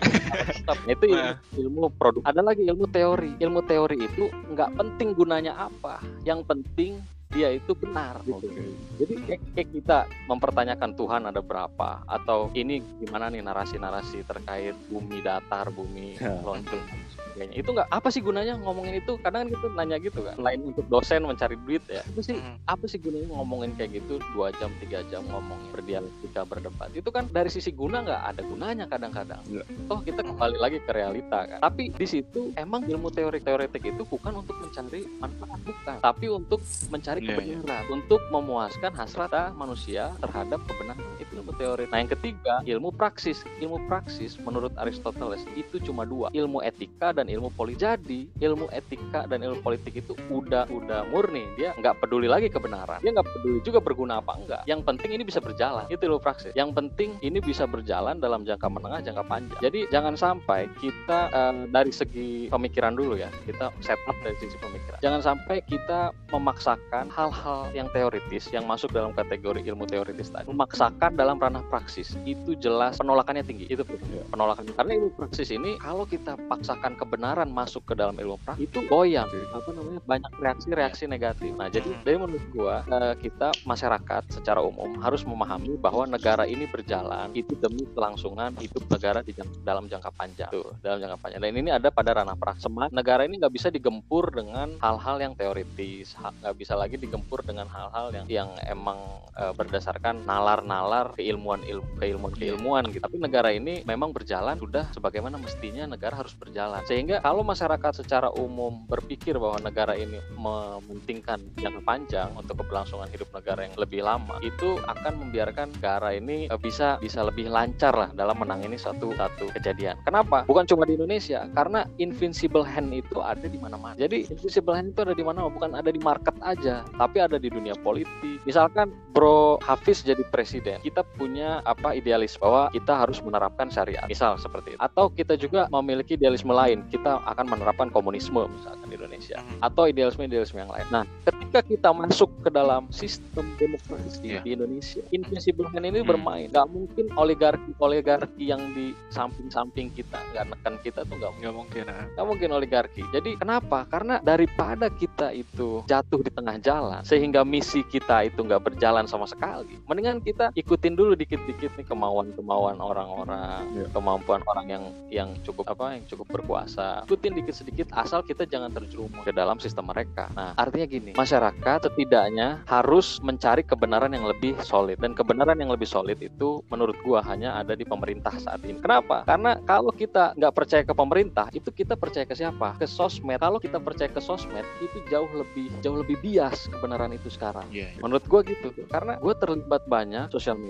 Itu 0.87 1.05
ilmu, 1.05 1.19
Nah. 1.19 1.35
ilmu 1.59 1.83
produk. 1.99 2.23
Ada 2.23 2.47
lagi 2.47 2.63
ilmu 2.63 2.87
teori. 2.87 3.35
Ilmu 3.43 3.61
teori 3.67 3.97
itu 3.99 4.31
nggak 4.55 4.71
penting 4.79 5.19
gunanya 5.19 5.59
apa. 5.59 5.99
Yang 6.23 6.47
penting 6.47 7.03
dia 7.29 7.53
itu 7.53 7.73
benar 7.73 8.25
gitu. 8.25 8.49
Jadi 8.97 9.15
kayak, 9.21 9.41
kayak 9.53 9.69
kita 9.71 9.99
mempertanyakan 10.27 10.91
Tuhan 10.93 11.23
ada 11.23 11.39
berapa 11.39 12.01
atau 12.03 12.49
ini 12.53 12.81
gimana 12.99 13.29
nih 13.29 13.45
narasi-narasi 13.45 14.25
terkait 14.25 14.73
bumi 14.89 15.21
datar, 15.21 15.69
bumi 15.69 16.17
Ya. 16.19 16.35
lonjong 16.41 16.83
dan 16.83 16.99
sebagainya. 17.07 17.55
Itu 17.55 17.69
nggak 17.71 17.89
apa 17.89 18.09
sih 18.09 18.21
gunanya 18.21 18.57
ngomongin 18.59 18.97
itu? 18.97 19.15
Kadang 19.19 19.45
kan 19.45 19.49
kita 19.51 19.67
nanya 19.71 19.97
gitu 19.99 20.21
kan. 20.21 20.35
Lain 20.37 20.61
untuk 20.67 20.89
dosen 20.89 21.23
mencari 21.23 21.55
duit 21.61 21.85
ya. 21.87 22.01
Apa 22.03 22.21
sih 22.23 22.37
Hmm. 22.39 22.55
apa 22.65 22.85
sih 22.87 22.97
gunanya 22.97 23.29
ngomongin 23.29 23.75
kayak 23.75 23.99
gitu 23.99 24.23
dua 24.33 24.55
jam 24.55 24.71
tiga 24.79 25.03
jam 25.05 25.27
ngomong 25.27 25.59
berdialektika 25.71 26.45
berdebat 26.45 26.87
itu 26.93 27.09
kan 27.09 27.27
dari 27.27 27.49
sisi 27.49 27.71
guna 27.71 28.01
nggak 28.01 28.23
ada 28.27 28.43
gunanya 28.43 28.85
kadang-kadang 28.87 29.43
Iya. 29.45 29.67
toh 29.85 30.01
kita 30.01 30.23
kembali 30.23 30.55
lagi 30.57 30.79
ke 30.79 30.93
realita 30.93 31.45
kan 31.45 31.59
tapi 31.59 31.91
di 31.91 32.07
situ 32.07 32.55
emang 32.55 32.85
ilmu 32.85 33.11
teori 33.11 33.41
teoretik 33.41 33.83
itu 33.85 34.03
bukan 34.05 34.39
untuk 34.39 34.55
mencari 34.57 35.03
manfaat 35.19 35.61
bukan 35.61 35.97
tapi 35.99 36.27
untuk 36.29 36.61
mencari 36.87 37.18
Iya, 37.19 37.37
kebenaran 37.37 37.85
untuk 37.91 38.21
memuaskan 38.31 38.93
hasrat 38.95 39.33
manusia 39.55 40.15
terhadap 40.23 40.63
kebenaran 40.65 41.05
itu 41.29 41.45
ilmu 41.45 41.53
teori. 41.61 41.85
Nah 41.93 41.99
yang 42.01 42.11
ketiga 42.11 42.55
ilmu 42.65 42.89
praksis. 42.97 43.45
Ilmu 43.61 43.85
praksis 43.85 44.41
menurut 44.41 44.73
Aristoteles 44.81 45.45
itu 45.53 45.77
cuma 45.85 46.09
dua 46.09 46.33
ilmu 46.33 46.65
etika 46.65 47.13
dan 47.13 47.29
ilmu 47.29 47.53
politik. 47.53 47.85
Jadi 47.85 48.27
ilmu 48.41 48.73
etika 48.73 49.29
dan 49.29 49.45
ilmu 49.45 49.61
politik 49.61 50.01
itu 50.01 50.17
udah 50.33 50.65
udah 50.73 51.05
murni. 51.13 51.45
Dia 51.61 51.77
nggak 51.77 52.01
peduli 52.01 52.27
lagi 52.27 52.49
kebenaran. 52.49 53.05
Dia 53.05 53.13
nggak 53.13 53.29
peduli 53.29 53.61
juga 53.61 53.85
berguna 53.85 54.25
apa 54.25 54.41
enggak. 54.41 54.63
Yang 54.65 54.81
penting 54.89 55.11
ini 55.21 55.23
bisa 55.29 55.39
berjalan. 55.45 55.85
Itu 55.93 56.09
ilmu 56.09 56.19
praksis. 56.25 56.57
Yang 56.57 56.73
penting 56.73 57.21
ini 57.21 57.39
bisa 57.45 57.69
berjalan 57.69 58.19
dalam 58.19 58.49
jangka 58.49 58.67
menengah 58.73 59.05
jangka 59.05 59.25
panjang. 59.29 59.61
Jadi 59.61 59.85
jangan 59.93 60.17
sampai 60.17 60.67
kita 60.81 61.29
eh, 61.29 61.55
dari 61.69 61.93
segi 61.93 62.49
pemikiran 62.49 62.97
dulu 62.97 63.21
ya. 63.21 63.29
Kita 63.45 63.69
set 63.85 64.01
up 64.09 64.17
dari 64.25 64.35
sisi 64.41 64.57
pemikiran. 64.57 64.99
Jangan 65.05 65.21
sampai 65.21 65.61
kita 65.69 66.11
memaksakan 66.33 67.13
hal-hal 67.13 67.69
yang 67.77 67.91
teoritis 67.93 68.49
yang 68.55 68.65
masuk 68.65 68.91
dalam 68.95 69.13
kategori 69.13 69.61
ilmu 69.67 69.85
teoritis 69.85 70.33
tadi. 70.33 70.49
Memaksakan 70.49 71.18
dalam 71.19 71.43
ranah 71.43 71.67
praksis 71.67 72.15
itu 72.23 72.55
jelas 72.55 72.95
penolakannya 72.95 73.43
tinggi. 73.43 73.67
Itu 73.67 73.83
penolakan. 74.31 74.71
Karena 74.71 74.95
ilmu 74.95 75.19
praksis 75.19 75.51
ini 75.51 75.75
kalau 75.83 76.07
kita 76.07 76.39
paksakan 76.47 76.95
kebenaran 76.95 77.51
masuk 77.51 77.83
ke 77.91 77.95
dalam 77.99 78.15
ilmu 78.15 78.39
praksis 78.47 78.71
itu 78.71 78.87
goyang. 78.87 79.27
Apa 79.51 79.75
namanya? 79.75 79.99
Banyak 80.07 80.33
reaksi-reaksi 80.39 81.11
negatif. 81.11 81.51
Nah 81.59 81.67
jadi 81.67 81.91
Hmm. 81.91 82.05
dari 82.07 82.17
menurut 82.21 82.45
gua 82.55 82.87
eh, 82.87 83.15
kita 83.19 83.51
masyarakat 83.67 84.23
secara 84.31 84.63
umum 84.63 84.95
harus 85.03 85.27
memahami 85.27 85.75
bahwa 85.75 86.07
negara 86.07 86.47
ini 86.47 86.69
berjalan 86.69 87.35
itu 87.35 87.59
demi 87.59 87.83
kelangsungan 87.91 88.55
hidup 88.61 88.87
negara 88.87 89.25
di 89.25 89.35
jang- 89.35 89.51
dalam 89.67 89.89
jangka 89.91 90.15
panjang. 90.15 90.51
Tuh 90.53 90.77
dalam 90.79 91.03
jangka 91.03 91.19
panjang. 91.19 91.41
Dan 91.43 91.57
ini 91.57 91.73
ada 91.73 91.89
pada 91.91 92.15
ranah 92.15 92.37
praksis. 92.37 92.71
Negara 92.93 93.25
ini 93.25 93.41
nggak 93.41 93.55
bisa 93.55 93.69
digempur 93.73 94.29
dengan 94.31 94.77
hal-hal 94.79 95.17
yang 95.19 95.33
teoritis 95.33 96.13
ha- 96.21 96.31
nggak 96.31 96.55
bisa 96.55 96.77
lagi 96.77 97.01
digempur 97.01 97.41
dengan 97.41 97.65
hal-hal 97.73 98.13
yang 98.13 98.27
yang 98.29 98.51
emang 98.69 99.01
eh, 99.35 99.53
berdasarkan 99.57 100.29
nalar-nalar 100.29 101.08
keilmuan 101.17 101.61
ilmu 101.65 101.87
keilmuan 102.01 102.33
keilmuan 102.35 102.83
gitu. 102.93 103.05
Tapi 103.05 103.17
negara 103.21 103.51
ini 103.55 103.85
memang 103.85 104.11
berjalan 104.13 104.59
sudah 104.59 104.91
sebagaimana 104.93 105.39
mestinya 105.41 105.89
negara 105.89 106.19
harus 106.19 106.35
berjalan. 106.35 106.83
Sehingga 106.85 107.23
kalau 107.23 107.47
masyarakat 107.47 108.05
secara 108.05 108.29
umum 108.35 108.85
berpikir 108.89 109.37
bahwa 109.37 109.61
negara 109.63 109.95
ini 109.95 110.19
mementingkan 110.37 111.41
jangka 111.59 111.83
panjang 111.85 112.29
untuk 112.37 112.61
keberlangsungan 112.61 113.09
hidup 113.13 113.29
negara 113.33 113.69
yang 113.69 113.75
lebih 113.79 114.01
lama 114.03 114.37
itu 114.43 114.77
akan 114.85 115.29
membiarkan 115.29 115.73
negara 115.79 116.13
ini 116.17 116.51
eh, 116.51 116.61
bisa 116.61 116.99
bisa 116.99 117.23
lebih 117.23 117.49
lancar 117.49 117.95
lah 117.95 118.11
dalam 118.13 118.37
menangani 118.41 118.77
satu 118.77 119.15
satu 119.15 119.49
kejadian. 119.55 119.97
Kenapa? 120.05 120.45
Bukan 120.49 120.67
cuma 120.67 120.85
di 120.89 120.99
Indonesia 120.99 121.47
karena 121.55 121.87
invincible 122.03 122.67
hand 122.67 122.91
itu 122.93 123.23
ada 123.23 123.47
di 123.47 123.59
mana-mana. 123.61 123.95
Jadi 123.97 124.29
invincible 124.29 124.75
hand 124.75 124.93
itu 124.97 125.01
ada 125.05 125.15
di 125.15 125.25
mana 125.25 125.47
bukan 125.49 125.77
ada 125.77 125.91
di 125.93 126.01
market 126.01 126.35
aja 126.43 126.85
tapi 126.97 127.19
ada 127.23 127.37
di 127.37 127.49
dunia 127.49 127.77
politik. 127.81 128.43
Misalkan 128.45 128.91
Bro 129.15 129.59
Hafiz 129.67 130.07
jadi 130.07 130.23
presiden, 130.31 130.79
kita 130.83 130.98
punya 131.05 131.61
apa 131.63 131.93
idealis 131.93 132.35
bahwa 132.35 132.69
kita 132.69 132.93
harus 132.95 133.19
menerapkan 133.21 133.69
syariat. 133.69 134.07
Misal 134.07 134.37
seperti 134.37 134.75
itu. 134.75 134.81
Atau 134.81 135.09
kita 135.09 135.35
juga 135.35 135.67
memiliki 135.69 136.15
idealisme 136.15 136.51
lain, 136.51 136.85
kita 136.89 137.21
akan 137.25 137.47
menerapkan 137.49 137.89
komunisme 137.89 138.47
misalkan 138.49 138.87
di 138.87 138.95
Indonesia 138.95 139.39
Hmm. 139.39 139.61
atau 139.61 139.85
idealisme-idealisme 139.85 140.59
yang 140.59 140.69
lain. 140.69 140.87
Nah, 140.89 141.05
ketika 141.25 141.61
kita 141.61 141.89
masuk 141.91 142.31
ke 142.41 142.51
dalam 142.51 142.87
sistem 142.89 143.45
demokrasi 143.57 144.21
Iya. 144.25 144.41
di 144.43 144.51
Indonesia, 144.55 145.03
invisible 145.11 145.69
hand 145.69 145.85
ini 145.85 146.01
Hmm. 146.01 146.09
bermain. 146.09 146.47
Gak 146.49 146.69
mungkin 146.69 147.07
oligarki-oligarki 147.15 148.45
yang 148.45 148.63
di 148.73 148.93
samping-samping 149.09 149.91
kita, 149.91 150.19
nggak 150.33 150.45
neken 150.49 150.75
kita 150.81 151.01
tuh 151.03 151.17
nggak 151.17 151.33
Nggak 151.39 151.55
mungkin. 151.55 151.85
ah. 151.89 152.05
nggak 152.15 152.27
mungkin 152.27 152.49
oligarki. 152.53 153.03
Jadi 153.11 153.31
kenapa? 153.37 153.85
Karena 153.87 154.21
daripada 154.21 154.89
kita 154.89 155.33
itu 155.33 155.83
jatuh 155.85 156.21
di 156.21 156.31
tengah 156.31 156.57
jalan 156.59 157.01
sehingga 157.03 157.43
misi 157.43 157.83
kita 157.83 158.25
itu 158.25 158.39
nggak 158.39 158.63
berjalan 158.65 159.05
sama 159.05 159.25
sekali, 159.25 159.79
mendingan 159.85 160.21
kita 160.21 160.51
ikutin 160.79 160.95
dulu 160.95 161.19
dikit-dikit 161.19 161.75
nih 161.75 161.87
kemauan-kemauan 161.91 162.79
orang-orang, 162.79 163.67
Iya. 163.75 163.91
kemampuan 163.91 164.47
orang 164.47 164.67
yang 164.71 164.85
yang 165.11 165.29
cukup 165.43 165.67
apa, 165.75 165.99
yang 165.99 166.07
cukup 166.07 166.31
berkuasa. 166.31 167.03
Ikutin 167.03 167.35
dikit 167.35 167.51
sedikit 167.59 167.91
asal 167.99 168.23
kita 168.23 168.47
jangan 168.47 168.71
terjerumus 168.71 169.27
ke 169.27 169.35
dalam 169.35 169.59
sistem 169.59 169.91
mereka. 169.91 170.31
Nah, 170.39 170.55
artinya 170.55 170.87
gini, 170.87 171.19
masyarakat 171.19 171.91
setidaknya 171.91 172.63
harus 172.71 173.19
mencari 173.27 173.67
kebenaran 173.67 174.15
yang 174.15 174.31
lebih 174.31 174.55
solid 174.63 175.03
dan 175.03 175.19
kebenaran 175.19 175.59
yang 175.59 175.75
lebih 175.75 175.91
solid 175.91 176.15
itu 176.23 176.63
menurut 176.71 176.95
gua 177.03 177.27
hanya 177.27 177.59
ada 177.59 177.75
di 177.75 177.83
pemerintah 177.83 178.39
saat 178.39 178.63
ini. 178.63 178.79
Kenapa? 178.79 179.27
Karena 179.27 179.59
kalau 179.67 179.91
kita 179.91 180.39
nggak 180.39 180.55
percaya 180.55 180.87
ke 180.87 180.95
pemerintah, 180.95 181.51
itu 181.51 181.75
kita 181.75 181.99
percaya 181.99 182.23
ke 182.23 182.39
siapa? 182.39 182.79
Ke 182.79 182.87
sosmed. 182.87 183.43
Kalau 183.43 183.59
kita 183.59 183.83
percaya 183.83 184.07
ke 184.07 184.23
sosmed, 184.23 184.63
itu 184.79 185.03
jauh 185.11 185.27
lebih 185.35 185.75
jauh 185.83 185.99
lebih 185.99 186.23
bias 186.23 186.71
kebenaran 186.71 187.11
itu 187.11 187.27
sekarang. 187.35 187.67
Iya. 187.75 187.91
iya. 187.91 187.99
Menurut 187.99 188.23
gua 188.31 188.47
gitu. 188.47 188.71
Karena 188.87 189.19
gue 189.19 189.35
terlibat 189.35 189.83
banyak 189.91 190.31
sosial 190.31 190.55
media 190.55 190.68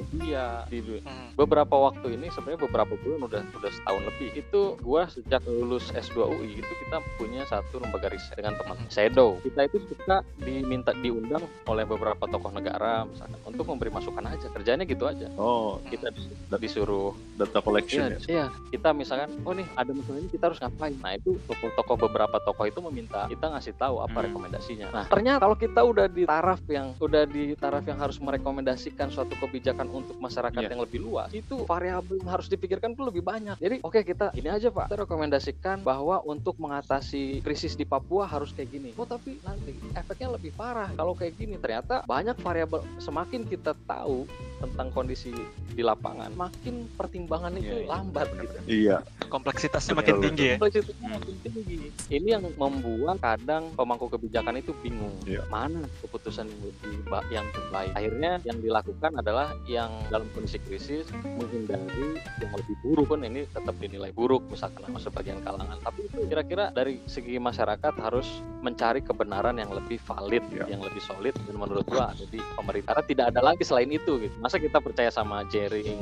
di 0.64 0.78
Hmm. 0.98 1.30
beberapa 1.34 1.74
waktu 1.80 2.14
ini 2.14 2.28
sebenarnya 2.28 2.60
beberapa 2.60 2.94
bulan 2.96 3.20
udah 3.24 3.42
udah 3.52 3.70
setahun 3.70 4.02
lebih 4.04 4.28
itu 4.36 4.60
gua 4.78 5.06
sejak 5.06 5.42
lulus 5.44 5.90
S2 5.90 6.16
UI 6.28 6.58
itu 6.58 6.72
kita 6.78 6.98
punya 7.14 7.42
satu 7.44 7.78
lembaga 7.78 8.08
riset 8.08 8.34
dengan 8.34 8.54
teman 8.54 8.76
Sedo 8.88 9.38
kita 9.40 9.64
itu 9.64 9.78
suka 9.84 10.20
diminta 10.38 10.90
diundang 10.94 11.40
oleh 11.64 11.84
beberapa 11.84 12.24
tokoh 12.24 12.50
negara 12.50 13.04
misalkan 13.04 13.38
untuk 13.44 13.64
memberi 13.66 13.90
masukan 13.90 14.24
aja 14.24 14.46
kerjanya 14.48 14.84
gitu 14.84 15.04
aja 15.04 15.26
Oh, 15.34 15.78
kita 15.84 16.10
dis- 16.10 16.30
disuruh 16.60 17.10
data 17.34 17.58
collection 17.58 18.04
Iya, 18.04 18.18
ya. 18.18 18.18
iya. 18.28 18.46
kita 18.68 18.90
misalkan, 18.90 19.30
oh 19.42 19.52
nih 19.52 19.66
ada 19.72 19.90
masalah 19.90 20.18
ini 20.18 20.28
kita 20.28 20.44
harus 20.44 20.58
ngapain. 20.58 20.94
Nah 20.96 21.14
itu 21.14 21.38
tokoh-tokoh 21.42 21.96
beberapa 22.00 22.36
tokoh 22.38 22.64
itu 22.64 22.80
meminta 22.82 23.24
kita 23.26 23.48
ngasih 23.48 23.74
tahu 23.74 23.98
apa 23.98 24.12
Hmm. 24.14 24.26
rekomendasinya. 24.26 24.86
Nah 24.90 25.04
ternyata 25.06 25.40
kalau 25.40 25.56
kita 25.56 25.80
udah 25.82 26.06
di 26.06 26.22
taraf 26.24 26.60
yang 26.66 26.92
udah 26.98 27.22
di 27.24 27.54
taraf 27.54 27.82
yang 27.82 27.96
harus 27.96 28.18
merekomendasikan 28.18 29.08
suatu 29.08 29.32
kebijakan 29.36 29.87
untuk 29.90 30.16
masyarakat 30.20 30.60
Iya. 30.60 30.70
yang 30.72 30.82
lebih 30.84 31.00
luas, 31.00 31.28
itu 31.32 31.64
variabel 31.64 32.20
yang 32.20 32.30
harus 32.30 32.46
dipikirkan 32.46 32.92
tuh 32.94 33.08
lebih 33.08 33.22
banyak. 33.24 33.56
Jadi 33.58 33.76
oke 33.82 34.00
kita 34.04 34.32
ini 34.36 34.48
aja 34.48 34.68
pak, 34.68 34.90
kita 34.90 35.04
rekomendasikan 35.08 35.82
bahwa 35.82 36.20
untuk 36.24 36.56
mengatasi 36.60 37.40
krisis 37.40 37.74
di 37.74 37.84
Papua 37.84 38.28
harus 38.28 38.52
kayak 38.52 38.68
gini. 38.70 38.90
Oh 38.98 39.08
tapi 39.08 39.40
nanti 39.42 39.76
efeknya 39.94 40.34
lebih 40.36 40.52
parah 40.54 40.90
kalau 40.94 41.14
kayak 41.16 41.34
gini. 41.36 41.54
Ternyata 41.58 42.04
banyak 42.04 42.36
variabel. 42.40 42.84
Semakin 42.98 43.46
kita 43.46 43.72
tahu 43.86 44.28
tentang 44.58 44.88
kondisi 44.90 45.30
di 45.68 45.82
lapangan, 45.82 46.34
makin 46.34 46.90
pertimbangan 46.94 47.54
itu 47.54 47.70
Iya, 47.70 47.78
iya. 47.78 47.88
lambat 47.88 48.26
Benar, 48.28 48.42
gitu. 48.42 48.58
Iya. 48.66 48.96
Kompleksitasnya 49.28 49.92
Betul, 49.92 50.00
makin 50.00 50.14
betul. 50.14 50.24
tinggi 50.26 50.44
ya. 50.44 50.56
Kompleksitasnya 50.56 51.08
makin 51.14 51.34
tinggi. 51.38 51.76
Ini 52.08 52.28
yang 52.28 52.44
membuat 52.56 53.16
kadang 53.20 53.62
pemangku 53.72 54.06
kebijakan 54.08 54.58
itu 54.58 54.72
bingung 54.80 55.14
Iya. 55.22 55.44
mana 55.46 55.84
keputusan 56.00 56.48
yang 56.48 56.60
lebih 56.64 56.94
yang 57.28 57.46
terbaik. 57.52 57.90
Akhirnya 57.94 58.30
yang 58.42 58.58
dilakukan 58.58 59.12
adalah 59.14 59.46
yang 59.64 59.90
dalam 60.08 60.26
kondisi 60.32 60.58
krisis 60.58 61.06
menghindari 61.24 62.18
yang 62.40 62.52
lebih 62.52 62.74
buruk 62.82 63.06
pun 63.08 63.20
ini 63.22 63.46
tetap 63.48 63.74
dinilai 63.78 64.10
buruk 64.10 64.42
misalkan 64.50 64.82
sama 64.84 64.98
sebagian 64.98 65.38
kalangan. 65.40 65.78
Tapi 65.80 66.04
itu 66.04 66.18
kira-kira 66.26 66.70
dari 66.70 66.98
segi 67.06 67.38
masyarakat 67.38 67.94
harus 68.00 68.26
mencari 68.58 69.00
kebenaran 69.00 69.54
yang 69.54 69.70
lebih 69.70 70.02
valid, 70.02 70.42
Iya. 70.50 70.66
yang 70.68 70.82
lebih 70.82 70.98
solid 71.00 71.32
dan 71.46 71.54
menurut 71.54 71.86
gua 71.86 72.10
ada 72.10 72.24
di 72.26 72.40
pemerintah. 72.56 72.90
Karena 72.92 73.04
tidak 73.06 73.26
ada 73.30 73.40
lagi 73.44 73.62
selain 73.62 73.88
itu 73.88 74.12
gitu. 74.18 74.34
Masa 74.48 74.56
kita 74.56 74.80
percaya 74.80 75.12
sama 75.12 75.44
jaring 75.52 76.00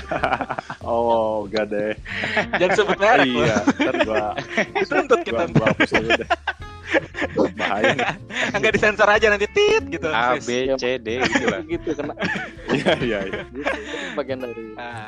Oh, 0.88 1.44
gak 1.52 1.68
deh. 1.68 1.92
Jangan 2.56 2.72
sebut 2.80 2.96
merek 2.96 3.28
loh. 3.28 3.44
iya, 3.44 3.56
ntar 3.76 3.94
gua 4.08 4.24
Dituntut 4.72 5.20
gua, 5.20 5.26
kita. 5.28 5.42
gua 5.52 5.66
hapus 5.68 5.90
dulu 5.92 6.08
deh. 6.16 6.28
Bahaya 7.60 7.92
nih. 7.92 8.08
Enggak 8.56 8.72
disensor 8.72 9.04
aja 9.04 9.26
nanti 9.28 9.44
tit 9.52 9.84
gitu. 9.84 10.08
A. 10.08 10.40
B 10.40 10.48
C 10.80 10.96
D 10.96 11.20
gitu 11.20 11.44
lah. 11.44 11.60
gitu 11.60 11.88
kena 11.92 12.14
Iya, 12.72 12.92
iya, 13.04 13.18
iya. 13.20 13.40
gitu. 13.44 13.68
Itu 13.68 14.08
bagian 14.16 14.38
dari 14.40 14.62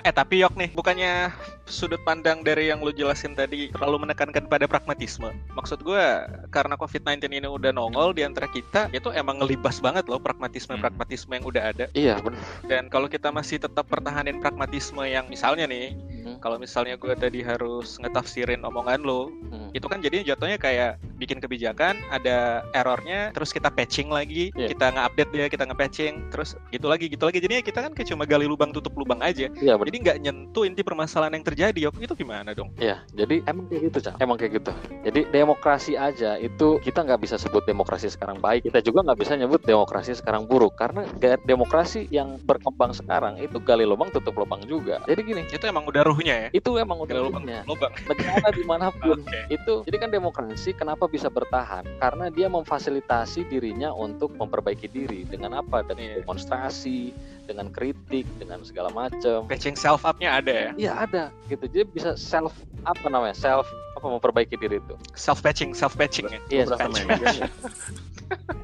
eh 0.05 0.12
tapi 0.12 0.45
Yok 0.45 0.55
nih, 0.61 0.68
bukannya 0.76 1.32
sudut 1.64 2.00
pandang 2.04 2.44
dari 2.44 2.68
yang 2.68 2.84
lu 2.84 2.92
jelasin 2.92 3.32
tadi 3.32 3.72
terlalu 3.72 4.08
menekankan 4.08 4.44
pada 4.46 4.68
pragmatisme. 4.68 5.32
Maksud 5.56 5.80
gue 5.80 6.04
karena 6.52 6.76
COVID-19 6.76 7.28
ini 7.32 7.48
udah 7.48 7.72
nongol 7.72 8.12
di 8.12 8.22
antara 8.22 8.48
kita, 8.48 8.92
itu 8.92 9.08
emang 9.12 9.40
ngelibas 9.40 9.80
banget 9.80 10.04
loh 10.08 10.20
pragmatisme-pragmatisme 10.20 11.32
yang 11.32 11.44
udah 11.44 11.62
ada. 11.72 11.86
Iya 11.96 12.20
benar. 12.20 12.40
Dan 12.68 12.92
kalau 12.92 13.08
kita 13.08 13.32
masih 13.32 13.60
tetap 13.60 13.88
pertahanin 13.88 14.40
pragmatisme 14.40 15.00
yang 15.08 15.24
misalnya 15.28 15.64
nih, 15.64 15.96
Hmm. 16.24 16.40
kalau 16.40 16.56
misalnya 16.56 16.96
gue 16.96 17.12
tadi 17.12 17.44
harus 17.44 18.00
ngetafsirin 18.00 18.64
omongan 18.64 19.04
lo, 19.04 19.28
Hmm. 19.52 19.68
itu 19.76 19.84
kan 19.84 20.00
jadinya 20.00 20.24
jatuhnya 20.32 20.56
kayak 20.56 20.96
bikin 21.20 21.36
kebijakan, 21.36 22.00
ada 22.08 22.64
errornya, 22.72 23.28
terus 23.36 23.52
kita 23.52 23.68
patching 23.68 24.08
lagi, 24.08 24.48
Iya. 24.56 24.72
kita 24.72 24.88
nge-update 24.92 25.30
dia, 25.36 25.46
kita 25.52 25.64
nge-patching, 25.68 26.32
terus 26.32 26.56
gitu 26.72 26.88
lagi, 26.88 27.12
gitu 27.12 27.28
lagi. 27.28 27.38
Jadinya 27.44 27.62
kita 27.62 27.78
kan 27.84 27.92
kayak 27.92 28.08
cuma 28.08 28.24
gali 28.24 28.48
lubang 28.48 28.72
tutup 28.72 28.96
lubang 28.96 29.20
aja. 29.20 29.52
Iya 29.52 29.76
benar. 29.76 29.86
Jadi 29.92 29.98
nggak 30.00 30.18
nyentuh 30.24 30.64
inti 30.64 30.80
permasalahan 30.80 31.36
yang 31.36 31.44
terjadi, 31.44 31.53
Yok. 31.55 31.94
Itu 32.02 32.14
gimana 32.14 32.50
dong? 32.50 32.74
Iya, 32.76 33.02
jadi 33.14 33.46
emang 33.46 33.70
kayak 33.70 33.82
gitu, 33.88 33.98
Cang. 34.02 34.16
Emang 34.18 34.36
kayak 34.36 34.52
gitu. 34.59 34.72
Jadi 35.05 35.20
demokrasi 35.30 35.94
aja 35.94 36.34
itu 36.36 36.80
kita 36.80 37.02
nggak 37.02 37.20
bisa 37.20 37.36
sebut 37.36 37.62
demokrasi 37.62 38.11
sekarang 38.11 38.38
baik. 38.38 38.66
Kita 38.66 38.80
juga 38.80 39.07
nggak 39.07 39.18
bisa 39.20 39.32
nyebut 39.34 39.62
demokrasi 39.62 40.14
sekarang 40.14 40.44
buruk 40.44 40.74
karena 40.74 41.07
demokrasi 41.44 42.11
yang 42.11 42.40
berkembang 42.42 42.90
sekarang 42.90 43.38
itu 43.38 43.61
gali 43.61 43.84
lubang 43.84 44.11
tutup 44.11 44.34
lubang 44.34 44.64
juga. 44.64 44.98
Jadi 45.05 45.20
gini, 45.22 45.42
Itu 45.46 45.64
emang 45.64 45.86
udah 45.86 46.02
ruhnya 46.02 46.34
ya? 46.34 46.48
itu 46.50 46.70
emang 46.76 46.98
Gali 47.02 47.11
udah 47.11 47.20
lubang, 47.22 47.42
umumnya. 47.44 47.61
lubang. 47.68 47.92
Negara 48.07 48.48
di 48.59 48.64
mana 48.64 48.86
pun 48.90 49.18
Oke. 49.20 49.40
itu 49.48 49.74
jadi 49.84 49.96
kan 50.00 50.11
demokrasi 50.11 50.70
kenapa 50.72 51.07
bisa 51.07 51.28
bertahan 51.28 51.84
karena 51.98 52.26
dia 52.28 52.48
memfasilitasi 52.48 53.46
dirinya 53.46 53.92
untuk 53.92 54.34
memperbaiki 54.34 54.88
diri 54.88 55.22
dengan 55.24 55.61
apa 55.61 55.82
dengan 55.82 56.02
Iya. 56.05 56.20
demonstrasi 56.20 57.14
dengan 57.45 57.68
kritik 57.68 58.24
dengan 58.36 58.61
segala 58.61 58.88
macam 58.90 59.45
Patching 59.45 59.74
self 59.74 60.03
up-nya 60.03 60.38
ada 60.38 60.53
ya? 60.53 60.70
Iya 60.74 60.92
ada 60.99 61.22
gitu 61.47 61.64
jadi 61.66 61.84
bisa 61.86 62.11
self 62.14 62.53
apa 62.82 63.07
namanya 63.07 63.32
self 63.32 63.64
apa 63.95 64.07
memperbaiki 64.11 64.55
diri 64.55 64.76
itu 64.78 64.95
Self 65.12 65.40
patching, 65.40 65.72
self 65.72 65.95
patching 65.95 66.26
ya. 66.26 66.40
iya 66.51 66.62
Berasa 66.64 66.80
patch- 66.82 66.92
main 66.95 67.07
game 67.14 67.36
ya? 67.36 67.49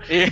Iya. 0.06 0.28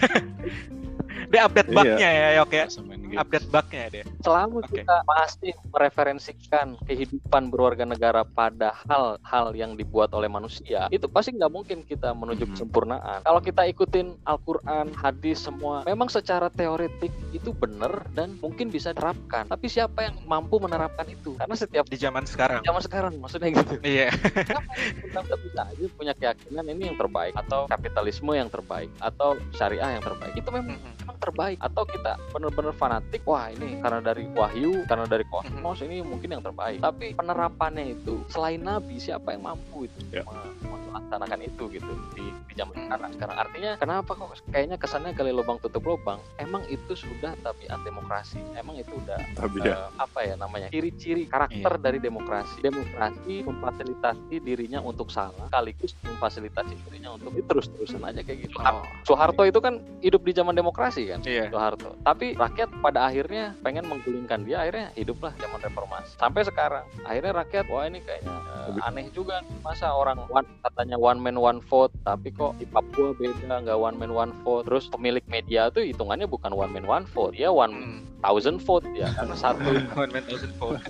Dia 1.28 1.40
update 1.44 1.68
Iya. 1.68 1.76
bug-nya 1.76 2.08
ya, 2.10 2.28
Yok 2.36 2.50
ya. 2.50 2.64
Update 3.10 3.48
bug-nya 3.48 3.86
dia. 3.88 4.04
selama 4.18 4.60
Oke. 4.60 4.82
kita 4.82 4.96
masih 5.06 5.52
mereferensikan 5.70 6.66
kehidupan 6.82 7.48
berwarga 7.48 7.82
negara 7.82 8.22
pada 8.24 8.74
hal-hal 8.82 9.46
yang 9.52 9.72
dibuat 9.72 10.10
oleh 10.10 10.26
manusia 10.26 10.86
itu 10.88 11.06
pasti 11.06 11.32
nggak 11.32 11.48
mungkin 11.48 11.78
kita 11.82 12.10
menuju 12.10 12.44
Mhm. 12.44 12.52
kesempurnaan 12.52 13.18
kalau 13.22 13.38
kita 13.38 13.62
ikutin 13.64 14.18
Al-Quran 14.22 14.92
hadis 14.92 15.40
semua 15.40 15.82
memang 15.82 16.06
secara 16.06 16.48
teoretik 16.48 17.08
itu 17.30 17.52
benar 17.52 18.04
dan 18.10 18.34
mungkin 18.36 18.68
bisa 18.68 18.90
diterapkan 18.90 19.46
tapi 19.46 19.66
siapa 19.66 20.02
yang 20.02 20.16
mampu 20.24 20.58
menerapkan 20.58 21.06
itu 21.06 21.36
karena 21.36 21.54
setiap 21.54 21.84
Di 21.84 21.96
zaman 21.96 22.24
sekarang. 22.24 22.60
zaman 22.60 22.80
sekarang 22.80 23.12
maksudnya 23.16 23.48
gitu 23.54 23.78
Iya. 23.80 24.10
kita 25.02 25.18
nggak 25.20 25.40
bisa 25.40 25.60
aja 25.64 25.84
punya 25.90 26.12
keyakinan 26.12 26.64
ini 26.68 26.82
yang 26.86 26.96
terbaik 26.96 27.32
atau 27.34 27.64
kapitalisme 27.66 28.32
yang 28.32 28.48
terbaik 28.48 28.90
atau 28.98 29.36
syariah 29.52 29.94
yang 29.94 30.02
terbaik 30.02 30.34
itu 30.34 30.48
memang 30.48 30.74
Mhm. 30.74 30.92
memang 31.00 31.16
terbaik 31.18 31.58
atau 31.58 31.82
kita 31.84 32.12
bener-bener 32.30 32.72
fanatik 32.72 32.97
wah 33.24 33.46
ini 33.52 33.80
karena 33.80 34.00
dari 34.00 34.24
wahyu 34.30 34.84
karena 34.86 35.06
dari 35.06 35.24
kosmos 35.28 35.78
ini 35.84 36.00
mungkin 36.00 36.38
yang 36.38 36.42
terbaik. 36.44 36.80
Tapi 36.80 37.14
penerapannya 37.14 37.98
itu 37.98 38.24
selain 38.28 38.62
nabi 38.62 38.96
siapa 38.98 39.34
yang 39.34 39.44
mampu 39.44 39.86
itu 39.86 39.98
Ya. 40.08 40.24
me- 40.24 40.68
melaksanakan 40.88 41.40
itu 41.44 41.64
gitu 41.72 41.92
di, 42.16 42.24
di 42.48 42.54
zaman 42.56 42.74
sekarang? 42.74 43.10
Sekarang 43.16 43.36
artinya 43.36 43.72
kenapa 43.76 44.10
kok 44.16 44.28
kayaknya 44.50 44.76
kesannya 44.80 45.12
gali 45.12 45.32
lubang 45.32 45.60
tutup 45.60 45.84
lubang? 45.84 46.20
Emang 46.40 46.64
itu 46.68 46.92
sudah 46.96 47.36
tabiat 47.40 47.80
demokrasi 47.84 48.40
emang 48.56 48.76
itu 48.80 48.92
udah 48.92 49.20
Tapi 49.36 49.62
ya, 49.62 49.88
apa 49.96 50.18
ya 50.24 50.34
namanya 50.36 50.68
ciri-ciri 50.72 51.28
karakter 51.28 51.78
dari 51.80 51.98
demokrasi? 52.00 52.60
Demokrasi 52.60 53.44
memfasilitasi 53.44 54.34
dirinya 54.42 54.80
untuk 54.80 55.08
salah 55.08 55.46
sekaligus 55.48 55.96
memfasilitasi 56.04 56.74
dirinya 56.88 57.14
untuk 57.16 57.32
itu 57.36 57.46
terus-terusan 57.46 58.02
aja 58.04 58.20
kayak 58.24 58.48
gitu. 58.48 58.56
Oh, 58.60 58.84
Soeharto 59.06 59.42
itu 59.46 59.58
kan 59.62 59.80
hidup 60.04 60.24
di 60.24 60.32
zaman 60.36 60.52
demokrasi 60.52 61.08
kan? 61.08 61.20
Iya. 61.24 61.48
Soeharto. 61.48 61.96
Tapi 62.02 62.34
rakyat 62.36 62.68
pada 62.88 63.04
akhirnya 63.04 63.52
pengen 63.60 63.84
menggulingkan 63.84 64.48
dia 64.48 64.64
akhirnya 64.64 64.88
hiduplah 64.96 65.36
zaman 65.36 65.60
reformasi 65.60 66.16
sampai 66.16 66.40
sekarang 66.40 66.88
akhirnya 67.04 67.36
rakyat 67.36 67.68
wah 67.68 67.84
ini 67.84 68.00
kayaknya 68.00 68.32
eh, 68.64 68.88
aneh 68.88 69.12
juga 69.12 69.44
masa 69.60 69.92
orang 69.92 70.24
one, 70.26 70.48
katanya 70.64 70.96
one 70.96 71.20
man 71.20 71.36
one 71.36 71.60
vote 71.68 71.92
tapi 72.00 72.32
kok 72.32 72.56
di 72.56 72.64
Papua 72.64 73.12
beda 73.12 73.60
nggak 73.60 73.76
one 73.76 73.96
man 73.96 74.08
one 74.08 74.32
vote 74.40 74.64
terus 74.64 74.88
pemilik 74.88 75.20
media 75.28 75.68
tuh 75.68 75.84
hitungannya 75.84 76.24
bukan 76.24 76.48
one 76.50 76.72
man 76.72 76.88
one 76.88 77.04
vote 77.12 77.36
dia 77.36 77.52
one 77.52 77.68
Hmm. 77.68 78.00
thousand 78.24 78.56
vote 78.58 78.88
ya 78.96 79.12
karena 79.12 79.36
satu 79.44 79.68
One 79.92 80.08
man 80.08 80.24
thousand 80.24 80.56
vote. 80.56 80.80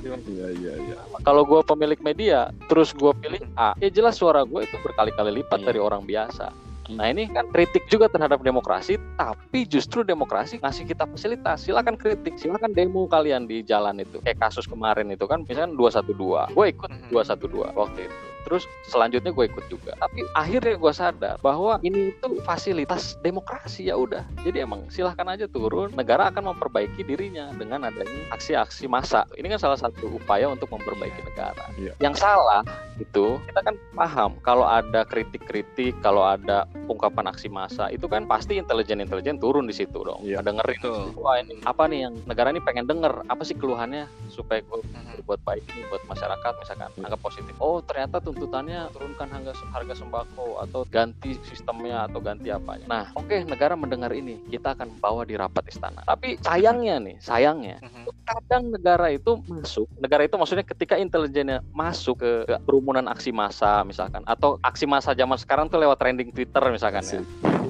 Iya 0.00 0.46
iya 0.54 0.72
iya. 0.78 0.96
kalau 1.20 1.42
gue 1.42 1.58
pemilik 1.60 1.98
media 1.98 2.54
terus 2.70 2.94
gue 2.94 3.10
pilih 3.12 3.42
A 3.58 3.74
ya 3.76 3.90
jelas 3.90 4.14
suara 4.14 4.46
gue 4.46 4.62
itu 4.62 4.78
berkali-kali 4.78 5.42
lipat 5.42 5.58
Iya. 5.58 5.66
dari 5.66 5.80
orang 5.82 6.06
biasa 6.06 6.69
Nah 6.96 7.06
ini 7.10 7.30
kan 7.30 7.46
kritik 7.50 7.86
juga 7.86 8.10
terhadap 8.10 8.42
demokrasi, 8.42 8.98
tapi 9.14 9.66
justru 9.66 10.02
demokrasi 10.02 10.58
ngasih 10.58 10.88
kita 10.88 11.06
fasilitas. 11.06 11.62
Silakan 11.62 11.94
kritik, 11.94 12.34
silakan 12.34 12.74
demo 12.74 13.06
kalian 13.06 13.46
di 13.46 13.62
jalan 13.62 14.00
itu. 14.00 14.18
Kayak 14.22 14.50
kasus 14.50 14.66
kemarin 14.66 15.10
itu 15.10 15.26
kan, 15.30 15.46
misalkan 15.46 15.78
212, 15.78 16.50
gue 16.50 16.66
ikut 16.72 16.90
Mhm. 16.90 17.10
212 17.12 17.70
waktu 17.76 18.06
itu. 18.10 18.29
Terus 18.44 18.64
selanjutnya 18.86 19.30
gue 19.30 19.44
ikut 19.46 19.64
juga. 19.68 19.92
Tapi 19.96 20.24
akhirnya 20.32 20.74
gue 20.76 20.92
sadar 20.92 21.36
bahwa 21.40 21.78
ini 21.80 22.12
itu 22.12 22.28
fasilitas 22.42 23.16
demokrasi 23.20 23.88
ya 23.88 23.96
udah. 23.96 24.24
Jadi 24.42 24.64
emang 24.64 24.88
silahkan 24.88 25.26
aja 25.28 25.46
turun. 25.46 25.92
Negara 25.92 26.28
akan 26.28 26.54
memperbaiki 26.54 27.02
dirinya 27.02 27.52
dengan 27.54 27.86
adanya 27.86 28.30
aksi-aksi 28.32 28.86
massa. 28.86 29.24
Ini 29.34 29.46
kan 29.56 29.60
salah 29.60 29.78
satu 29.78 30.16
upaya 30.16 30.48
untuk 30.48 30.70
memperbaiki 30.70 31.20
negara. 31.24 31.64
Iya. 31.76 31.92
Yang 32.00 32.22
salah 32.22 32.62
itu 33.00 33.40
kita 33.48 33.60
kan 33.64 33.74
paham 33.96 34.36
kalau 34.44 34.68
ada 34.68 35.08
kritik-kritik, 35.08 35.96
kalau 36.04 36.20
ada 36.20 36.68
ungkapan 36.86 37.32
aksi 37.32 37.48
massa 37.48 37.88
itu 37.88 38.04
kan 38.04 38.28
pasti 38.28 38.60
intelijen-intelijen 38.60 39.40
turun 39.40 39.64
di 39.64 39.72
situ 39.72 40.00
dong. 40.04 40.20
Iya. 40.20 40.44
Dengerin. 40.44 40.80
Betul. 40.80 41.04
Wah 41.16 41.40
ini 41.40 41.60
apa 41.64 41.88
nih 41.88 42.08
yang 42.08 42.14
negara 42.24 42.52
ini 42.52 42.60
pengen 42.60 42.84
denger? 42.84 43.24
Apa 43.26 43.42
sih 43.42 43.56
keluhannya 43.56 44.04
supaya 44.28 44.60
gue 44.60 44.80
Mhm. 44.80 45.22
buat 45.26 45.40
baik 45.44 45.62
ini 45.70 45.84
buat 45.86 46.02
masyarakat 46.08 46.52
misalkan 46.58 46.90
anggap 46.98 47.20
positif 47.22 47.54
oh 47.60 47.78
ternyata 47.84 48.18
tuntutannya 48.30 48.86
turunkan 48.94 49.26
harga 49.26 49.52
harga 49.74 49.94
sembako 49.98 50.62
atau 50.62 50.86
ganti 50.86 51.34
sistemnya 51.42 52.06
atau 52.06 52.22
ganti 52.22 52.54
apanya 52.54 52.86
nah 52.86 53.04
oke 53.18 53.42
negara 53.42 53.74
mendengar 53.74 54.14
ini 54.14 54.38
kita 54.46 54.78
akan 54.78 55.02
bawa 55.02 55.26
di 55.26 55.34
rapat 55.34 55.66
istana 55.66 56.06
tapi 56.06 56.38
sayangnya 56.38 57.02
nih 57.02 57.16
sayangnya 57.18 57.82
Mhm. 57.82 58.06
kadang 58.22 58.70
negara 58.70 59.10
itu 59.10 59.42
masuk 59.50 59.90
negara 59.98 60.22
itu 60.22 60.38
maksudnya 60.38 60.62
ketika 60.62 60.94
intelijennya 60.94 61.66
masuk 61.74 62.22
ke, 62.22 62.46
ke 62.46 62.54
kerumunan 62.62 63.10
aksi 63.10 63.34
massa 63.34 63.82
misalkan 63.82 64.22
atau 64.22 64.54
aksi 64.62 64.86
massa 64.86 65.10
zaman 65.10 65.34
sekarang 65.34 65.66
tuh 65.66 65.82
lewat 65.82 65.98
trending 65.98 66.30
Twitter 66.30 66.62
misalkan 66.70 67.02
ya 67.02 67.20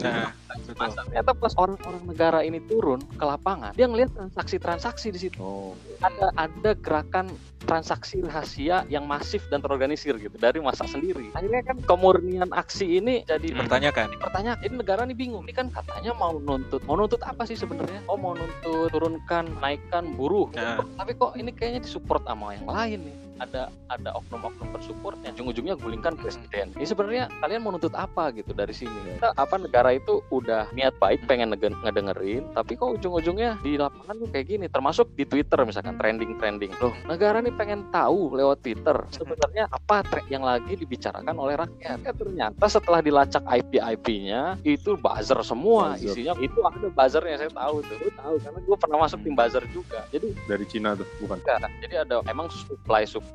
Nah. 0.00 0.32
Masa 0.76 1.06
ternyata 1.06 1.30
pas 1.32 1.52
orang-orang 1.56 2.02
negara 2.06 2.38
ini 2.42 2.58
turun 2.66 3.00
ke 3.16 3.24
lapangan 3.24 3.72
dia 3.74 3.86
ngelihat 3.86 4.10
transaksi-transaksi 4.16 5.08
di 5.14 5.20
situ 5.28 5.38
Oh, 5.40 5.72
ada 6.02 6.32
ada 6.36 6.70
gerakan 6.76 7.30
transaksi 7.64 8.24
rahasia 8.24 8.82
yang 8.88 9.04
masif 9.04 9.44
dan 9.52 9.60
terorganisir 9.60 10.16
gitu 10.16 10.32
dari 10.40 10.58
masa 10.58 10.88
sendiri. 10.88 11.28
Akhirnya 11.36 11.62
kan 11.62 11.76
kemurnian 11.84 12.50
aksi 12.50 12.98
ini 12.98 13.22
jadi 13.28 13.52
Dipertanyakan. 13.52 14.16
pertanyaan. 14.16 14.58
Jadi 14.64 14.74
negara 14.74 15.00
ini 15.04 15.14
bingung. 15.14 15.44
Ini 15.44 15.54
kan 15.54 15.66
katanya 15.70 16.16
mau 16.16 16.40
nuntut. 16.40 16.80
Mau 16.88 16.96
nuntut 16.96 17.20
apa 17.22 17.44
sih 17.44 17.54
sebenarnya? 17.54 18.00
Oh 18.08 18.16
mau 18.16 18.32
nuntut 18.32 18.90
turunkan, 18.90 19.46
naikkan 19.60 20.16
buruh. 20.16 20.48
Nah. 20.56 20.80
Tapi 20.98 21.12
kok 21.14 21.36
ini 21.36 21.52
kayaknya 21.52 21.84
disupport 21.84 22.24
sama 22.24 22.56
yang 22.56 22.66
lain 22.66 22.98
nih. 23.06 23.16
Ada 23.40 23.72
ada 23.88 24.10
oknum-oknum 24.16 24.68
bersupportnya. 24.70 25.32
Ujung-ujungnya 25.32 25.74
gulingkan 25.80 26.14
presiden. 26.14 26.70
Ini 26.76 26.86
sebenarnya 26.86 27.24
kalian 27.40 27.60
mau 27.64 27.72
nuntut 27.72 27.96
apa 27.96 28.30
gitu 28.36 28.52
dari 28.52 28.70
sini? 28.76 29.16
Kita, 29.16 29.32
apa 29.34 29.56
negara 29.56 29.96
itu 29.96 30.20
udah 30.28 30.68
niat 30.76 30.94
baik 31.00 31.24
pengen 31.24 31.56
nge- 31.56 31.80
ngedengerin, 31.80 32.44
tapi 32.52 32.76
kok 32.76 33.00
ujung-ujungnya 33.00 33.56
di 33.64 33.80
lapangan 33.80 34.20
tuh 34.20 34.28
kayak 34.28 34.46
gini. 34.46 34.66
Termasuk 34.68 35.12
di 35.16 35.24
Twitter 35.24 35.58
misalkan 35.64 35.96
trending-trending. 35.96 36.72
Loh, 36.78 36.92
negara 37.08 37.40
nih 37.40 37.54
pengen 37.56 37.88
tahu 37.88 38.36
lewat 38.36 38.60
Twitter 38.60 38.96
sebenarnya 39.10 39.66
apa 39.72 40.04
trend 40.04 40.28
yang 40.28 40.44
lagi 40.44 40.76
dibicarakan 40.76 41.34
oleh 41.34 41.56
rakyat. 41.56 41.98
Ya, 42.04 42.12
ternyata 42.12 42.64
setelah 42.68 43.00
dilacak 43.00 43.42
IP-IP-nya 43.42 44.60
itu 44.62 44.94
buzzer 45.00 45.40
semua 45.42 45.96
Buzzer. 45.96 46.12
isinya 46.12 46.34
itu 46.38 46.60
ada 46.60 46.88
buzzernya 46.92 47.36
saya 47.40 47.52
tahu 47.52 47.76
tuh. 47.82 47.96
Gue 47.96 48.12
tahu 48.14 48.34
karena 48.38 48.58
gue 48.60 48.76
pernah 48.76 48.98
masuk 49.00 49.18
tim 49.24 49.34
buzzer 49.34 49.64
juga. 49.72 50.00
Jadi 50.12 50.28
dari 50.44 50.64
Cina 50.68 50.92
tuh 50.92 51.06
bukan? 51.24 51.38
enggak, 51.40 51.70
jadi 51.80 51.94
ada 52.04 52.20
emang 52.28 52.46
supply 52.52 53.02
supply 53.08 53.29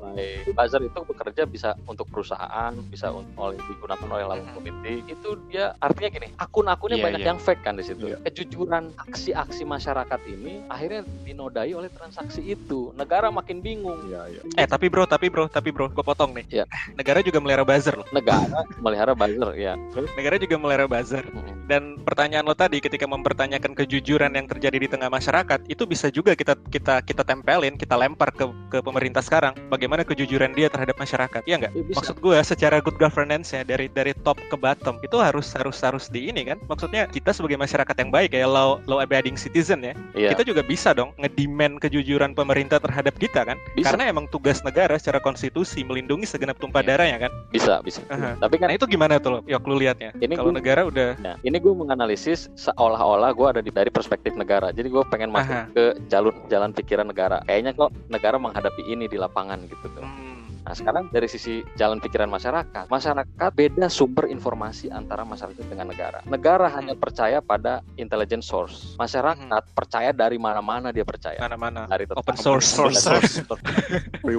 buzzer 0.54 0.82
itu 0.84 0.98
bekerja 1.04 1.42
bisa 1.44 1.74
untuk 1.84 2.08
perusahaan, 2.10 2.72
bisa 2.88 3.12
oleh 3.12 3.58
digunakan 3.68 4.08
oleh 4.08 4.24
lawan 4.24 4.46
politik. 4.56 5.04
Itu 5.10 5.40
dia 5.48 5.72
artinya 5.78 6.10
gini, 6.12 6.28
akun-akunnya 6.36 6.96
Iya, 6.96 7.04
banyak 7.04 7.20
iya. 7.22 7.28
yang 7.30 7.38
fake 7.38 7.62
kan 7.62 7.74
di 7.76 7.84
situ. 7.84 8.04
Iya. 8.08 8.16
Kejujuran 8.24 8.84
aksi-aksi 8.96 9.62
masyarakat 9.68 10.20
ini 10.32 10.64
akhirnya 10.66 11.02
dinodai 11.22 11.72
oleh 11.76 11.90
transaksi 11.92 12.42
itu. 12.42 12.90
Negara 12.96 13.28
makin 13.30 13.60
bingung. 13.60 14.00
Iya 14.08 14.22
iya. 14.32 14.40
Eh 14.56 14.66
tapi 14.66 14.90
bro, 14.90 15.06
tapi 15.06 15.30
bro, 15.30 15.46
tapi 15.46 15.70
bro, 15.70 15.88
gue 15.90 16.04
potong 16.04 16.32
nih. 16.36 16.62
Iya. 16.62 16.64
Negara 16.96 17.22
juga 17.22 17.38
melihara 17.42 17.64
buzzer 17.66 17.94
loh. 17.96 18.06
Negara 18.12 18.62
melihara 18.80 19.12
buzzer 19.16 19.52
ya. 19.56 19.74
Negara 20.16 20.36
juga 20.40 20.56
melihara 20.58 20.86
buzzer. 20.90 21.24
mm, 21.26 21.66
Dan 21.66 21.98
pertanyaan 22.02 22.46
lo 22.46 22.54
tadi 22.54 22.78
ketika 22.78 23.08
mempertanyakan 23.10 23.74
kejujuran 23.74 24.32
yang 24.34 24.46
terjadi 24.46 24.76
di 24.78 24.88
tengah 24.90 25.10
masyarakat, 25.10 25.66
itu 25.66 25.82
bisa 25.86 26.10
juga 26.10 26.38
kita 26.38 26.54
kita 26.70 27.02
kita 27.02 27.22
tempelin, 27.26 27.74
kita 27.74 27.98
lempar 27.98 28.30
ke 28.30 28.46
ke 28.70 28.78
pemerintah 28.82 29.22
sekarang. 29.22 29.54
Bagaimana 29.66 29.85
kejujuran 29.86 30.52
dia 30.52 30.66
terhadap 30.66 30.96
masyarakat? 30.96 31.42
Iya 31.44 31.56
nggak? 31.58 31.72
ya 31.72 31.82
bisa. 31.84 31.96
Maksud 32.02 32.16
gue 32.18 32.38
secara 32.42 32.76
good 32.80 32.96
governance 32.96 33.50
ya 33.50 33.62
dari 33.62 33.86
dari 33.86 34.12
top 34.20 34.38
ke 34.46 34.56
bottom 34.56 34.98
itu 35.00 35.16
harus 35.18 35.52
harus 35.52 35.78
harus 35.78 36.04
di 36.08 36.28
ini 36.28 36.42
kan. 36.44 36.58
Maksudnya 36.66 37.06
kita 37.06 37.30
sebagai 37.30 37.56
masyarakat 37.56 37.94
yang 37.96 38.10
baik 38.10 38.32
ya 38.32 38.46
law 38.46 38.78
law 38.84 38.98
abiding 38.98 39.36
citizen 39.36 39.82
ya, 39.82 39.92
Iya. 40.12 40.32
kita 40.32 40.42
juga 40.44 40.62
bisa 40.62 40.90
dong 40.90 41.12
ngedemand 41.16 41.78
kejujuran 41.78 42.32
pemerintah 42.32 42.78
terhadap 42.78 43.14
kita 43.16 43.44
kan. 43.44 43.56
Bisa. 43.74 43.92
Karena 43.92 44.10
emang 44.10 44.26
tugas 44.26 44.62
negara 44.62 44.96
secara 44.96 45.18
konstitusi 45.18 45.82
melindungi 45.82 46.24
segenap 46.24 46.56
tumpah 46.56 46.80
Iya. 46.80 46.88
darahnya 46.92 47.18
kan. 47.28 47.32
bisa 47.46 47.80
bisa. 47.80 48.00
Aha. 48.08 48.36
Tapi 48.36 48.56
kan 48.56 48.68
Nah 48.68 48.76
itu 48.76 48.86
gimana 48.86 49.16
tuh 49.16 49.30
lo? 49.30 49.40
Yok 49.46 49.64
lu 49.64 49.78
liatnya. 49.78 50.10
Ini 50.18 50.34
Kalau 50.34 50.50
gua- 50.50 50.58
negara 50.58 50.82
udah 50.84 51.08
Nah, 51.22 51.36
ini 51.40 51.56
gue 51.56 51.72
menganalisis 51.72 52.50
seolah-olah 52.56 53.30
gue 53.32 53.46
ada 53.46 53.60
di 53.60 53.70
dari 53.70 53.88
perspektif 53.88 54.34
negara. 54.34 54.70
Jadi 54.70 54.88
gue 54.88 55.02
pengen 55.06 55.30
masuk 55.30 55.54
Aha. 55.54 55.70
ke 55.72 55.84
jalur 56.08 56.34
jalan 56.48 56.72
pikiran 56.72 57.06
negara. 57.06 57.40
Kayaknya 57.44 57.72
kok 57.72 57.90
negara 58.08 58.36
menghadapi 58.36 58.82
ini 58.84 59.06
di 59.06 59.16
lapangan 59.16 59.65
gitu 59.68 59.86
tuh. 59.92 60.02
hmm, 60.04 60.35
Nah 60.66 60.74
sekarang 60.74 61.06
dari 61.14 61.30
sisi 61.30 61.62
jalan 61.78 62.02
pikiran 62.02 62.26
masyarakat, 62.26 62.90
masyarakat 62.90 63.50
beda 63.54 63.86
sumber 63.86 64.26
informasi 64.26 64.90
antara 64.90 65.22
masyarakat 65.22 65.62
dengan 65.62 65.86
negara. 65.86 66.18
Negara 66.26 66.66
hanya 66.74 66.98
percaya 66.98 67.38
pada 67.38 67.86
intelligence 67.94 68.50
source. 68.50 68.98
Masyarakat 68.98 69.62
percaya 69.70 70.10
dari 70.10 70.42
mana-mana 70.42 70.90
dia 70.90 71.06
percaya. 71.06 71.38
mana-mana. 71.38 71.86
Dari 71.86 72.10
Open 72.10 72.34
source. 72.34 72.74
dari- 72.74 72.98
Source. 72.98 73.46
Free, 74.26 74.34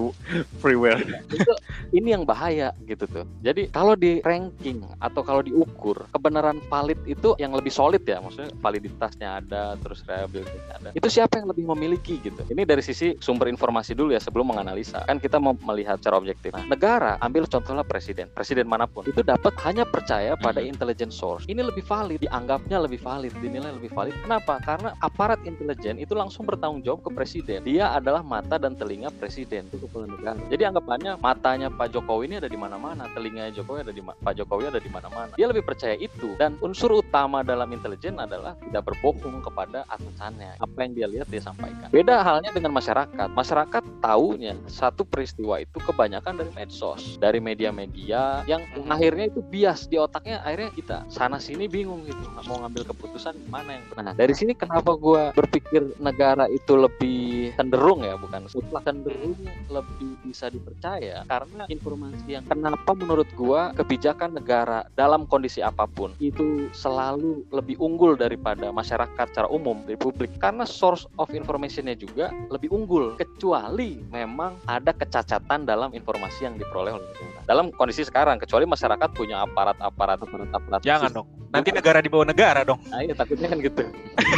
freeware. 0.60 1.00
itu 1.32 1.54
ini 1.96 2.12
yang 2.12 2.28
bahaya 2.28 2.76
gitu 2.84 3.08
tuh. 3.08 3.24
Jadi 3.40 3.72
kalau 3.72 3.96
di 3.96 4.20
ranking 4.20 4.84
atau 5.00 5.24
kalau 5.24 5.40
diukur 5.40 6.12
kebenaran 6.12 6.60
valid 6.68 7.00
itu 7.08 7.40
yang 7.40 7.56
lebih 7.56 7.72
solid 7.72 8.04
ya, 8.04 8.20
maksudnya 8.20 8.52
validitasnya 8.60 9.40
ada, 9.40 9.80
terus 9.80 10.04
reliabilitasnya 10.04 10.74
ada. 10.76 10.90
Itu 10.92 11.08
siapa 11.08 11.40
yang 11.40 11.48
lebih 11.48 11.72
memiliki 11.72 12.20
gitu. 12.20 12.44
Ini 12.52 12.68
dari 12.68 12.84
sisi 12.84 13.16
sumber 13.24 13.48
informasi 13.48 13.96
dulu 13.96 14.12
ya 14.12 14.20
sebelum 14.20 14.52
menganalisa. 14.52 15.08
Kan 15.08 15.24
kita 15.24 15.40
mau 15.40 15.56
melihat 15.64 15.96
secara 16.02 16.17
objektif. 16.18 16.52
Nah, 16.52 16.66
negara 16.66 17.16
ambil 17.22 17.46
contohnya 17.46 17.86
presiden, 17.86 18.28
presiden 18.34 18.66
mana 18.66 18.90
pun 18.90 19.06
itu 19.06 19.22
dapat 19.22 19.54
hanya 19.64 19.86
percaya 19.86 20.34
pada 20.36 20.60
Mhm. 20.60 20.74
intelligence 20.74 21.16
source. 21.16 21.46
Ini 21.46 21.62
lebih 21.62 21.86
valid, 21.86 22.20
dianggapnya 22.26 22.78
lebih 22.82 23.00
valid, 23.00 23.34
dinilai 23.38 23.72
lebih 23.78 23.94
valid. 23.94 24.18
Kenapa? 24.26 24.58
Karena 24.60 24.98
aparat 25.00 25.40
intelijen 25.46 26.02
itu 26.02 26.18
langsung 26.18 26.50
bertanggung 26.50 26.82
jawab 26.82 27.06
ke 27.06 27.10
presiden. 27.14 27.62
Dia 27.62 27.94
adalah 27.94 28.26
mata 28.26 28.58
dan 28.58 28.74
telinga 28.74 29.14
presiden 29.14 29.70
itu 29.70 29.78
kepala 29.86 30.10
negara. 30.10 30.40
Jadi 30.50 30.64
anggapannya 30.66 31.12
matanya 31.22 31.68
Pak 31.70 31.94
Jokowi 31.94 32.32
ini 32.32 32.36
ada 32.42 32.50
di 32.50 32.58
mana-mana, 32.58 33.06
telinganya 33.14 33.54
Jokowi 33.54 33.86
ada 33.86 33.94
di 33.94 34.02
Pak 34.02 34.34
Jokowi 34.34 34.64
ada 34.72 34.82
di 34.82 34.90
mana-mana. 34.90 35.32
Dia 35.38 35.48
lebih 35.52 35.64
percaya 35.68 35.94
itu 36.00 36.34
dan 36.42 36.58
unsur 36.64 36.90
utama 37.04 37.44
dalam 37.44 37.70
intelijen 37.70 38.18
adalah 38.18 38.58
tidak 38.64 38.88
berbohong 38.88 39.44
kepada 39.44 39.84
atasannya. 39.92 40.58
Apa 40.58 40.78
yang 40.88 40.92
dia 40.96 41.08
lihat 41.08 41.28
dia 41.30 41.44
sampaikan. 41.44 41.92
Beda 41.92 42.24
halnya 42.24 42.50
dengan 42.56 42.74
masyarakat. 42.74 43.28
Masyarakat 43.36 43.84
taunya 44.02 44.56
satu 44.72 45.04
peristiwa 45.04 45.60
itu 45.62 45.78
kebanyakan 45.84 46.07
dari 46.08 46.52
medsos, 46.56 47.20
dari 47.20 47.40
media-media 47.44 48.48
yang 48.48 48.64
Mhm. 48.64 48.88
akhirnya 48.88 49.26
itu 49.28 49.42
bias 49.44 49.92
di 49.92 50.00
otaknya 50.00 50.40
akhirnya 50.42 50.72
kita 50.72 50.98
sana 51.12 51.38
sini 51.38 51.68
bingung 51.68 52.08
gitu 52.08 52.32
mau 52.48 52.64
ngambil 52.64 52.88
keputusan 52.88 53.36
mana 53.52 53.76
yang 53.76 53.84
benar. 53.92 54.04
Nah, 54.08 54.14
dari 54.16 54.32
sini 54.32 54.56
kenapa 54.56 54.96
gua 54.96 55.36
berpikir 55.36 55.84
negara 56.00 56.48
itu 56.48 56.80
lebih 56.80 57.52
cenderung 57.60 58.08
ya 58.08 58.16
bukan 58.16 58.48
mutlak 58.48 58.84
cenderung 58.88 59.36
lebih 59.68 60.12
bisa 60.24 60.48
dipercaya 60.48 61.28
karena 61.28 61.68
informasi 61.68 62.28
yang 62.28 62.44
kenapa 62.48 62.96
menurut 62.96 63.28
gua 63.36 63.76
kebijakan 63.76 64.38
negara 64.38 64.88
dalam 64.96 65.28
kondisi 65.28 65.60
apa 65.60 65.84
pun 65.90 66.16
itu 66.24 66.72
selalu 66.72 67.44
lebih 67.52 67.76
unggul 67.82 68.16
daripada 68.16 68.72
masyarakat 68.72 69.26
secara 69.34 69.50
umum 69.50 69.84
di 69.84 69.98
publik 69.98 70.32
karena 70.40 70.64
source 70.64 71.04
of 71.18 71.28
informationnya 71.34 71.98
juga 71.98 72.32
lebih 72.54 72.72
unggul 72.72 73.18
kecuali 73.18 74.00
memang 74.08 74.62
ada 74.70 74.94
kecacatan 74.94 75.66
dalam 75.66 75.92
informasi 75.98 76.46
yang 76.46 76.56
diperoleh 76.56 76.94
oleh 76.94 77.06
negara. 77.10 77.40
Dalam 77.50 77.74
kondisi 77.74 78.06
sekarang, 78.06 78.38
kecuali 78.38 78.70
masyarakat 78.70 79.10
punya 79.18 79.42
aparat-aparat 79.44 80.22
aparat-aparat 80.22 80.82
Jangan 80.86 81.10
dong. 81.12 81.28
Nanti 81.50 81.74
negara 81.74 82.00
di 82.00 82.10
bawah 82.12 82.28
negara 82.30 82.62
dong. 82.62 82.78
Nah, 82.94 83.02
iya 83.02 83.18
takutnya 83.18 83.50
kan 83.50 83.58
gitu. 83.60 83.84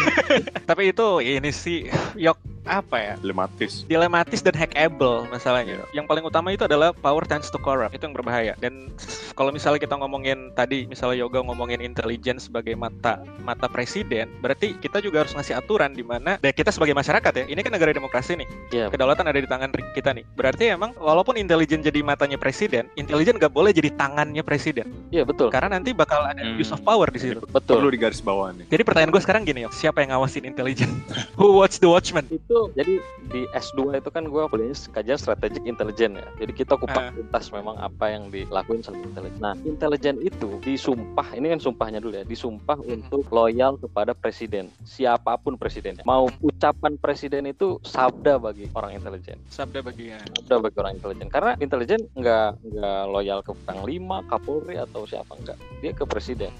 Tapi 0.69 0.95
itu 0.95 1.07
ini 1.19 1.51
sih 1.51 1.91
yok 2.15 2.37
apa 2.69 2.97
ya? 2.97 3.13
dilematis 3.17 3.83
dilematis 3.83 4.39
dan 4.39 4.53
hackable 4.53 5.25
masalahnya. 5.27 5.81
Yang 5.91 6.05
paling 6.05 6.23
utama 6.23 6.53
itu 6.53 6.63
adalah 6.63 6.93
power 6.93 7.25
tends 7.25 7.49
to 7.49 7.57
corrupt. 7.57 7.91
Itu 7.91 8.05
yang 8.05 8.13
berbahaya. 8.13 8.53
Dan 8.61 8.93
kalau 9.33 9.49
misalnya 9.49 9.81
kita 9.81 9.97
ngomongin 9.97 10.53
tadi 10.53 10.85
misalnya 10.85 11.17
Yoga 11.19 11.41
ngomongin 11.41 11.81
intelijen 11.81 12.37
sebagai 12.37 12.77
mata 12.77 13.17
mata 13.41 13.65
presiden, 13.65 14.29
berarti 14.39 14.77
kita 14.77 15.01
juga 15.01 15.25
harus 15.25 15.33
ngasih 15.33 15.57
aturan 15.57 15.91
di 15.91 16.05
mana 16.05 16.37
dan 16.37 16.51
kita 16.53 16.69
sebagai 16.69 16.93
masyarakat 16.93 17.33
ya. 17.33 17.45
Ini 17.49 17.59
kan 17.59 17.73
negara 17.73 17.89
demokrasi 17.89 18.37
nih. 18.37 18.47
Iya. 18.69 18.85
Kedaulatan 18.93 19.25
ada 19.25 19.39
di 19.41 19.49
tangan 19.49 19.69
kita 19.97 20.13
nih. 20.13 20.23
Berarti 20.37 20.69
emang 20.69 20.93
walaupun 20.95 21.35
intelijen 21.35 21.81
jadi 21.81 22.05
matanya 22.05 22.37
presiden, 22.37 22.85
intelijen 22.93 23.41
nggak 23.41 23.49
boleh 23.49 23.73
jadi 23.73 23.89
tangannya 23.95 24.45
presiden. 24.45 24.85
Iya 25.09 25.25
betul. 25.25 25.49
Karena 25.49 25.79
nanti 25.79 25.91
bakal 25.91 26.21
ada 26.21 26.37
Hmm. 26.39 26.55
abuse 26.55 26.71
of 26.71 26.81
power 26.83 27.07
di 27.09 27.19
situ. 27.19 27.39
Betul. 27.49 27.79
perlu 27.79 27.95
di 27.95 27.99
garis 28.01 28.19
bawah 28.19 28.51
nih 28.51 28.67
Jadi 28.67 28.81
pertanyaan 28.83 29.11
gue 29.11 29.21
sekarang 29.23 29.43
gini, 29.47 29.63
Yok. 29.63 29.71
siapa 29.71 30.03
yang 30.03 30.11
ngawasin 30.13 30.43
intelijen? 30.43 30.91
Who 31.39 31.55
watch 31.55 31.79
the 31.79 31.87
watchman? 31.87 32.27
itu 32.29 32.58
jadi 32.75 32.99
di 33.29 33.41
S2 33.49 33.95
itu 33.95 34.09
kan 34.09 34.27
gue 34.27 34.43
kuliahnya 34.45 34.75
kajian 34.91 35.15
strategic 35.15 35.63
intelligence 35.63 36.19
ya. 36.19 36.27
Jadi 36.41 36.51
kita 36.53 36.75
kupas 36.75 36.97
Ah. 36.99 37.15
tuntas 37.15 37.45
memang 37.49 37.75
apa 37.77 38.05
yang 38.09 38.27
dilakuin 38.27 38.81
sama 38.81 38.99
intelijen 38.99 39.39
nah 39.39 39.55
intelijen 39.61 40.19
itu 40.19 40.59
disumpah 40.59 41.31
ini 41.31 41.53
kan 41.53 41.59
sumpahnya 41.61 42.01
dulu 42.01 42.17
ya 42.17 42.25
disumpah 42.25 42.75
untuk 42.81 43.23
loyal 43.29 43.77
kepada 43.77 44.11
presiden 44.11 44.67
siapa 44.83 45.37
pun 45.37 45.55
presidennya 45.55 46.03
mau 46.03 46.27
ucapan 46.41 46.97
presiden 46.97 47.47
itu 47.47 47.79
sabda 47.81 48.35
bagi 48.35 48.67
orang 48.73 48.97
intelijen 48.97 49.39
Sabda 49.47 49.79
bagian. 49.79 50.19
sabda 50.35 50.55
bagi 50.59 50.77
orang 50.77 50.93
intelijen 50.97 51.27
karena 51.29 51.51
intelijen 51.57 52.01
nggak 52.13 52.49
nggak 52.65 53.03
loyal 53.07 53.39
ke 53.39 53.53
panglima 53.63 54.19
kapolri 54.25 54.75
atau 54.75 55.05
siapa 55.05 55.37
enggak 55.37 55.55
dia 55.79 55.93
ke 55.93 56.03
presiden. 56.03 56.51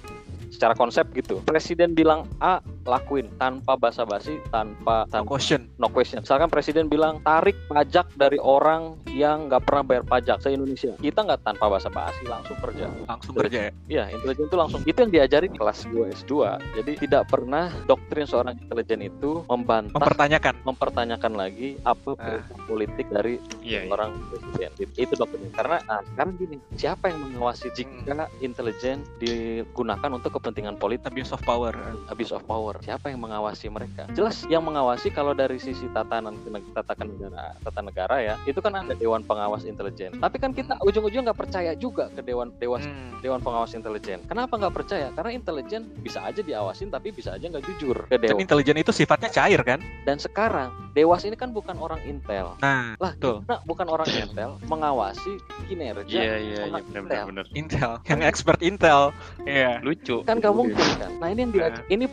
Secara 0.49 0.73
konsep 0.73 1.05
gitu. 1.13 1.45
Presiden 1.45 1.93
bilang 1.93 2.25
A 2.41 2.57
lakuin 2.89 3.29
tanpa 3.37 3.77
basa-basi 3.77 4.41
tanpa 4.49 5.05
No 5.05 5.11
tanpa 5.13 5.29
question. 5.29 5.69
no 5.77 5.87
question. 5.87 6.19
Misalkan 6.19 6.49
presiden 6.49 6.87
bilang 6.87 7.21
tarik 7.21 7.53
pajak 7.67 8.09
dari 8.15 8.37
orang 8.37 8.97
yang 9.07 9.45
nggak 9.45 9.61
pernah 9.61 9.83
bayar 9.83 10.03
pajak 10.03 10.41
se 10.41 10.49
Indonesia. 10.49 10.93
Kita 10.95 11.21
nggak 11.21 11.41
tanpa 11.43 11.69
basa-basi 11.69 12.25
langsung 12.25 12.57
kerja. 12.57 12.89
Langsung 13.05 13.33
kerja 13.35 13.69
ya. 13.69 13.71
Iya, 13.87 14.03
intelijen 14.11 14.45
itu 14.45 14.57
langsung. 14.57 14.81
Itu 14.81 14.97
yang 14.99 15.11
diajari 15.11 15.47
di 15.47 15.57
kelas 15.57 15.85
2 15.85 16.09
S2. 16.17 16.33
Jadi 16.73 16.91
tidak 16.99 17.29
pernah 17.29 17.69
doktrin 17.85 18.25
seorang 18.25 18.57
intelijen 18.57 19.01
itu 19.01 19.45
membantah 19.45 19.93
Mempertanyakan. 19.93 20.55
mempertanyakan 20.63 21.33
lagi 21.35 21.77
apa 21.83 22.17
Ah. 22.17 22.41
politik 22.65 23.05
dari 23.07 23.37
Iya, 23.61 23.85
iya. 23.85 23.91
orang 23.91 24.17
presiden. 24.25 24.69
Itu, 24.79 24.91
itu 24.97 25.13
doktrinnya. 25.13 25.51
Karena 25.53 25.77
nah, 25.85 26.01
sekarang 26.03 26.33
gini, 26.35 26.55
siapa 26.73 27.11
yang 27.11 27.19
mengawasi 27.21 27.69
jika 27.71 27.91
Hmm. 28.09 28.25
intelijen 28.41 29.03
digunakan 29.19 30.09
untuk 30.09 30.33
kepentingan 30.33 30.75
politik? 30.75 31.11
Abuse 31.11 31.29
of 31.29 31.41
power. 31.43 31.75
abuse 32.07 32.31
of 32.31 32.41
power. 32.43 32.78
Siapa 32.79 33.07
yang 33.07 33.19
mengawasi 33.19 33.67
mereka? 33.67 34.07
Jelas 34.11 34.43
yang 34.45 34.61
mengawasi 34.61 35.09
kalau 35.09 35.31
dari 35.31 35.57
sisi 35.57 35.85
tatanan 35.89 36.35
tata 36.71 36.95
negara, 36.97 37.53
tata 37.59 37.81
negara 37.81 38.15
ya, 38.17 38.35
itu 38.43 38.57
kan 38.57 38.73
ada 38.73 38.93
dewan 38.93 39.21
pengawas 39.21 39.63
intelijen. 39.63 40.15
Tapi 40.15 40.35
kan 40.35 40.51
kita 40.51 40.79
ujung-ujung 40.79 41.23
nggak 41.23 41.35
percaya 41.37 41.71
juga 41.73 42.07
ke 42.09 42.21
dewan 42.21 42.49
dewan 42.55 42.79
Hmm. 42.79 43.19
dewan 43.19 43.39
pengawas 43.39 43.71
intelijen. 43.71 44.23
Kenapa 44.25 44.55
nggak 44.55 44.71
percaya? 44.73 45.11
Karena 45.11 45.31
intelijen 45.31 45.91
bisa 45.97 46.21
aja 46.21 46.39
diawasin 46.39 46.87
tapi 46.87 47.11
bisa 47.11 47.31
aja 47.31 47.45
nggak 47.45 47.65
jujur 47.65 48.07
ke 48.07 48.15
Dan 48.15 48.31
dewan. 48.31 48.41
intelijen 48.41 48.77
itu 48.77 48.91
sifatnya 48.91 49.27
cair 49.29 49.59
kan? 49.61 49.79
Dan 50.03 50.17
sekarang 50.17 50.71
dewas 50.91 51.21
ini 51.21 51.35
kan 51.35 51.49
bukan 51.49 51.75
orang 51.75 51.99
intel. 52.03 52.55
Nah, 52.57 52.95
Lah, 52.95 53.11
Betul. 53.13 53.43
kita 53.43 53.61
bukan 53.63 53.87
orang 53.87 54.07
intel 54.09 54.55
mengawasi 54.65 55.35
kinerja 55.65 56.09
Iya, 56.09 56.23
iya, 56.23 56.37
iya, 56.39 56.57
orang 56.65 56.83
benar 56.85 57.01
intel. 57.01 57.23
benar. 57.27 57.45
Intel, 57.51 57.91
yang 58.05 58.21
expert 58.21 58.59
Intel. 58.61 59.01
Iya. 59.41 59.79
Lucu. 59.81 60.21
kan 60.21 60.37
nggak 60.37 60.51
mungkin 60.51 60.77
kan 60.95 61.11
nah 61.17 61.27
ini 61.27 61.39
yang 61.41 61.51
di- 61.51 61.59
Nah. 61.59 61.83
ini 61.87 62.05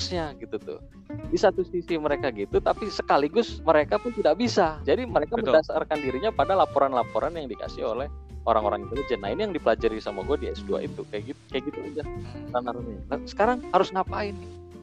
paradoksnya 0.00 0.24
gitu 0.40 0.56
tuh. 0.56 0.80
Di 1.30 1.38
satu 1.38 1.60
sisi 1.62 1.94
mereka 2.00 2.32
gitu 2.32 2.58
tapi 2.64 2.88
sekaligus 2.88 3.60
mereka 3.60 4.00
pun 4.00 4.10
tidak 4.16 4.40
bisa. 4.40 4.80
Jadi 4.88 5.04
mereka 5.04 5.36
Betul. 5.36 5.52
mendasarkan 5.52 5.98
dirinya 6.00 6.30
pada 6.32 6.56
laporan-laporan 6.56 7.36
yang 7.36 7.46
dikasih 7.46 7.84
oleh 7.84 8.08
orang-orang 8.48 8.88
intelijen. 8.88 9.20
Nah 9.20 9.30
ini 9.30 9.44
yang 9.44 9.54
dipelajari 9.54 10.00
sama 10.00 10.24
gue 10.24 10.40
di 10.40 10.46
S2 10.48 10.88
itu. 10.88 11.04
Kayak 11.12 11.36
gitu 11.36 11.40
kayak 11.52 11.62
gitu 11.68 11.78
aja. 11.92 12.02
Ranah-ranahnya. 12.56 13.02
nah, 13.12 13.18
sekarang 13.28 13.58
harus 13.70 13.88
ngapain 13.92 14.34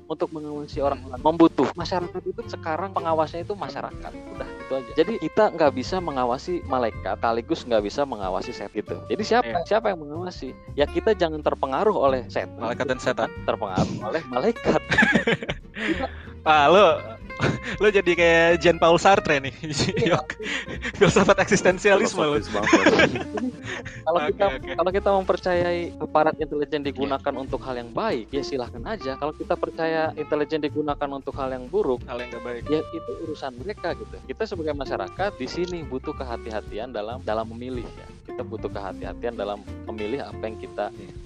untuk 0.07 0.31
mengawasi 0.31 0.79
orang-orang 0.79 1.19
membutuh 1.19 1.67
masyarakat 1.75 2.21
itu 2.23 2.41
sekarang 2.47 2.93
pengawasnya 2.95 3.43
itu 3.43 3.57
masyarakat. 3.57 4.11
Udah 4.37 4.49
itu 4.67 4.73
aja. 4.75 4.91
Jadi 4.99 5.13
kita 5.23 5.55
nggak 5.55 5.71
bisa 5.71 5.97
mengawasi 5.97 6.59
malaikat 6.67 7.15
sekaligus 7.17 7.63
nggak 7.63 7.83
bisa 7.87 8.03
mengawasi 8.03 8.51
set 8.51 8.67
gitu. 8.75 8.99
Jadi 9.07 9.23
siapa 9.23 9.47
Iya. 9.47 9.63
siapa 9.63 9.89
yang 9.89 10.03
mengawasi? 10.03 10.51
Ya 10.75 10.83
kita 10.83 11.15
jangan 11.15 11.39
terpengaruh 11.39 11.95
oleh 11.95 12.27
setan. 12.27 12.51
Malaikat 12.59 12.85
dan 12.85 12.99
setan. 12.99 13.29
terpengaruh 13.47 13.87
oleh 14.03 14.21
malaikat 14.27 14.81
Ah, 16.47 16.71
lo 16.71 16.85
lo 17.83 17.87
jadi 17.91 18.11
kayak 18.17 18.49
Jean 18.63 18.77
Paul 18.79 18.97
Sartre 18.97 19.37
nih. 19.43 19.53
Iya. 20.07 20.17
Filsafat 20.97 21.37
eksistensialisme 21.43 22.23
banget. 22.23 22.63
kalau 24.07 24.19
kita 24.31 24.45
kalau 24.79 24.91
kita 24.95 25.09
mempercayai 25.21 25.81
aparat 25.99 26.35
intelijen 26.39 26.81
digunakan 26.81 27.33
untuk 27.35 27.59
hal 27.61 27.75
yang 27.75 27.91
baik 27.91 28.31
ya 28.31 28.41
silahkan 28.41 28.81
aja 28.87 29.19
kalau 29.19 29.35
kita 29.35 29.53
percaya 29.59 30.15
intelijen 30.15 30.63
digunakan 30.63 31.09
untuk 31.11 31.35
hal 31.35 31.51
yang 31.51 31.67
buruk 31.67 31.99
Hal 32.07 32.23
yang 32.23 32.31
gak 32.31 32.43
baik. 32.47 32.61
ya 32.71 32.81
itu 32.95 33.11
urusan 33.27 33.59
mereka 33.59 33.93
gitu 33.99 34.15
kita 34.25 34.43
sebagai 34.47 34.73
masyarakat 34.73 35.31
di 35.35 35.47
sini 35.47 35.83
butuh 35.83 36.15
kehati-hatian 36.15 36.95
dalam 36.95 37.19
dalam 37.27 37.51
memilih 37.51 37.85
ya 37.85 38.07
kita 38.31 38.41
butuh 38.47 38.71
kehati-hatian 38.71 39.35
dalam 39.35 39.59
memilih 39.91 40.23
apa 40.23 40.41
yang 40.47 40.57
kita 40.57 40.85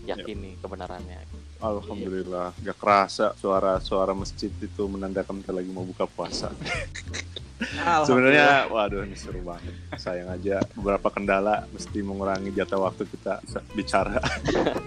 yakini 0.10 0.58
kebenarannya 0.60 1.22
Alhamdulillah, 1.62 2.58
gak 2.58 2.78
kerasa 2.82 3.38
suara-suara 3.38 4.18
masjid 4.18 4.50
itu 4.50 4.84
menandakan 4.90 5.46
kita 5.46 5.54
lagi 5.54 5.70
mau 5.70 5.86
buka 5.86 6.10
puasa. 6.10 6.50
Sebenarnya, 8.10 8.66
waduh 8.74 9.06
ini 9.06 9.14
seru 9.14 9.46
banget. 9.46 9.70
Sayang 9.94 10.34
aja 10.34 10.66
beberapa 10.74 11.14
kendala 11.14 11.70
mesti 11.70 12.02
mengurangi 12.02 12.50
jatah 12.58 12.82
waktu 12.82 13.06
kita 13.06 13.38
bisa 13.46 13.60
bicara. 13.78 14.18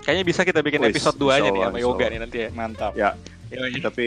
Kayaknya 0.02 0.24
bisa 0.26 0.42
kita 0.42 0.58
bikin 0.58 0.82
Wih, 0.82 0.90
episode 0.90 1.14
2 1.14 1.38
aja 1.38 1.48
nih 1.54 1.62
sama 1.70 1.78
yoga 1.78 2.06
nih 2.10 2.18
nanti 2.18 2.38
ya. 2.42 2.48
Mantap. 2.50 2.92
Ya. 2.98 3.14
Tapi 3.80 4.06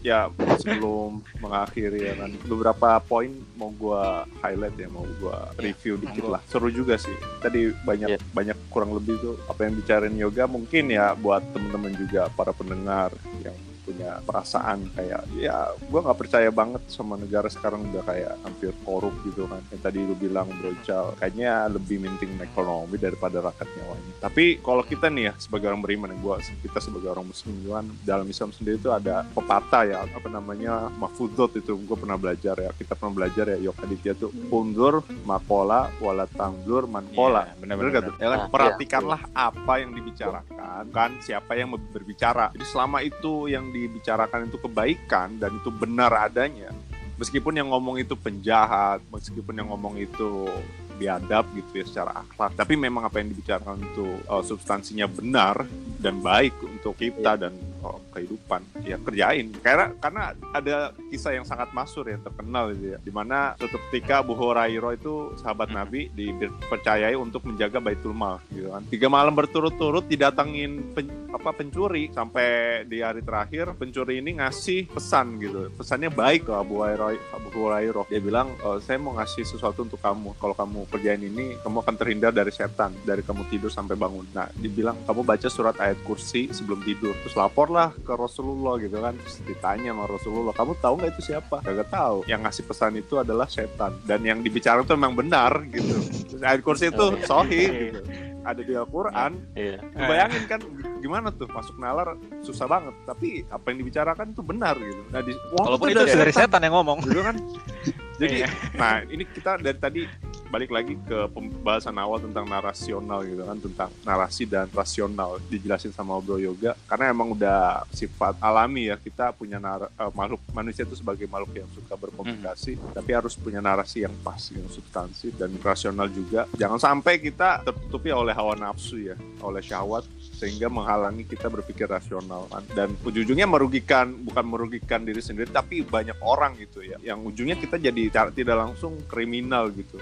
ya 0.00 0.30
sebelum 0.58 1.20
mengakhiri 1.38 2.00
ya 2.06 2.14
kan 2.14 2.30
beberapa 2.46 3.02
poin 3.02 3.30
mau 3.58 3.74
gua 3.74 4.22
highlight 4.40 4.76
ya 4.78 4.88
mau 4.88 5.04
gua 5.18 5.50
review 5.58 5.98
dikit 5.98 6.24
lah. 6.28 6.40
Seru 6.46 6.70
juga 6.70 6.94
sih. 6.96 7.14
Tadi 7.42 7.74
banyak 7.82 8.08
Iya. 8.08 8.18
banyak 8.32 8.56
kurang 8.70 8.94
lebih 8.94 9.18
tuh 9.20 9.34
apa 9.44 9.66
yang 9.66 9.74
bicarain 9.76 10.16
yoga. 10.16 10.44
Mungkin 10.46 10.88
ya 10.88 11.12
buat 11.12 11.42
temen-temen 11.52 11.92
juga 11.98 12.30
para 12.32 12.54
pendengar 12.54 13.12
yang 13.42 13.56
punya 13.88 14.20
perasaan 14.20 14.92
kayak 14.92 15.24
ya 15.40 15.72
gua 15.88 16.04
nggak 16.04 16.18
percaya 16.20 16.50
banget 16.52 16.84
sama 16.92 17.16
negara 17.16 17.48
sekarang 17.48 17.88
udah 17.88 18.04
kayak 18.04 18.34
hampir 18.44 18.72
korup 18.84 19.16
gitu 19.24 19.48
kan 19.48 19.64
yang 19.72 19.80
tadi 19.80 19.98
lu 20.04 20.12
bilang 20.12 20.52
Bro 20.60 20.76
Cal 20.84 21.16
kayaknya 21.16 21.72
lebih 21.72 21.96
minting 22.04 22.36
ekonomi 22.44 23.00
daripada 23.00 23.40
rakyat 23.40 23.68
nyawanya 23.80 24.12
tapi 24.20 24.60
kalau 24.60 24.84
kita 24.84 25.08
nih 25.08 25.32
ya 25.32 25.34
sebagai 25.40 25.72
orang 25.72 25.80
beriman 25.80 26.12
gua 26.20 26.36
kita 26.60 26.78
sebagai 26.84 27.08
orang 27.08 27.24
muslim 27.32 27.56
kan 27.64 27.86
dalam 28.04 28.28
Islam 28.28 28.52
sendiri 28.52 28.76
itu 28.76 28.92
ada 28.92 29.24
pepatah 29.32 29.82
ya 29.88 29.98
apa 30.04 30.28
namanya 30.28 30.92
mafudot 31.00 31.48
itu 31.56 31.72
gue 31.78 31.96
pernah 31.96 32.20
belajar 32.20 32.54
ya 32.60 32.70
kita 32.76 32.92
pernah 32.92 33.24
belajar 33.24 33.56
ya 33.56 33.58
Yok 33.70 33.78
Aditya 33.80 34.12
tuh 34.12 34.30
undur 34.52 35.00
makola 35.24 35.88
wala 36.02 36.28
tangdur 36.28 36.84
mankola 36.84 37.48
Iya, 37.48 37.54
Bener 37.62 37.76
benar-benar. 37.78 37.94
gak 37.94 38.02
tuh? 38.02 38.14
Ya 38.18 38.28
kan? 38.28 38.38
Nah, 38.38 38.48
Perhatikanlah 38.50 39.20
apa 39.32 39.72
yang 39.78 39.90
dibicarakan, 39.94 40.84
kan 40.90 41.10
siapa 41.22 41.52
yang 41.54 41.68
berbicara. 41.70 42.50
Jadi 42.52 42.66
selama 42.66 42.98
itu 43.00 43.46
yang 43.46 43.70
dibicarakan 43.86 44.50
itu 44.50 44.58
kebaikan 44.58 45.38
dan 45.38 45.54
itu 45.54 45.70
benar 45.70 46.10
adanya, 46.16 46.74
meskipun 47.14 47.54
yang 47.54 47.70
ngomong 47.70 48.02
itu 48.02 48.18
penjahat, 48.18 48.98
meskipun 49.14 49.54
yang 49.54 49.70
ngomong 49.70 49.94
itu 50.00 50.50
biadab 50.98 51.46
gitu 51.54 51.78
ya 51.78 51.84
secara 51.86 52.26
akhlak, 52.26 52.58
tapi 52.58 52.74
memang 52.74 53.06
apa 53.06 53.22
yang 53.22 53.30
dibicarakan 53.30 53.78
itu 53.78 54.18
uh, 54.26 54.42
substansinya 54.42 55.06
benar 55.06 55.62
dan 56.02 56.18
baik 56.18 56.58
untuk 56.58 56.98
kita 56.98 57.38
dan 57.38 57.54
uh, 57.77 57.77
kehidupan, 58.12 58.60
ya 58.82 58.98
kerjain. 58.98 59.54
Karena 59.62 59.94
karena 60.02 60.34
ada 60.52 60.90
kisah 61.08 61.38
yang 61.38 61.46
sangat 61.46 61.70
masyhur 61.70 62.10
yang 62.10 62.20
terkenal 62.20 62.74
gitu 62.74 62.96
ya, 62.96 62.98
di 62.98 63.12
mana 63.14 63.54
suatu 63.56 63.78
ketika 63.88 64.20
Abu 64.20 64.34
Hurairah 64.34 64.98
itu 64.98 65.38
sahabat. 65.38 65.68
Nabi 65.68 66.08
dipercayai 66.16 67.12
untuk 67.12 67.44
menjaga 67.44 67.76
Baitul 67.78 68.16
Mal 68.16 68.40
gitu 68.50 68.72
kan. 68.72 68.82
Tiga 68.88 69.12
malam 69.12 69.36
berturut-turut 69.36 70.08
didatangin 70.08 70.96
pen- 70.96 71.28
apa 71.28 71.52
pencuri 71.52 72.08
sampai 72.08 72.82
di 72.88 73.04
hari 73.04 73.20
terakhir 73.20 73.76
pencuri 73.76 74.24
ini 74.24 74.40
ngasih 74.40 74.88
pesan 74.88 75.36
gitu. 75.38 75.68
Pesannya 75.76 76.08
baik 76.08 76.48
ke 76.48 76.52
Abu 76.56 76.80
Hurairah. 76.80 77.36
Abu 77.36 77.48
Hurairah. 77.52 78.08
Dia 78.08 78.20
bilang 78.24 78.48
"E, 78.56 78.80
saya 78.80 78.96
mau 78.96 79.12
ngasih 79.12 79.44
sesuatu 79.44 79.84
untuk 79.84 80.00
kamu. 80.00 80.40
Kalau 80.40 80.56
kamu 80.56 80.88
kerjain 80.88 81.20
ini 81.20 81.60
kamu 81.60 81.84
akan 81.84 81.94
terhindar 82.00 82.32
dari 82.32 82.50
setan 82.50 82.96
dari 83.04 83.20
kamu 83.20 83.44
tidur 83.52 83.68
sampai 83.68 83.94
bangun. 83.94 84.24
Nah, 84.32 84.48
dibilang 84.56 84.96
kamu 85.04 85.20
baca 85.20 85.48
surat 85.52 85.76
ayat 85.76 86.00
kursi 86.00 86.48
sebelum 86.48 86.80
tidur. 86.80 87.12
Terus 87.22 87.36
laporlah 87.68 87.92
ke 88.00 88.12
Rasulullah 88.16 88.74
gitu 88.80 88.96
kan. 89.04 89.14
Terus 89.20 89.36
ditanya 89.44 89.92
sama 89.92 90.04
Rasulullah, 90.08 90.54
kamu 90.56 90.72
tahu 90.80 90.94
nggak 90.96 91.10
itu 91.12 91.22
siapa? 91.28 91.56
Kagak 91.60 91.88
tahu. 91.92 92.16
Yang 92.24 92.40
ngasih 92.48 92.64
pesan 92.64 92.92
itu 92.96 93.14
adalah 93.20 93.46
setan 93.46 93.92
dan 94.08 94.20
yang 94.24 94.40
dibicarakan 94.40 94.88
itu 94.88 94.94
memang 94.96 95.14
benar 95.14 95.52
gitu. 95.68 95.96
Terus 96.32 96.40
ayat 96.40 96.60
kursi 96.64 96.88
itu 96.88 97.06
sohi 97.28 97.92
gitu. 97.92 98.00
Ada 98.48 98.64
di 98.64 98.72
Al-Quran. 98.72 99.32
Iya. 99.52 99.78
bayangin 99.92 100.44
kan 100.48 100.60
gimana 101.04 101.28
tuh 101.28 101.44
masuk 101.52 101.76
nalar 101.76 102.16
susah 102.40 102.64
banget 102.64 102.96
tapi 103.04 103.44
apa 103.52 103.68
yang 103.68 103.84
dibicarakan 103.84 104.32
itu 104.32 104.40
benar 104.40 104.74
gitu. 104.80 105.02
Nah 105.12 105.20
di 105.20 105.32
Walaupun 105.52 105.92
itu 105.92 106.00
itu 106.08 106.16
dari 106.16 106.32
setan 106.32 106.64
yang 106.64 106.74
ngomong. 106.80 107.04
gitu 107.04 107.20
kan 107.20 107.36
jadi 108.18 108.36
Iya. 108.36 108.48
nah 108.74 108.94
ini 109.04 109.22
kita 109.24 109.56
dari 109.56 109.78
tadi 109.78 110.02
balik 110.48 110.72
lagi 110.72 110.96
ke 110.98 111.28
pembahasan 111.28 111.92
awal 111.94 112.18
tentang 112.18 112.42
narasional 112.42 113.20
gitu 113.22 113.44
kan 113.44 113.60
tentang 113.60 113.90
narasi 114.02 114.42
dan 114.42 114.64
rasional 114.70 115.36
dijelasin 115.44 115.92
sama 115.92 116.16
Bro 116.18 116.40
Yoga. 116.40 116.72
Karena 116.88 117.12
emang 117.12 117.36
udah 117.36 117.84
sifat 117.90 118.40
alami 118.40 118.88
ya 118.88 118.96
kita 118.96 119.30
punya 119.30 119.60
nar- 119.60 119.92
eh, 119.92 120.10
makhluk 120.10 120.40
manusia 120.50 120.82
itu 120.82 120.96
sebagai 120.96 121.28
makhluk 121.28 121.52
yang 121.54 121.68
suka 121.70 121.92
berkomunikasi 121.94 122.80
tapi 122.90 123.10
harus 123.12 123.36
punya 123.36 123.60
narasi 123.60 124.02
yang 124.02 124.16
pas 124.18 124.40
yang 124.48 124.64
substansi 124.66 125.36
dan 125.36 125.52
rasional 125.60 126.08
juga. 126.08 126.48
Jangan 126.54 126.80
sampai 126.80 127.20
kita 127.20 127.60
tertutupi 127.62 128.08
oleh 128.08 128.32
hawa 128.32 128.56
nafsu 128.56 128.96
ya 128.98 129.14
oleh 129.38 129.60
syahwat 129.60 130.08
sehingga 130.38 130.70
menghalangi 130.70 131.26
kita 131.26 131.50
berpikir 131.50 131.90
rasional. 131.90 132.46
Dan 132.70 132.94
ujung-ujungnya 133.02 133.50
merugikan 133.50 134.14
bukan 134.22 134.46
merugikan 134.46 135.02
diri 135.02 135.18
sendiri 135.18 135.50
tapi 135.50 135.82
banyak 135.82 136.22
orang 136.22 136.54
gitu 136.62 136.86
ya. 136.86 137.02
Yang 137.02 137.34
ujungnya 137.34 137.58
kita 137.58 137.82
jadi 137.82 138.30
tidak 138.30 138.56
langsung 138.56 139.02
kriminal 139.10 139.74
gitu 139.74 139.98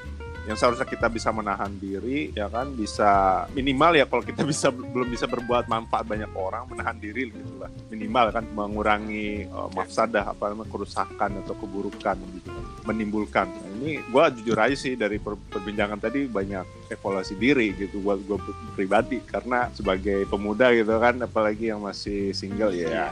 yang 0.47 0.55
seharusnya 0.55 0.87
kita 0.87 1.11
bisa 1.11 1.35
menahan 1.35 1.75
diri 1.77 2.31
ya 2.33 2.47
kan? 2.47 2.71
Bisa 2.73 3.45
minimal 3.51 3.99
ya 3.99 4.07
kalau 4.07 4.23
kita 4.23 4.47
bisa 4.51 4.71
belum 4.71 5.11
bisa 5.11 5.27
berbuat 5.27 5.67
manfaat 5.67 6.07
banyak 6.07 6.31
orang 6.39 6.71
menahan 6.71 6.97
diri 7.03 7.35
gitu 7.35 7.55
lah. 7.59 7.71
Minimal 7.91 8.27
kan 8.31 8.45
mengurangi 8.55 9.51
uh, 9.51 9.69
mafsadah 9.75 10.31
apa 10.31 10.55
namanya 10.55 10.71
kerusakan 10.71 11.43
atau 11.43 11.55
keburukan 11.59 12.17
gitu. 12.39 12.51
Kan 12.55 12.65
menimbulkan. 12.87 13.51
Nah, 13.51 13.71
ini 13.83 13.99
gua 14.15 14.31
jujur 14.31 14.55
aja 14.55 14.79
sih 14.79 14.95
dari 14.95 15.19
per- 15.19 15.39
perbincangan 15.51 15.99
tadi 15.99 16.31
banyak 16.31 16.95
evaluasi 16.95 17.35
diri 17.35 17.75
gitu 17.75 17.99
buat 17.99 18.23
gue 18.23 18.39
pribadi. 18.79 19.19
Karena 19.27 19.67
sebagai 19.75 20.23
pemuda 20.31 20.71
gitu 20.71 20.95
kan 21.03 21.19
apalagi 21.19 21.75
yang 21.75 21.83
masih 21.83 22.31
single 22.31 22.71
ya. 22.71 23.11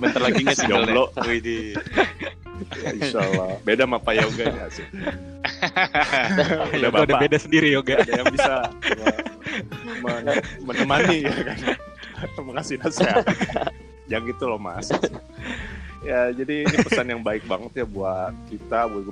Bentar 0.00 0.24
lagi 0.24 0.40
nggak 0.40 0.58
single 0.64 0.88
Jomblo. 0.88 1.04
Ya 2.78 2.90
insya 2.94 3.20
Allah 3.22 3.58
beda 3.62 3.82
sama 3.86 3.98
Pak 4.02 4.14
Yoga 4.18 4.44
ya 4.48 4.66
sih. 4.70 4.86
Udah 6.78 6.78
Yoga 6.78 6.98
udah 7.08 7.16
beda 7.18 7.36
sendiri 7.40 7.68
yoga. 7.72 7.98
ada 7.98 8.12
yang 8.22 8.28
bisa 8.30 8.52
me- 10.04 10.22
men- 10.26 10.44
menemani 10.62 11.26
ya 11.26 11.34
kan? 11.34 11.58
Mengasih 12.42 12.76
nasihat 12.78 13.24
yang 14.06 14.22
gitu 14.26 14.46
loh 14.46 14.58
mas. 14.60 14.90
Ya 16.06 16.30
jadi 16.30 16.62
ini 16.62 16.76
pesan 16.82 17.10
yang 17.10 17.22
baik 17.26 17.42
banget 17.50 17.82
ya 17.82 17.86
buat 17.86 18.30
kita 18.46 18.86
buat 18.86 19.04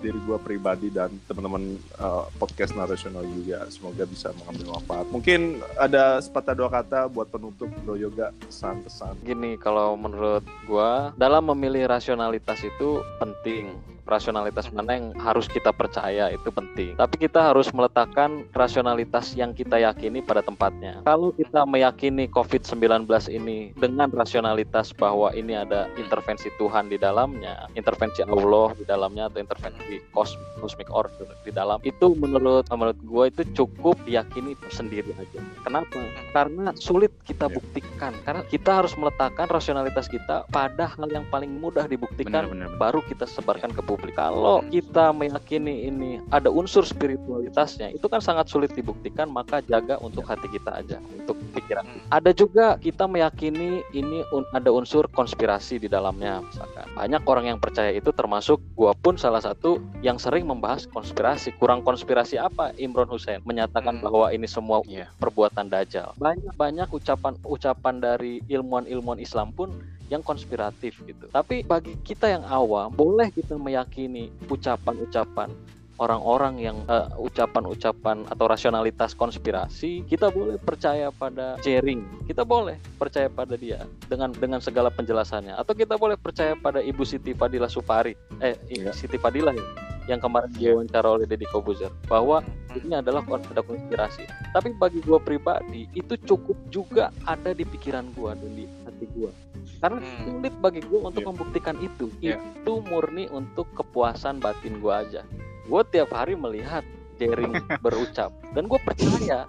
diri 0.00 0.18
gue 0.18 0.38
pribadi 0.40 0.88
dan 0.88 1.12
teman-teman 1.28 1.76
uh, 2.00 2.26
podcast 2.40 2.74
narasional 2.74 3.22
juga 3.26 3.66
semoga 3.68 4.04
bisa 4.08 4.32
mengambil 4.42 4.78
manfaat 4.78 5.06
mungkin 5.12 5.60
ada 5.76 6.18
sepatah 6.18 6.54
dua 6.56 6.68
kata 6.70 7.06
buat 7.10 7.28
penutup 7.30 7.68
bro 7.84 7.94
yoga 7.98 8.34
pesan-pesan 8.46 9.18
Gini, 9.28 9.60
kalau 9.60 9.98
menurut 9.98 10.40
gua 10.64 11.12
dalam 11.20 11.50
memilih 11.52 11.90
rasionalitas 11.90 12.64
itu 12.64 13.04
penting. 13.20 13.76
Rasionalitas 14.08 14.72
mana 14.72 14.96
yang 14.96 15.12
harus 15.20 15.44
kita 15.52 15.68
percaya 15.68 16.32
itu 16.32 16.48
penting. 16.48 16.96
Tapi 16.96 17.28
kita 17.28 17.52
harus 17.52 17.68
meletakkan 17.76 18.48
rasionalitas 18.56 19.36
yang 19.36 19.52
kita 19.52 19.76
yakini 19.76 20.24
pada 20.24 20.40
tempatnya. 20.40 21.04
Kalau 21.04 21.28
kita 21.36 21.68
meyakini 21.68 22.24
COVID-19 22.32 23.04
ini 23.28 23.76
dengan 23.76 24.08
rasionalitas 24.08 24.96
bahwa 24.96 25.28
ini 25.36 25.52
ada 25.60 25.92
intervensi 26.00 26.48
Tuhan 26.56 26.88
di 26.88 26.96
dalamnya, 26.96 27.68
intervensi 27.76 28.24
Allah 28.24 28.72
di 28.80 28.88
dalamnya 28.88 29.28
atau 29.28 29.44
intervensi 29.44 29.87
kos- 30.12 30.36
cosmic 30.60 30.92
order 30.92 31.28
di 31.42 31.50
dalam, 31.50 31.80
itu 31.82 32.12
menurut 32.14 32.68
menurut 32.68 32.98
gue 33.00 33.24
itu 33.30 33.42
cukup 33.64 33.96
diyakini 34.04 34.52
sendiri 34.68 35.10
aja. 35.16 35.40
Kenapa? 35.64 35.98
Karena 36.30 36.70
sulit 36.76 37.10
kita 37.24 37.48
Ya. 37.48 37.54
buktikan. 37.56 38.12
Karena 38.22 38.42
kita 38.46 38.70
harus 38.82 38.92
meletakkan 38.98 39.48
rasionalitas 39.48 40.06
kita 40.06 40.44
pada 40.48 40.90
hal 40.90 41.08
yang 41.08 41.24
paling 41.28 41.48
mudah 41.58 41.86
dibuktikan 41.86 42.44
Benar, 42.44 42.50
benar, 42.50 42.68
benar. 42.74 42.80
baru 42.80 43.00
kita 43.06 43.24
sebarkan 43.24 43.72
ke 43.72 43.82
publik. 43.82 44.14
Kalau 44.18 44.60
kita 44.66 45.14
meyakini 45.14 45.86
ini 45.86 46.18
ada 46.28 46.50
unsur 46.50 46.82
spiritualitasnya, 46.82 47.94
itu 47.94 48.06
kan 48.10 48.18
sangat 48.18 48.50
sulit 48.50 48.74
dibuktikan, 48.74 49.30
maka 49.30 49.62
jaga 49.62 49.94
untuk 50.02 50.26
hati 50.26 50.50
kita 50.50 50.74
aja, 50.74 50.98
untuk 51.14 51.38
pikiran. 51.54 51.86
Hmm. 51.86 52.00
Ada 52.10 52.30
juga 52.34 52.74
kita 52.78 53.06
meyakini 53.06 53.86
ini 53.94 54.26
un- 54.34 54.48
ada 54.50 54.74
unsur 54.74 55.06
konspirasi 55.10 55.78
di 55.78 55.86
dalamnya, 55.86 56.42
misalkan. 56.42 56.86
Banyak 56.98 57.22
orang 57.24 57.44
yang 57.54 57.58
percaya 57.62 57.94
itu 57.94 58.10
termasuk 58.10 58.58
gua 58.74 58.90
pun 58.92 59.14
salah 59.14 59.38
satu 59.38 59.77
yang 60.00 60.16
sering 60.16 60.46
membahas 60.46 60.86
konspirasi. 60.86 61.54
Kurang 61.58 61.82
konspirasi 61.82 62.38
apa 62.38 62.70
Imron 62.76 63.10
Hussein 63.10 63.42
menyatakan 63.42 63.98
Hmm. 63.98 64.04
bahwa 64.04 64.26
ini 64.30 64.46
semua 64.46 64.82
Iya. 64.86 65.10
perbuatan 65.18 65.66
dajjal. 65.66 66.14
Banyak-banyak 66.16 66.88
ucapan-ucapan 66.88 67.94
dari 67.98 68.38
ilmuwan-ilmuwan 68.46 69.18
Islam 69.18 69.50
pun 69.50 69.74
yang 70.08 70.24
konspiratif 70.24 70.96
gitu. 71.04 71.28
Tapi 71.28 71.60
bagi 71.62 71.92
kita 72.00 72.32
yang 72.32 72.44
awam, 72.44 72.88
boleh 72.88 73.28
kita 73.28 73.60
meyakini 73.60 74.32
ucapan-ucapan 74.48 75.52
orang-orang 75.98 76.62
yang 76.62 76.76
eh, 76.86 77.06
ucapan-ucapan 77.18 78.26
atau 78.30 78.44
rasionalitas 78.46 79.12
konspirasi, 79.12 80.06
kita 80.06 80.30
boleh 80.30 80.56
percaya 80.56 81.10
pada 81.10 81.58
Jering, 81.60 82.24
kita 82.24 82.46
boleh 82.46 82.78
percaya 82.96 83.26
pada 83.26 83.58
dia 83.58 83.82
dengan 84.06 84.30
dengan 84.30 84.62
segala 84.62 84.88
penjelasannya, 84.88 85.58
atau 85.58 85.74
kita 85.74 85.98
boleh 85.98 86.14
percaya 86.14 86.54
pada 86.54 86.78
Ibu 86.78 87.02
Siti 87.02 87.34
Fadila 87.34 87.66
Supari, 87.66 88.14
eh 88.38 88.54
Iya. 88.70 88.94
Siti 88.94 89.18
Fadila 89.18 89.50
ya, 89.52 89.64
yang 90.06 90.22
kemarin 90.22 90.48
diwawancara 90.54 91.08
oleh 91.18 91.26
Deddy 91.26 91.44
Kobuzer, 91.50 91.90
bahwa 92.06 92.40
ini 92.72 92.94
adalah 92.96 93.26
ada 93.26 93.60
konspirasi. 93.60 94.24
Tapi 94.54 94.72
bagi 94.78 95.02
gua 95.02 95.18
pribadi 95.18 95.90
itu 95.92 96.14
cukup 96.24 96.56
juga 96.70 97.10
ada 97.26 97.50
di 97.52 97.66
pikiran 97.66 98.06
gua 98.14 98.38
dan 98.38 98.54
di 98.54 98.64
hati 98.86 99.06
gua. 99.12 99.34
Karena 99.78 100.00
Hmm. 100.00 100.40
sulit 100.40 100.54
bagi 100.58 100.80
gua 100.86 101.12
untuk 101.12 101.22
Iya. 101.22 101.28
membuktikan 101.28 101.76
itu. 101.78 102.06
Iya. 102.22 102.36
Itu 102.40 102.80
murni 102.86 103.28
untuk 103.28 103.68
kepuasan 103.76 104.40
batin 104.40 104.80
gua 104.80 105.04
aja. 105.04 105.22
Gue 105.68 105.82
tiap 105.86 106.10
hari 106.10 106.32
melihat 106.34 106.82
Jering 107.18 107.52
berucap 107.84 108.32
dan 108.56 108.64
gue 108.64 108.80
percaya. 108.80 109.44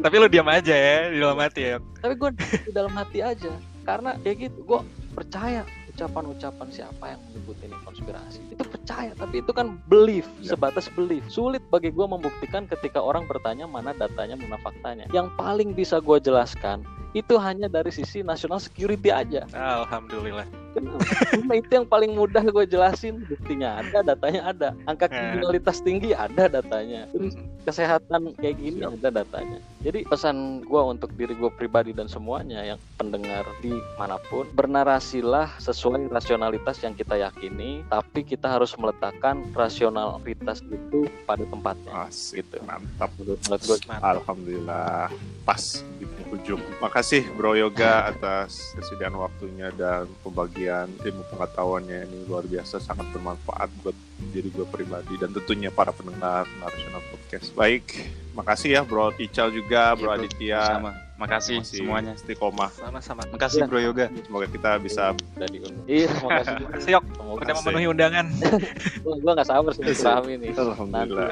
Tapi 0.00 0.14
lu 0.16 0.26
diam 0.30 0.46
aja 0.46 0.74
ya 0.74 1.10
di 1.10 1.18
dalam 1.18 1.38
hati 1.38 1.62
ya. 1.62 1.76
Tapi 1.98 2.14
gue 2.14 2.30
di 2.38 2.72
dalam 2.72 2.94
hati 2.94 3.18
aja 3.20 3.52
karena 3.86 4.18
kayak 4.18 4.50
gitu 4.50 4.58
gue 4.66 4.80
percaya 5.14 5.62
ucapan-ucapan 5.94 6.68
siapa 6.68 7.14
yang 7.14 7.20
menyebut 7.30 7.56
ini 7.62 7.76
konspirasi 7.86 8.42
itu 8.50 8.62
percaya 8.66 9.14
tapi 9.14 9.40
itu 9.40 9.48
kan 9.54 9.78
belief 9.86 10.26
Ya. 10.42 10.52
sebatas 10.52 10.90
belief 10.92 11.22
sulit 11.30 11.62
bagi 11.70 11.88
gue 11.88 12.04
membuktikan 12.04 12.66
ketika 12.66 12.98
orang 12.98 13.24
bertanya 13.24 13.64
mana 13.64 13.94
datanya 13.94 14.34
mana 14.36 14.58
faktanya 14.60 15.06
yang 15.14 15.30
paling 15.38 15.72
bisa 15.72 16.02
gue 16.02 16.18
jelaskan 16.20 16.82
itu 17.16 17.40
hanya 17.40 17.64
dari 17.64 17.88
sisi 17.88 18.20
national 18.20 18.60
security 18.60 19.08
aja. 19.08 19.48
Alhamdulillah. 19.56 20.44
Kenapa? 20.76 21.00
Karena 21.32 21.54
itu 21.56 21.70
yang 21.72 21.88
paling 21.88 22.12
mudah 22.12 22.44
gue 22.44 22.64
jelasin. 22.68 23.24
Buktinya 23.24 23.80
ada 23.80 24.04
datanya 24.04 24.40
ada. 24.52 24.68
Angka 24.84 25.08
Eh. 25.08 25.16
kriminalitas 25.16 25.80
tinggi 25.80 26.12
ada 26.12 26.52
datanya. 26.52 27.08
Terus 27.16 27.32
kesehatan 27.64 28.36
kayak 28.36 28.60
gini 28.60 28.84
Siap. 28.84 29.00
ada 29.00 29.24
datanya. 29.24 29.58
Jadi 29.80 30.04
pesan 30.04 30.36
gue 30.68 30.82
untuk 30.84 31.16
diri 31.16 31.32
gue 31.32 31.48
pribadi 31.48 31.96
dan 31.96 32.12
semuanya 32.12 32.60
yang 32.60 32.76
pendengar 33.00 33.48
di 33.64 33.72
mana 33.96 34.20
pun 34.28 34.44
bernarasilah 34.52 35.56
sesuai 35.56 36.12
rasionalitas 36.12 36.84
yang 36.84 36.92
kita 36.92 37.16
yakini 37.16 37.80
tapi 37.88 38.26
kita 38.26 38.50
harus 38.50 38.76
meletakkan 38.76 39.40
rasionalitas 39.56 40.60
itu 40.68 41.08
pada 41.24 41.48
tempatnya. 41.48 42.04
Asik 42.04 42.44
gitu. 42.44 42.60
mantap. 42.68 43.08
Menurut, 43.16 43.40
gue 43.40 43.78
Alhamdulillah. 44.04 45.08
Pas 45.48 45.62
di 45.96 46.04
penghujung. 46.04 46.60
Makasih 46.82 47.05
Bro 47.06 47.54
Yoga 47.54 48.10
atas 48.10 48.74
kesediaan 48.74 49.14
waktunya 49.14 49.70
dan 49.70 50.10
pembagian 50.20 50.90
ilmu 50.98 51.22
pengetahuannya 51.28 52.02
ini 52.04 52.26
luar 52.26 52.42
biasa 52.44 52.78
sangat 52.78 53.06
bermanfaat 53.10 53.70
buat 53.80 53.94
diri 54.28 54.50
gue 54.50 54.66
pribadi 54.66 55.14
dan 55.14 55.30
tentunya 55.30 55.70
para 55.70 55.90
pendengar 55.90 56.50
National 56.56 56.98
Podcast. 57.06 57.54
Baik, 57.54 58.10
makasih 58.32 58.70
ya 58.72 58.82
Bro 58.82 59.14
Ical 59.16 59.48
juga, 59.50 59.94
Bro 59.94 60.02
Iya, 60.02 60.10
Bro. 60.10 60.18
Aditya. 60.18 60.60
Sama. 60.66 60.90
Makasih 61.16 61.56
Masih 61.62 61.78
semuanya. 61.78 62.12
Istiqomah. 62.12 62.70
Sama-sama. 62.74 63.22
Makasih 63.30 63.58
Iya. 63.58 63.66
Bro 63.66 63.78
Yoga. 63.80 64.06
Semoga 64.10 64.46
kita 64.50 64.70
bisa 64.76 65.02
udah 65.14 65.48
diundang 65.48 65.86
iya 65.86 66.10
makasih 66.12 66.54
Makasih 66.66 66.90
Yok 66.92 67.04
Semoga- 67.06 67.40
udah 67.40 67.54
memenuhi 67.62 67.86
undangan. 67.86 68.26
Gua 69.06 69.14
gua 69.16 69.32
nggak 69.32 69.46
sabar 69.46 69.70
sih 69.72 69.84
nih. 70.42 70.50
Alhamdulillah. 70.52 71.30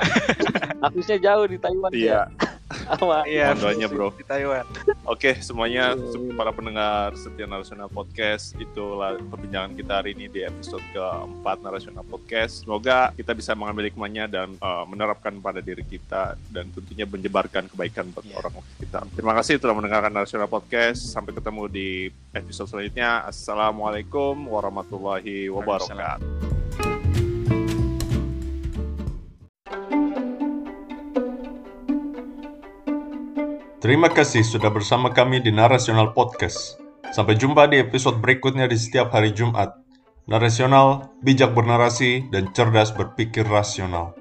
Habisnya 0.81 1.19
jauh 1.19 1.47
di 1.51 1.59
Taiwan 1.59 1.91
Iya. 1.91 2.31
ya. 2.31 2.63
Sama. 2.65 3.23
Iya, 3.29 3.53
bro. 3.87 4.09
Di 4.17 4.25
Taiwan. 4.25 4.65
Oke, 5.05 5.37
semuanya 5.45 5.93
para 6.33 6.49
pendengar 6.49 7.13
setia 7.15 7.45
Narasional 7.45 7.93
Podcast, 7.93 8.57
itulah 8.57 9.21
perbincangan 9.21 9.77
kita 9.77 9.93
hari 10.01 10.17
ini 10.17 10.33
di 10.33 10.41
episode 10.43 10.81
keempat 10.97 11.61
Narasional 11.61 12.03
Podcast. 12.09 12.65
Semoga 12.65 13.13
kita 13.13 13.37
bisa 13.37 13.53
mengambil 13.53 13.93
hikmahnya 13.93 14.25
dan 14.27 14.57
uh, 14.65 14.89
menerapkan 14.89 15.37
pada 15.39 15.61
diri 15.61 15.85
kita 15.85 16.41
dan 16.49 16.73
tentunya 16.73 17.05
menyebarkan 17.05 17.69
kebaikan 17.69 18.09
buat 18.17 18.25
Iya. 18.25 18.41
orang 18.41 18.53
kita. 18.81 19.01
Terima 19.13 19.37
kasih 19.37 19.61
telah 19.61 19.77
mendengarkan 19.77 20.13
Narasional 20.13 20.49
Podcast. 20.49 21.13
Sampai 21.13 21.37
ketemu 21.37 21.69
di 21.69 21.89
episode 22.33 22.73
selanjutnya. 22.73 23.29
Assalamualaikum 23.29 24.49
warahmatullahi 24.49 25.53
wabarakatuh. 25.53 26.45
Terima 33.85 34.09
kasih 34.09 34.41
sudah 34.49 34.73
bersama 34.73 35.13
kami 35.13 35.45
di 35.45 35.53
Narasional 35.53 36.17
Podcast. 36.17 36.81
Sampai 37.13 37.37
jumpa 37.37 37.69
di 37.69 37.85
episode 37.85 38.17
berikutnya 38.17 38.65
di 38.65 38.81
setiap 38.81 39.13
hari 39.13 39.37
Jumat. 39.37 39.77
Narasional, 40.25 41.13
bijak 41.21 41.53
bernarasi, 41.53 42.33
dan 42.33 42.49
cerdas 42.57 42.97
berpikir 42.97 43.45
rasional. 43.45 44.17